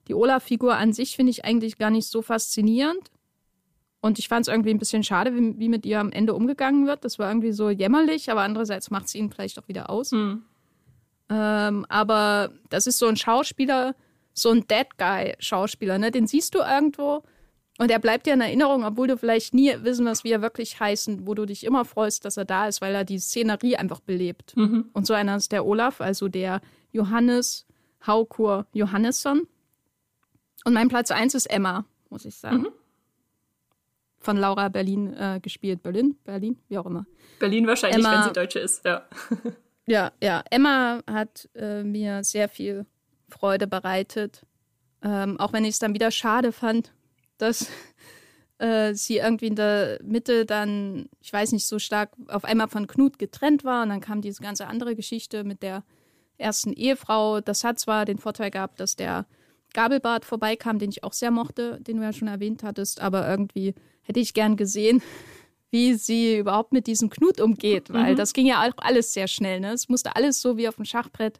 [0.08, 3.10] Die Olaf-Figur an sich finde ich eigentlich gar nicht so faszinierend.
[4.00, 6.86] Und ich fand es irgendwie ein bisschen schade, wie, wie, mit ihr am Ende umgegangen
[6.86, 7.04] wird.
[7.04, 10.12] Das war irgendwie so jämmerlich, aber andererseits macht sie ihn vielleicht auch wieder aus.
[10.12, 10.44] Mhm.
[11.30, 13.94] Ähm, aber das ist so ein Schauspieler,
[14.32, 16.10] so ein Dead Guy-Schauspieler, ne?
[16.10, 17.24] Den siehst du irgendwo
[17.78, 20.80] und er bleibt dir in Erinnerung, obwohl du vielleicht nie wissen wirst, wie er wirklich
[20.80, 24.00] heißt, wo du dich immer freust, dass er da ist, weil er die Szenerie einfach
[24.00, 24.56] belebt.
[24.56, 24.90] Mhm.
[24.92, 26.60] Und so einer ist der Olaf, also der
[26.92, 27.66] Johannes
[28.04, 29.46] Haukur Johannesson.
[30.64, 32.62] Und mein Platz 1 ist Emma, muss ich sagen.
[32.62, 32.68] Mhm.
[34.20, 35.82] Von Laura Berlin äh, gespielt.
[35.82, 36.16] Berlin?
[36.24, 36.58] Berlin?
[36.68, 37.06] Wie auch immer.
[37.38, 39.06] Berlin wahrscheinlich, Emma, wenn sie Deutsche ist, ja.
[39.86, 40.42] ja, ja.
[40.50, 42.86] Emma hat äh, mir sehr viel
[43.28, 44.44] Freude bereitet.
[45.02, 46.92] Ähm, auch wenn ich es dann wieder schade fand,
[47.38, 47.70] dass
[48.58, 52.88] äh, sie irgendwie in der Mitte dann, ich weiß nicht, so stark auf einmal von
[52.88, 53.84] Knut getrennt war.
[53.84, 55.84] Und dann kam diese ganze andere Geschichte mit der
[56.38, 57.40] ersten Ehefrau.
[57.40, 59.26] Das hat zwar den Vorteil gehabt, dass der
[59.74, 63.74] Gabelbart vorbeikam, den ich auch sehr mochte, den du ja schon erwähnt hattest, aber irgendwie
[64.08, 65.02] hätte ich gern gesehen,
[65.70, 68.16] wie sie überhaupt mit diesem Knut umgeht, weil mhm.
[68.16, 69.60] das ging ja auch alles sehr schnell.
[69.60, 69.72] Ne?
[69.72, 71.38] Es musste alles so wie auf dem Schachbrett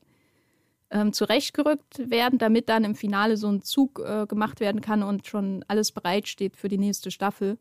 [0.90, 5.26] ähm, zurechtgerückt werden, damit dann im Finale so ein Zug äh, gemacht werden kann und
[5.26, 7.58] schon alles bereitsteht für die nächste Staffel.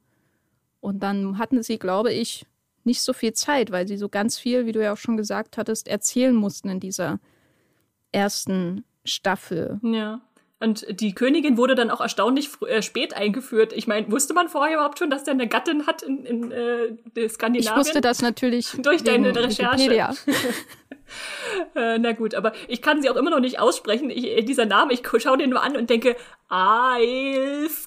[0.81, 2.45] Und dann hatten sie, glaube ich,
[2.83, 5.57] nicht so viel Zeit, weil sie so ganz viel, wie du ja auch schon gesagt
[5.57, 7.19] hattest, erzählen mussten in dieser
[8.11, 9.79] ersten Staffel.
[9.83, 10.21] Ja.
[10.59, 13.73] Und die Königin wurde dann auch erstaunlich äh, spät eingeführt.
[13.73, 17.29] Ich meine, wusste man vorher überhaupt schon, dass der eine Gattin hat in, in äh,
[17.29, 17.73] Skandinavien?
[17.73, 20.15] Ich wusste das natürlich durch deine Recherche.
[21.75, 24.09] äh, na gut, aber ich kann sie auch immer noch nicht aussprechen.
[24.09, 26.15] Ich, äh, dieser Name, ich schaue den nur an und denke,
[26.49, 27.83] Aelskifu.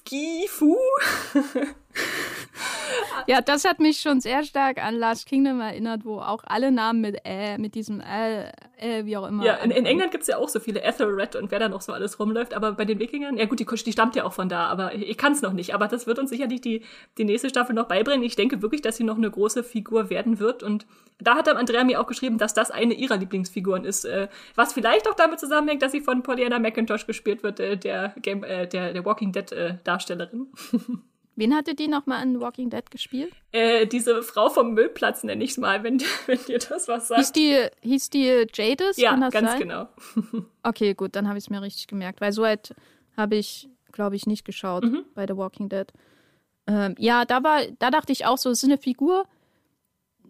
[3.27, 7.01] ja, das hat mich schon sehr stark an Last Kingdom erinnert, wo auch alle Namen
[7.01, 9.45] mit Ä, mit diesem Ä, Ä wie auch immer.
[9.45, 11.81] Ja, in, in England gibt es ja auch so viele Ethelred und wer da noch
[11.81, 14.49] so alles rumläuft, aber bei den Wikingern, ja gut, die, die stammt ja auch von
[14.49, 15.73] da, aber ich, kann es noch nicht.
[15.73, 16.83] Aber das wird uns sicherlich die,
[17.17, 18.23] die nächste Staffel noch beibringen.
[18.23, 20.85] Ich denke wirklich, dass sie noch eine große Figur werden wird und
[21.19, 24.73] da hat dann Andrea mir auch geschrieben, dass das eine ihrer Lieblingsfiguren ist, äh, was
[24.73, 28.67] vielleicht auch damit zusammenhängt, dass sie von Pollyanna McIntosh gespielt wird, äh, der, Game, äh,
[28.67, 30.47] der, der Walking Dead äh, Darstellerin.
[31.35, 33.33] Wen hatte die nochmal in Walking Dead gespielt?
[33.51, 37.19] Äh, diese Frau vom Müllplatz nenne ich es mal, wenn, wenn dir das was sagt.
[37.19, 38.97] Hieß die, hieß die Jadis?
[38.97, 39.59] Ja, ganz sein?
[39.59, 39.87] genau.
[40.63, 42.75] okay, gut, dann habe ich es mir richtig gemerkt, weil so weit
[43.15, 45.05] habe ich, glaube ich, nicht geschaut mhm.
[45.13, 45.87] bei The Walking Dead.
[46.67, 49.25] Ähm, ja, da war, da dachte ich auch so, es ist eine Figur,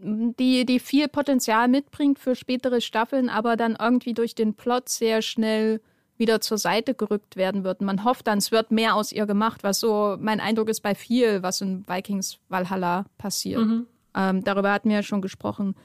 [0.03, 5.21] die, die viel Potenzial mitbringt für spätere Staffeln, aber dann irgendwie durch den Plot sehr
[5.21, 5.81] schnell
[6.21, 7.81] wieder zur Seite gerückt werden wird.
[7.81, 10.95] Man hofft dann, es wird mehr aus ihr gemacht, was so mein Eindruck ist bei
[10.95, 13.65] viel, was in Vikings Valhalla passiert.
[13.65, 13.87] Mhm.
[14.15, 15.75] Ähm, darüber hatten wir ja schon gesprochen.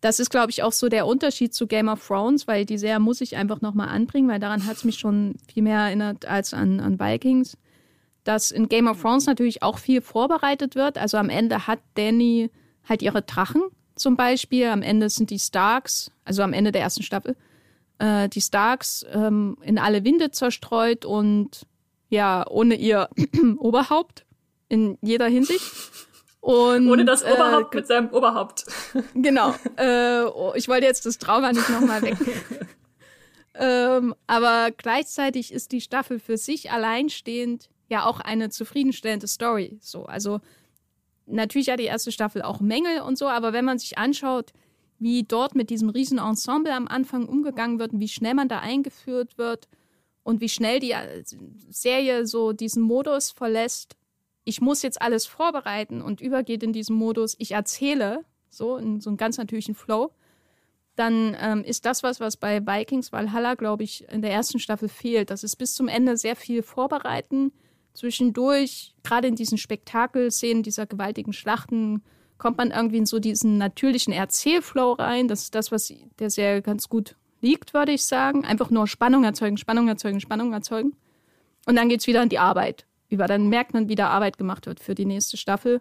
[0.00, 3.00] Das ist, glaube ich, auch so der Unterschied zu Game of Thrones, weil die Serie
[3.00, 6.52] muss ich einfach nochmal anbringen, weil daran hat es mich schon viel mehr erinnert als
[6.52, 7.56] an, an Vikings.
[8.24, 10.98] Dass in Game of Thrones natürlich auch viel vorbereitet wird.
[10.98, 12.50] Also am Ende hat Danny
[12.88, 13.62] halt ihre Drachen
[13.94, 14.66] zum Beispiel.
[14.66, 17.36] Am Ende sind die Starks, also am Ende der ersten Staffel,
[17.98, 21.66] äh, die Starks ähm, in alle Winde zerstreut und
[22.08, 23.08] ja, ohne ihr
[23.58, 24.24] Oberhaupt
[24.68, 25.64] in jeder Hinsicht.
[26.40, 28.66] Und, Ohne das Oberhaupt äh, mit seinem Oberhaupt.
[29.14, 29.52] Genau.
[29.76, 32.16] Äh, oh, ich wollte jetzt das Trauma nicht nochmal weg.
[33.54, 39.76] ähm, aber gleichzeitig ist die Staffel für sich alleinstehend ja auch eine zufriedenstellende Story.
[39.80, 40.40] So, also
[41.26, 44.52] natürlich hat die erste Staffel auch Mängel und so, aber wenn man sich anschaut,
[44.98, 48.60] wie dort mit diesem riesen Ensemble am Anfang umgegangen wird und wie schnell man da
[48.60, 49.68] eingeführt wird
[50.22, 51.22] und wie schnell die äh,
[51.68, 53.96] Serie so diesen Modus verlässt,
[54.44, 59.10] ich muss jetzt alles vorbereiten und übergeht in diesen Modus, ich erzähle, so in so
[59.10, 60.12] einem ganz natürlichen Flow,
[60.94, 64.88] dann ähm, ist das was, was bei Vikings Valhalla, glaube ich, in der ersten Staffel
[64.88, 65.30] fehlt.
[65.30, 67.52] Das ist bis zum Ende sehr viel vorbereiten.
[67.92, 72.02] Zwischendurch, gerade in diesen Spektakelszenen dieser gewaltigen Schlachten,
[72.38, 75.28] kommt man irgendwie in so diesen natürlichen Erzählflow rein.
[75.28, 78.44] Das ist das, was der sehr ganz gut liegt, würde ich sagen.
[78.44, 80.96] Einfach nur Spannung erzeugen, Spannung erzeugen, Spannung erzeugen.
[81.66, 83.26] Und dann geht es wieder in die Arbeit über.
[83.26, 85.80] Dann merkt man, wie da Arbeit gemacht wird für die nächste Staffel.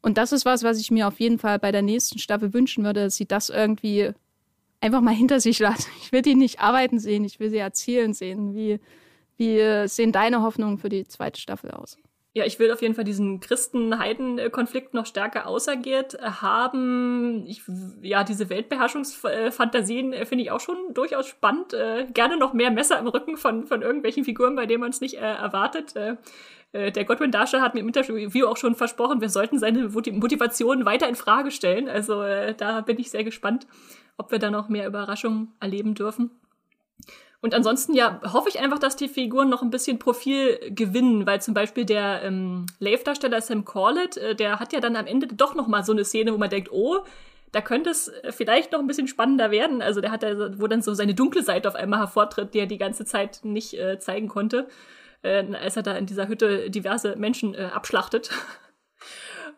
[0.00, 2.84] Und das ist was, was ich mir auf jeden Fall bei der nächsten Staffel wünschen
[2.84, 4.12] würde, dass sie das irgendwie
[4.80, 5.90] einfach mal hinter sich lassen.
[6.00, 8.54] Ich will die nicht arbeiten sehen, ich will sie erzählen sehen.
[8.54, 8.80] Wie,
[9.36, 11.98] wie sehen deine Hoffnungen für die zweite Staffel aus?
[12.38, 17.44] Ja, ich will auf jeden Fall diesen Christen-Heiden-Konflikt noch stärker ausagiert haben.
[17.48, 17.62] Ich,
[18.00, 21.74] ja, diese Weltbeherrschungsfantasien äh, finde ich auch schon durchaus spannend.
[21.74, 25.00] Äh, gerne noch mehr Messer im Rücken von, von irgendwelchen Figuren, bei denen man es
[25.00, 25.96] nicht äh, erwartet.
[25.96, 26.14] Äh,
[26.70, 30.84] äh, der Godwin Dasher hat mir im Interview auch schon versprochen, wir sollten seine Motivation
[30.84, 31.88] weiter in Frage stellen.
[31.88, 33.66] Also äh, da bin ich sehr gespannt,
[34.16, 36.30] ob wir da noch mehr Überraschungen erleben dürfen.
[37.40, 41.40] Und ansonsten ja, hoffe ich einfach, dass die Figuren noch ein bisschen Profil gewinnen, weil
[41.40, 45.54] zum Beispiel der ähm, Lave-Darsteller Sam Corlett, äh, der hat ja dann am Ende doch
[45.54, 46.98] noch mal so eine Szene, wo man denkt, oh,
[47.52, 49.80] da könnte es vielleicht noch ein bisschen spannender werden.
[49.80, 52.66] Also der hat da, wo dann so seine dunkle Seite auf einmal hervortritt, die er
[52.66, 54.68] die ganze Zeit nicht äh, zeigen konnte
[55.22, 58.30] äh, als er da in dieser Hütte diverse Menschen äh, abschlachtet.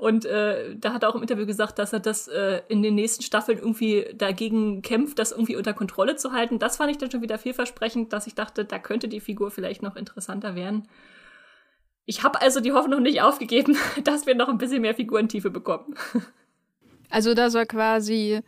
[0.00, 2.94] Und äh, da hat er auch im Interview gesagt, dass er das äh, in den
[2.94, 6.58] nächsten Staffeln irgendwie dagegen kämpft, das irgendwie unter Kontrolle zu halten.
[6.58, 9.82] Das fand ich dann schon wieder vielversprechend, dass ich dachte, da könnte die Figur vielleicht
[9.82, 10.88] noch interessanter werden.
[12.06, 15.94] Ich habe also die Hoffnung nicht aufgegeben, dass wir noch ein bisschen mehr Figurentiefe bekommen.
[17.10, 18.40] Also, dass er quasi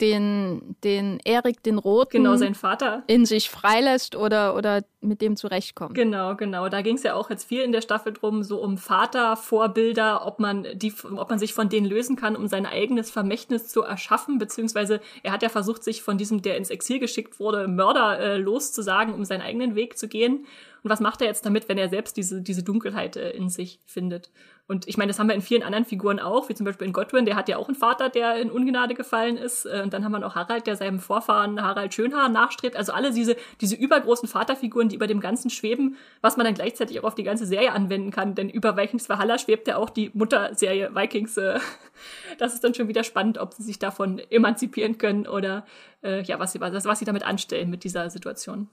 [0.00, 5.36] den, den Erik, den Roten, genau, sein Vater, in sich freilässt oder, oder mit dem
[5.36, 5.94] zurechtkommt.
[5.94, 6.68] Genau, genau.
[6.68, 10.40] Da ging es ja auch jetzt viel in der Staffel drum, so um Vatervorbilder, ob
[10.40, 14.38] man die, ob man sich von denen lösen kann, um sein eigenes Vermächtnis zu erschaffen,
[14.38, 18.36] beziehungsweise er hat ja versucht, sich von diesem, der ins Exil geschickt wurde, Mörder äh,
[18.36, 20.46] loszusagen, um seinen eigenen Weg zu gehen.
[20.82, 23.80] Und was macht er jetzt damit, wenn er selbst diese, diese Dunkelheit äh, in sich
[23.86, 24.30] findet?
[24.66, 26.94] Und ich meine, das haben wir in vielen anderen Figuren auch, wie zum Beispiel in
[26.94, 29.66] Godwin, der hat ja auch einen Vater, der in Ungnade gefallen ist.
[29.66, 32.74] Äh, und dann haben wir noch Harald, der seinem Vorfahren Harald Schönhaar nachstrebt.
[32.74, 36.98] Also alle diese, diese übergroßen Vaterfiguren, die über dem Ganzen schweben, was man dann gleichzeitig
[37.00, 38.34] auch auf die ganze Serie anwenden kann.
[38.34, 41.36] Denn über Vikings Valhalla schwebt ja auch die Mutterserie Vikings.
[41.36, 41.58] Äh,
[42.38, 45.66] das ist dann schon wieder spannend, ob sie sich davon emanzipieren können oder
[46.02, 48.68] äh, ja, was sie, was, was sie damit anstellen mit dieser Situation.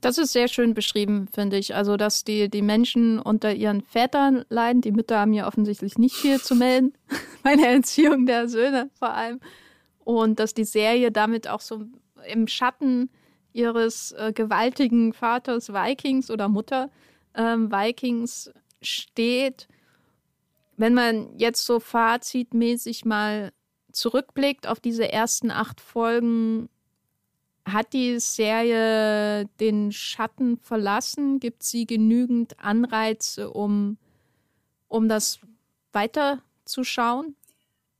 [0.00, 1.74] Das ist sehr schön beschrieben, finde ich.
[1.74, 4.82] Also, dass die, die Menschen unter ihren Vätern leiden.
[4.82, 6.92] Die Mütter haben ja offensichtlich nicht viel zu melden
[7.42, 9.40] bei der Erziehung der Söhne vor allem.
[10.04, 11.84] Und dass die Serie damit auch so
[12.28, 13.10] im Schatten
[13.52, 16.90] ihres äh, gewaltigen Vaters Vikings oder Mutter
[17.34, 18.52] ähm, Vikings
[18.82, 19.66] steht.
[20.76, 23.52] Wenn man jetzt so fazitmäßig mal
[23.92, 26.68] zurückblickt auf diese ersten acht Folgen,
[27.66, 31.40] hat die Serie den Schatten verlassen?
[31.40, 33.98] Gibt sie genügend Anreize, um,
[34.88, 35.40] um das
[35.92, 37.34] weiterzuschauen?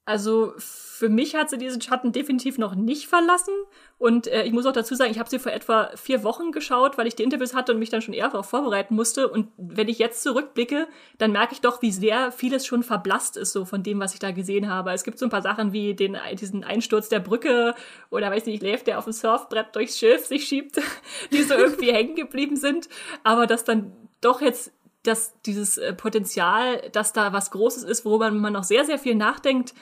[0.06, 3.52] Also für mich hat sie diesen Schatten definitiv noch nicht verlassen.
[3.98, 6.96] Und äh, ich muss auch dazu sagen, ich habe sie vor etwa vier Wochen geschaut,
[6.96, 9.28] weil ich die Interviews hatte und mich dann schon eher darauf vorbereiten musste.
[9.28, 10.86] Und wenn ich jetzt zurückblicke,
[11.18, 14.20] dann merke ich doch, wie sehr vieles schon verblasst ist, so von dem, was ich
[14.20, 14.92] da gesehen habe.
[14.92, 17.74] Es gibt so ein paar Sachen wie den, diesen Einsturz der Brücke
[18.10, 20.80] oder weiß nicht, Lev, der auf dem Surfbrett durchs Schilf sich schiebt,
[21.32, 22.88] die so irgendwie hängen geblieben sind.
[23.24, 24.72] Aber dass dann doch jetzt
[25.06, 29.14] dass dieses äh, Potenzial, dass da was Großes ist, worüber man noch sehr, sehr viel
[29.14, 29.74] nachdenkt,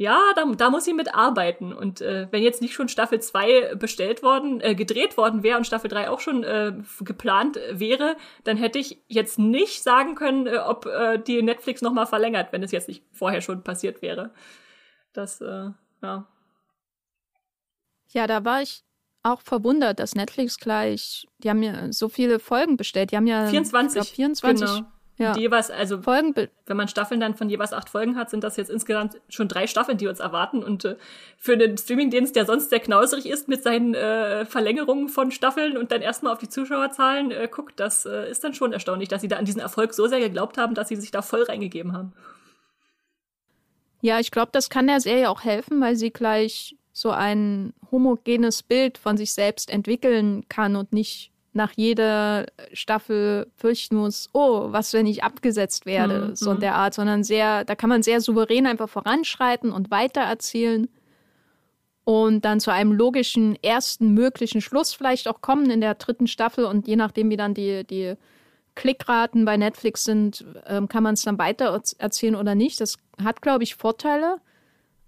[0.00, 1.74] ja, da, da muss sie mitarbeiten.
[1.74, 5.66] Und äh, wenn jetzt nicht schon Staffel 2 bestellt worden, äh, gedreht worden wäre und
[5.66, 10.56] Staffel 3 auch schon äh, geplant wäre, dann hätte ich jetzt nicht sagen können, äh,
[10.56, 14.30] ob äh, die Netflix noch mal verlängert, wenn es jetzt nicht vorher schon passiert wäre.
[15.12, 15.68] Das, äh,
[16.02, 16.26] ja.
[18.08, 18.82] Ja, da war ich
[19.22, 23.12] auch verwundert, dass Netflix gleich, die haben ja so viele Folgen bestellt.
[23.12, 24.86] Die haben ja 24, glaub, 24 genau.
[25.20, 25.34] Ja.
[25.34, 26.34] Die jeweils, also Folgen
[26.64, 29.66] wenn man Staffeln dann von jeweils acht Folgen hat, sind das jetzt insgesamt schon drei
[29.66, 30.64] Staffeln, die uns erwarten.
[30.64, 30.96] Und äh,
[31.36, 35.92] für einen Streamingdienst, der sonst sehr knauserig ist mit seinen äh, Verlängerungen von Staffeln und
[35.92, 39.28] dann erstmal auf die Zuschauerzahlen äh, guckt, das äh, ist dann schon erstaunlich, dass sie
[39.28, 42.14] da an diesen Erfolg so sehr geglaubt haben, dass sie sich da voll reingegeben haben.
[44.00, 48.62] Ja, ich glaube, das kann der Serie auch helfen, weil sie gleich so ein homogenes
[48.62, 52.44] Bild von sich selbst entwickeln kann und nicht nach jeder
[52.74, 56.36] Staffel fürchten muss, oh, was, wenn ich abgesetzt werde, mhm.
[56.36, 60.88] so in der Art, sondern sehr, da kann man sehr souverän einfach voranschreiten und weitererzählen
[62.04, 66.66] und dann zu einem logischen ersten möglichen Schluss vielleicht auch kommen in der dritten Staffel
[66.66, 68.14] und je nachdem, wie dann die, die
[68.74, 72.78] Klickraten bei Netflix sind, ähm, kann man es dann weiter erzählen oder nicht.
[72.78, 74.36] Das hat, glaube ich, Vorteile.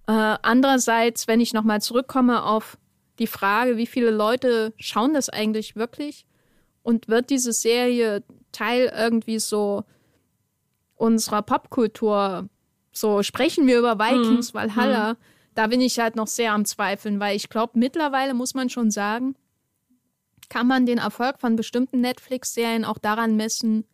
[0.07, 2.79] Äh, andererseits, wenn ich nochmal zurückkomme auf
[3.19, 6.27] die Frage, wie viele Leute schauen das eigentlich wirklich?
[6.83, 9.85] Und wird diese Serie Teil irgendwie so
[10.97, 12.49] unserer Popkultur?
[12.93, 14.59] So sprechen wir über Vikings, mhm.
[14.59, 15.13] Valhalla.
[15.13, 15.17] Mhm.
[15.55, 18.91] Da bin ich halt noch sehr am Zweifeln, weil ich glaube, mittlerweile muss man schon
[18.91, 19.37] sagen,
[20.49, 23.85] kann man den Erfolg von bestimmten Netflix-Serien auch daran messen,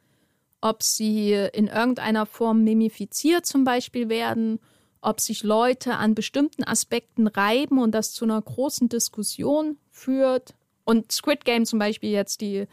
[0.60, 4.58] ob sie in irgendeiner Form mimifiziert zum Beispiel werden,
[5.00, 10.54] ob sich Leute an bestimmten Aspekten reiben und das zu einer großen Diskussion führt.
[10.84, 12.66] Und Squid Game zum Beispiel jetzt die,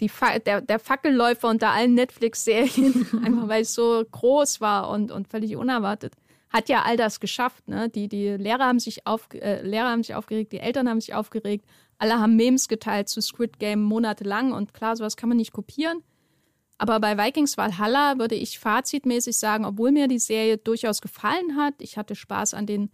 [0.00, 0.10] die
[0.46, 5.56] der, der Fackelläufer unter allen Netflix-Serien, einfach weil es so groß war und, und völlig
[5.56, 6.14] unerwartet,
[6.48, 7.68] hat ja all das geschafft.
[7.68, 7.88] Ne?
[7.88, 11.14] Die, die Lehrer, haben sich auf, äh, Lehrer haben sich aufgeregt, die Eltern haben sich
[11.14, 11.64] aufgeregt,
[11.98, 16.02] alle haben Memes geteilt zu Squid Game monatelang und klar, sowas kann man nicht kopieren.
[16.80, 21.74] Aber bei Vikings Valhalla würde ich fazitmäßig sagen, obwohl mir die Serie durchaus gefallen hat,
[21.80, 22.90] ich hatte Spaß an den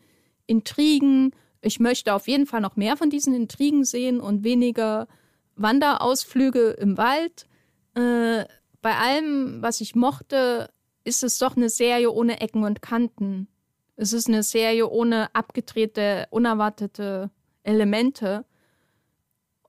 [0.49, 1.31] Intrigen,
[1.61, 5.07] ich möchte auf jeden Fall noch mehr von diesen Intrigen sehen und weniger
[5.55, 7.47] Wanderausflüge im Wald.
[7.95, 8.47] Äh,
[8.83, 10.69] bei allem, was ich mochte,
[11.05, 13.47] ist es doch eine Serie ohne Ecken und Kanten.
[13.95, 17.31] Es ist eine Serie ohne abgedrehte, unerwartete
[17.63, 18.47] Elemente.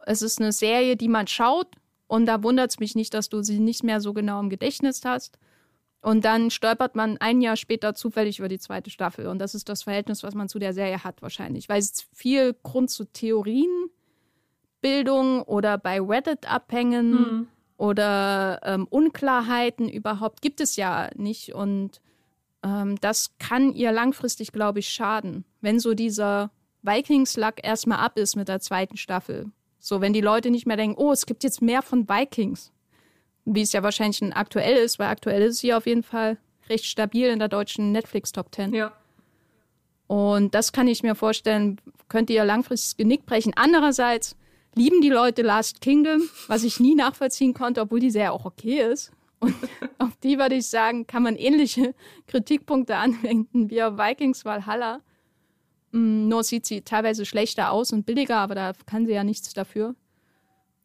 [0.07, 1.68] Es ist eine Serie, die man schaut
[2.07, 5.05] und da wundert es mich nicht, dass du sie nicht mehr so genau im Gedächtnis
[5.05, 5.38] hast.
[6.01, 9.27] Und dann stolpert man ein Jahr später zufällig über die zweite Staffel.
[9.27, 11.67] Und das ist das Verhältnis, was man zu der Serie hat, wahrscheinlich.
[11.67, 17.47] Weil es viel Grund zu Theorienbildung oder bei Reddit abhängen mhm.
[17.77, 21.53] oder ähm, Unklarheiten überhaupt gibt es ja nicht.
[21.53, 21.99] Und
[22.63, 25.43] ähm, das kann ihr langfristig, glaube ich, schaden.
[25.59, 26.51] Wenn so dieser
[26.84, 29.51] Vikings-Luck erstmal ab ist mit der zweiten Staffel.
[29.79, 32.71] So, wenn die Leute nicht mehr denken, oh, es gibt jetzt mehr von Vikings
[33.47, 36.37] wie es ja wahrscheinlich aktuell ist, weil aktuell ist sie auf jeden Fall
[36.69, 38.73] recht stabil in der deutschen Netflix Top 10.
[38.73, 38.91] Ja.
[40.07, 41.79] Und das kann ich mir vorstellen,
[42.09, 43.53] könnte ihr langfristig das Genick brechen.
[43.55, 44.35] Andererseits
[44.75, 48.81] lieben die Leute Last Kingdom, was ich nie nachvollziehen konnte, obwohl die Serie auch okay
[48.81, 49.11] ist.
[49.39, 49.55] Und
[49.97, 51.93] auf die würde ich sagen, kann man ähnliche
[52.27, 54.99] Kritikpunkte anwenden wie auf Vikings Valhalla.
[55.97, 59.53] Mm, nur sieht sie teilweise schlechter aus und billiger, aber da kann sie ja nichts
[59.53, 59.95] dafür.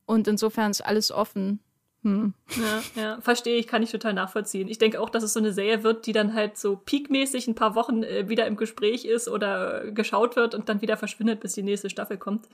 [0.06, 1.60] Und insofern ist alles offen.
[2.02, 2.32] Hm.
[2.56, 4.68] Ja, ja, verstehe ich, kann ich total nachvollziehen.
[4.68, 7.54] Ich denke auch, dass es so eine Serie wird, die dann halt so peakmäßig ein
[7.54, 11.52] paar Wochen äh, wieder im Gespräch ist oder geschaut wird und dann wieder verschwindet, bis
[11.52, 12.48] die nächste Staffel kommt.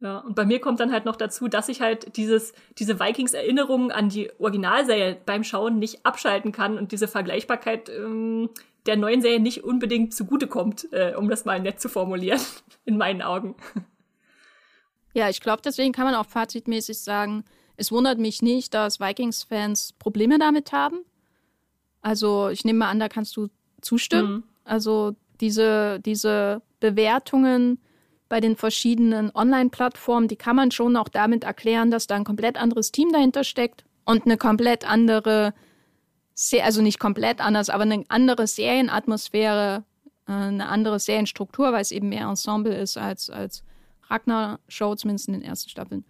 [0.00, 3.92] Ja, und bei mir kommt dann halt noch dazu, dass ich halt dieses, diese Vikings-Erinnerungen
[3.92, 8.50] an die Originalserie beim Schauen nicht abschalten kann und diese Vergleichbarkeit ähm,
[8.86, 12.40] der neuen Serie nicht unbedingt zugutekommt, äh, um das mal nett zu formulieren,
[12.84, 13.54] in meinen Augen.
[15.14, 17.44] Ja, ich glaube, deswegen kann man auch fazitmäßig sagen,
[17.76, 21.00] es wundert mich nicht, dass Vikings-Fans Probleme damit haben.
[22.00, 23.48] Also ich nehme mal an, da kannst du
[23.80, 24.32] zustimmen.
[24.32, 24.44] Mhm.
[24.64, 27.80] Also diese, diese Bewertungen
[28.28, 32.60] bei den verschiedenen Online-Plattformen, die kann man schon auch damit erklären, dass da ein komplett
[32.60, 35.54] anderes Team dahinter steckt und eine komplett andere,
[36.62, 39.84] also nicht komplett anders, aber eine andere Serienatmosphäre,
[40.28, 43.64] äh, eine andere Serienstruktur, weil es eben mehr Ensemble ist als, als
[44.08, 46.04] Ragnar-Show, zumindest in den ersten Staffeln.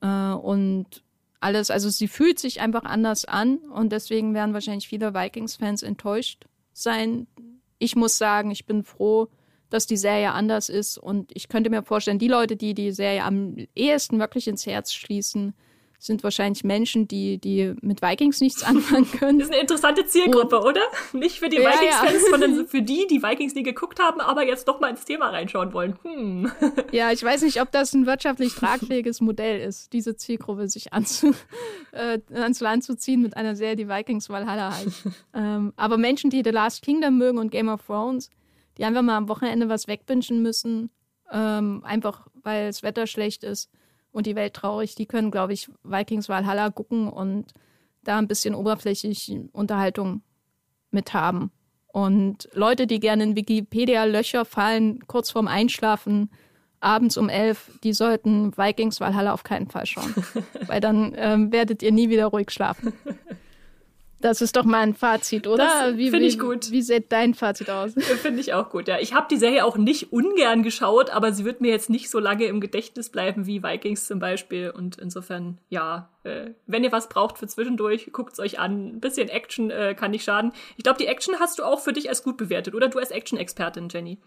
[0.00, 1.02] Äh, und
[1.40, 6.46] alles, also sie fühlt sich einfach anders an und deswegen werden wahrscheinlich viele Vikings-Fans enttäuscht
[6.72, 7.26] sein.
[7.78, 9.28] Ich muss sagen, ich bin froh,
[9.70, 13.24] dass die Serie anders ist und ich könnte mir vorstellen, die Leute, die die Serie
[13.24, 15.54] am ehesten wirklich ins Herz schließen,
[16.04, 19.38] sind wahrscheinlich Menschen, die, die mit Vikings nichts anfangen können.
[19.38, 20.80] Das ist eine interessante Zielgruppe, und, oder?
[21.12, 22.30] Nicht für die ja, Vikings-Fans, ja.
[22.30, 25.72] sondern für die, die Vikings nie geguckt haben, aber jetzt doch mal ins Thema reinschauen
[25.72, 25.98] wollen.
[26.02, 26.50] Hm.
[26.90, 31.34] Ja, ich weiß nicht, ob das ein wirtschaftlich tragfähiges Modell ist, diese Zielgruppe sich anzu,
[31.92, 35.08] äh, ans Land zu ziehen mit einer Serie, die Vikings Valhalla heißt.
[35.34, 38.30] ähm, aber Menschen, die The Last Kingdom mögen und Game of Thrones,
[38.76, 40.90] die einfach mal am Wochenende was wegwünschen müssen,
[41.30, 43.70] ähm, einfach weil das Wetter schlecht ist
[44.12, 47.52] und die Welt traurig, die können, glaube ich, Vikings Valhalla gucken und
[48.04, 50.22] da ein bisschen oberflächlich Unterhaltung
[50.90, 51.50] mit haben.
[51.86, 56.30] Und Leute, die gerne in Wikipedia-Löcher fallen, kurz vorm Einschlafen,
[56.80, 60.14] abends um elf, die sollten Vikings Valhalla auf keinen Fall schauen.
[60.66, 62.92] Weil dann ähm, werdet ihr nie wieder ruhig schlafen.
[64.22, 65.92] Das ist doch mal ein Fazit, oder?
[65.96, 66.70] Finde ich gut.
[66.70, 67.92] Wie sieht dein Fazit aus?
[68.22, 68.98] Finde ich auch gut, ja.
[69.00, 72.20] Ich habe die Serie auch nicht ungern geschaut, aber sie wird mir jetzt nicht so
[72.20, 74.70] lange im Gedächtnis bleiben wie Vikings zum Beispiel.
[74.70, 78.94] Und insofern, ja, äh, wenn ihr was braucht für zwischendurch, guckt es euch an.
[78.94, 80.52] Ein bisschen Action äh, kann nicht schaden.
[80.76, 82.86] Ich glaube, die Action hast du auch für dich als gut bewertet, oder?
[82.88, 84.18] Du als Action-Expertin, Jenny.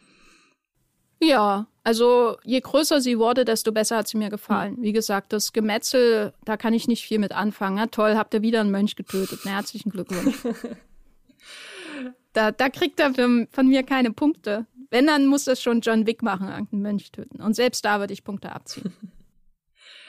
[1.22, 4.78] Ja, also je größer sie wurde, desto besser hat sie mir gefallen.
[4.80, 7.78] Wie gesagt, das Gemetzel, da kann ich nicht viel mit anfangen.
[7.78, 9.42] Ja, toll, habt ihr wieder einen Mönch getötet.
[9.46, 10.36] Na, herzlichen Glückwunsch.
[12.34, 14.66] da, da kriegt er von, von mir keine Punkte.
[14.90, 17.42] Wenn, dann muss das schon John Wick machen, einen Mönch töten.
[17.42, 18.94] Und selbst da würde ich Punkte abziehen.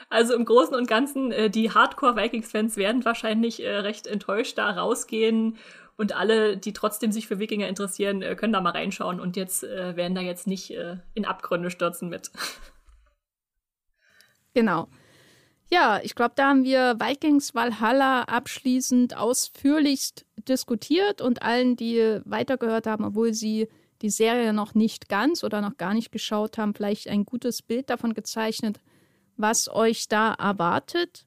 [0.08, 5.56] Also im Großen und Ganzen, äh, die Hardcore-Vikings-Fans werden wahrscheinlich äh, recht enttäuscht da rausgehen
[5.96, 9.64] und alle, die trotzdem sich für Wikinger interessieren, äh, können da mal reinschauen und jetzt
[9.64, 12.30] äh, werden da jetzt nicht äh, in Abgründe stürzen mit.
[14.54, 14.88] Genau.
[15.68, 22.86] Ja, ich glaube, da haben wir Vikings Valhalla abschließend ausführlichst diskutiert und allen, die weitergehört
[22.86, 23.68] haben, obwohl sie
[24.00, 27.90] die Serie noch nicht ganz oder noch gar nicht geschaut haben, vielleicht ein gutes Bild
[27.90, 28.80] davon gezeichnet,
[29.36, 31.26] was euch da erwartet.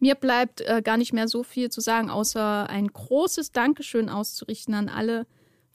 [0.00, 4.74] Mir bleibt äh, gar nicht mehr so viel zu sagen, außer ein großes Dankeschön auszurichten
[4.74, 5.26] an alle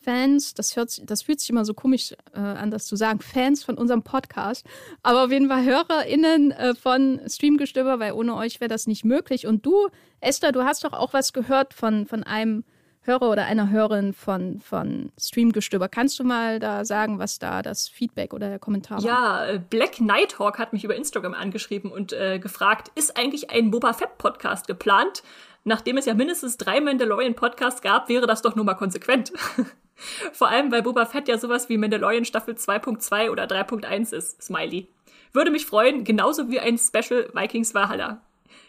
[0.01, 0.53] Fans.
[0.53, 3.77] Das, hört, das fühlt sich immer so komisch äh, an, das zu sagen, Fans von
[3.77, 4.65] unserem Podcast.
[5.03, 9.47] Aber auf jeden Fall HörerInnen äh, von Streamgestöber, weil ohne euch wäre das nicht möglich.
[9.47, 9.89] Und du,
[10.19, 12.63] Esther, du hast doch auch was gehört von, von einem
[13.03, 15.89] Hörer oder einer Hörerin von, von Streamgestöber.
[15.89, 19.03] Kannst du mal da sagen, was da das Feedback oder der Kommentar war?
[19.03, 23.71] Ja, äh, Black Nighthawk hat mich über Instagram angeschrieben und äh, gefragt, ist eigentlich ein
[23.71, 25.23] Boba Fett Podcast geplant?
[25.63, 29.33] Nachdem es ja mindestens drei Mandalorian Podcasts gab, wäre das doch nur mal konsequent.
[30.31, 34.41] Vor allem, weil Boba Fett ja sowas wie Mandalorian Staffel 2.2 oder 3.1 ist.
[34.41, 34.87] Smiley.
[35.33, 38.21] Würde mich freuen, genauso wie ein Special Vikings Valhalla.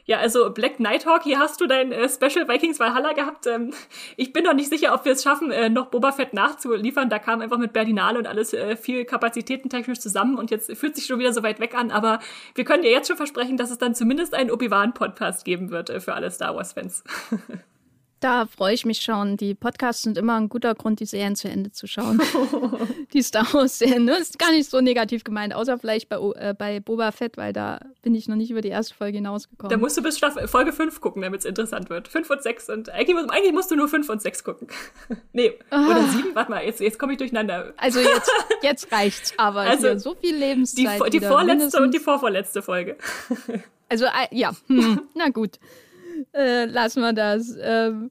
[0.05, 3.47] Ja, also Black Nighthawk, hier hast du dein äh, Special Vikings Valhalla gehabt.
[3.47, 3.73] Ähm,
[4.17, 7.09] ich bin noch nicht sicher, ob wir es schaffen, äh, noch Boba Fett nachzuliefern.
[7.09, 11.07] Da kam einfach mit Berlinale und alles äh, viel kapazitätentechnisch zusammen und jetzt fühlt sich
[11.07, 11.93] schon wieder so weit weg an.
[11.93, 12.19] Aber
[12.55, 16.01] wir können dir jetzt schon versprechen, dass es dann zumindest einen Obi-Wan-Podcast geben wird äh,
[16.01, 17.05] für alle Star Wars-Fans.
[18.23, 19.37] Da freue ich mich schon.
[19.37, 22.23] Die Podcasts sind immer ein guter Grund, die Serien zu Ende zu schauen.
[23.13, 24.07] die Star Wars-Serien.
[24.07, 27.53] Das ist gar nicht so negativ gemeint, außer vielleicht bei, äh, bei Boba Fett, weil
[27.53, 29.73] da bin ich noch nicht über die erste Folge hinausgekommen.
[29.73, 32.07] Da musst du bis Staffel, Folge 5 gucken, damit es interessant wird.
[32.07, 34.69] 5 und 6 und eigentlich, eigentlich, musst du nur 5 und 6 gucken.
[35.33, 35.85] nee, ah.
[35.91, 37.75] oder 7, warte mal, jetzt, jetzt komme ich durcheinander.
[37.77, 38.31] Also jetzt,
[38.63, 41.13] jetzt reicht's, aber also so viel Lebenszeit.
[41.13, 41.81] Die, die vorletzte mindestens.
[41.81, 42.97] und die vorvorletzte Folge.
[43.89, 45.59] also, äh, ja, hm, na gut
[46.33, 47.57] äh, lassen wir das.
[47.61, 48.11] Ähm,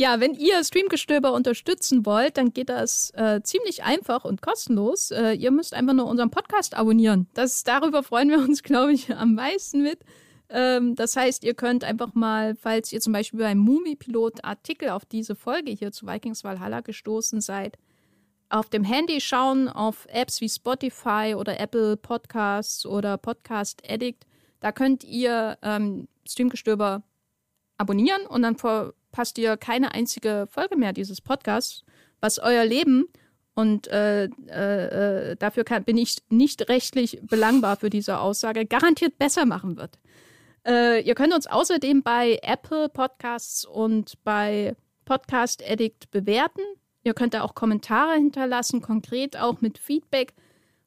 [0.00, 5.10] ja, wenn ihr Streamgestöber unterstützen wollt, dann geht das äh, ziemlich einfach und kostenlos.
[5.10, 7.28] Äh, ihr müsst einfach nur unseren Podcast abonnieren.
[7.34, 10.00] Das, darüber freuen wir uns, glaube ich, am meisten mit.
[10.48, 15.04] Ähm, das heißt, ihr könnt einfach mal, falls ihr zum Beispiel beim Movie-Pilot Artikel auf
[15.04, 17.76] diese Folge hier zu Vikings Valhalla gestoßen seid,
[18.48, 24.24] auf dem Handy schauen, auf Apps wie Spotify oder Apple Podcasts oder Podcast Addict.
[24.60, 27.02] Da könnt ihr ähm, Streamgestöber
[27.80, 31.82] abonnieren und dann verpasst ihr keine einzige Folge mehr dieses Podcasts,
[32.20, 33.06] was euer Leben
[33.54, 39.18] und äh, äh, äh, dafür kann, bin ich nicht rechtlich belangbar für diese Aussage, garantiert
[39.18, 39.98] besser machen wird.
[40.66, 44.76] Äh, ihr könnt uns außerdem bei Apple Podcasts und bei
[45.06, 46.62] Podcast Addict bewerten.
[47.02, 50.34] Ihr könnt da auch Kommentare hinterlassen, konkret auch mit Feedback,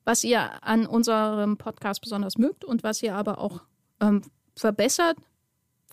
[0.05, 3.63] was ihr an unserem Podcast besonders mögt und was ihr aber auch
[3.99, 4.21] ähm,
[4.55, 5.17] verbessert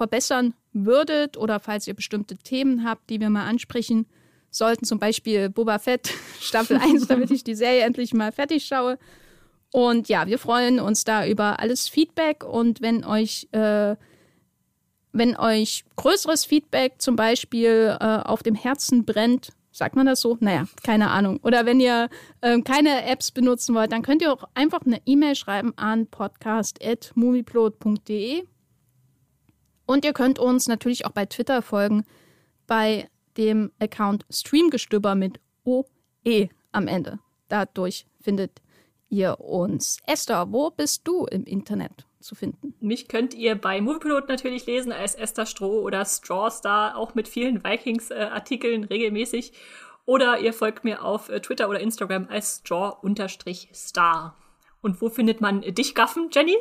[0.00, 4.06] verbessern würdet oder falls ihr bestimmte Themen habt, die wir mal ansprechen
[4.50, 8.98] sollten, zum Beispiel Boba Fett Staffel 1, damit ich die Serie endlich mal fertig schaue.
[9.72, 13.94] Und ja, wir freuen uns da über alles Feedback und wenn euch, äh,
[15.12, 20.36] wenn euch größeres Feedback zum Beispiel äh, auf dem Herzen brennt, sagt man das so?
[20.40, 21.38] Naja, keine Ahnung.
[21.44, 22.08] Oder wenn ihr
[22.40, 28.42] äh, keine Apps benutzen wollt, dann könnt ihr auch einfach eine E-Mail schreiben an podcast.movieplot.de
[29.90, 32.04] Und ihr könnt uns natürlich auch bei Twitter folgen,
[32.68, 37.18] bei dem Account Streamgestöber mit OE am Ende.
[37.48, 38.62] Dadurch findet
[39.08, 39.98] ihr uns.
[40.06, 42.72] Esther, wo bist du im Internet zu finden?
[42.78, 47.64] Mich könnt ihr bei Moviepilot natürlich lesen als Esther Stroh oder Strawstar, auch mit vielen
[47.64, 49.54] Vikings-Artikeln regelmäßig.
[50.06, 54.36] Oder ihr folgt mir auf äh, Twitter oder Instagram als Straw-Star.
[54.82, 56.56] Und wo findet man dich, Gaffen, Jenny?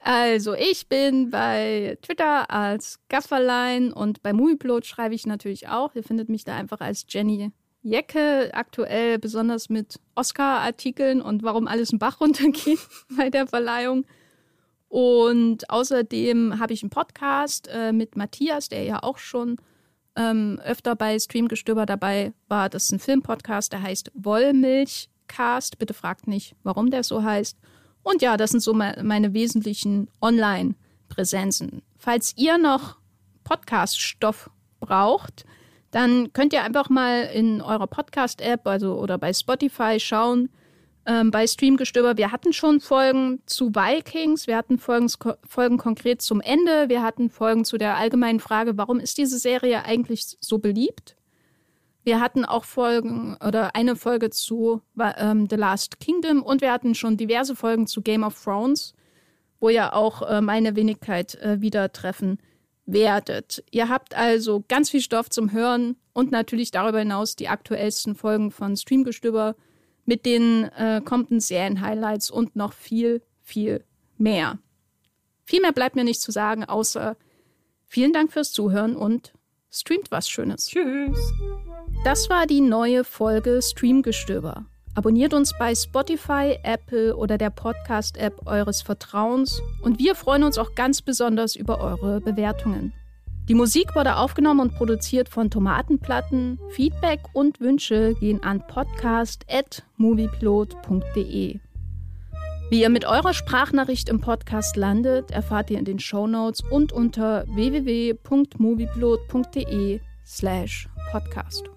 [0.00, 5.94] Also, ich bin bei Twitter als Gafferlein und bei Movieplot schreibe ich natürlich auch.
[5.94, 7.52] Ihr findet mich da einfach als Jenny
[7.82, 12.80] Jecke, aktuell besonders mit Oscar-Artikeln und warum alles im Bach runtergeht
[13.16, 14.04] bei der Verleihung.
[14.88, 19.56] Und außerdem habe ich einen Podcast äh, mit Matthias, der ja auch schon
[20.16, 22.68] ähm, öfter bei Streamgestöber dabei war.
[22.68, 25.78] Das ist ein Filmpodcast, der heißt Wollmilchcast.
[25.78, 27.58] Bitte fragt nicht, warum der so heißt.
[28.02, 31.82] Und ja, das sind so meine wesentlichen Online-Präsenzen.
[31.98, 32.96] Falls ihr noch
[33.44, 34.50] Podcast-Stoff
[34.80, 35.44] braucht,
[35.90, 40.50] dann könnt ihr einfach mal in eurer Podcast-App also, oder bei Spotify schauen,
[41.06, 42.16] ähm, bei Streamgestöber.
[42.16, 45.10] Wir hatten schon Folgen zu Vikings, wir hatten Folgen,
[45.46, 49.84] Folgen konkret zum Ende, wir hatten Folgen zu der allgemeinen Frage, warum ist diese Serie
[49.84, 51.16] eigentlich so beliebt?
[52.08, 56.94] Wir hatten auch Folgen oder eine Folge zu ähm, The Last Kingdom und wir hatten
[56.94, 58.94] schon diverse Folgen zu Game of Thrones,
[59.60, 62.38] wo ihr auch äh, meine Wenigkeit äh, wieder treffen
[62.86, 63.62] werdet.
[63.70, 68.52] Ihr habt also ganz viel Stoff zum Hören und natürlich darüber hinaus die aktuellsten Folgen
[68.52, 69.54] von Streamgestöber
[70.06, 73.84] mit den äh, kommenden Serien-Highlights und noch viel, viel
[74.16, 74.58] mehr.
[75.44, 77.18] Viel mehr bleibt mir nicht zu sagen, außer
[77.84, 79.34] vielen Dank fürs Zuhören und
[79.70, 80.66] streamt was Schönes.
[80.66, 81.18] Tschüss.
[82.04, 84.66] Das war die neue Folge Streamgestöber.
[84.94, 90.74] Abonniert uns bei Spotify, Apple oder der Podcast-App eures Vertrauens und wir freuen uns auch
[90.74, 92.92] ganz besonders über eure Bewertungen.
[93.48, 96.58] Die Musik wurde aufgenommen und produziert von Tomatenplatten.
[96.70, 101.60] Feedback und Wünsche gehen an podcast.moviepilot.de.
[102.70, 106.92] Wie ihr mit eurer Sprachnachricht im Podcast landet, erfahrt ihr in den Show Notes und
[106.92, 111.70] unter www.moviepilot.de slash podcast.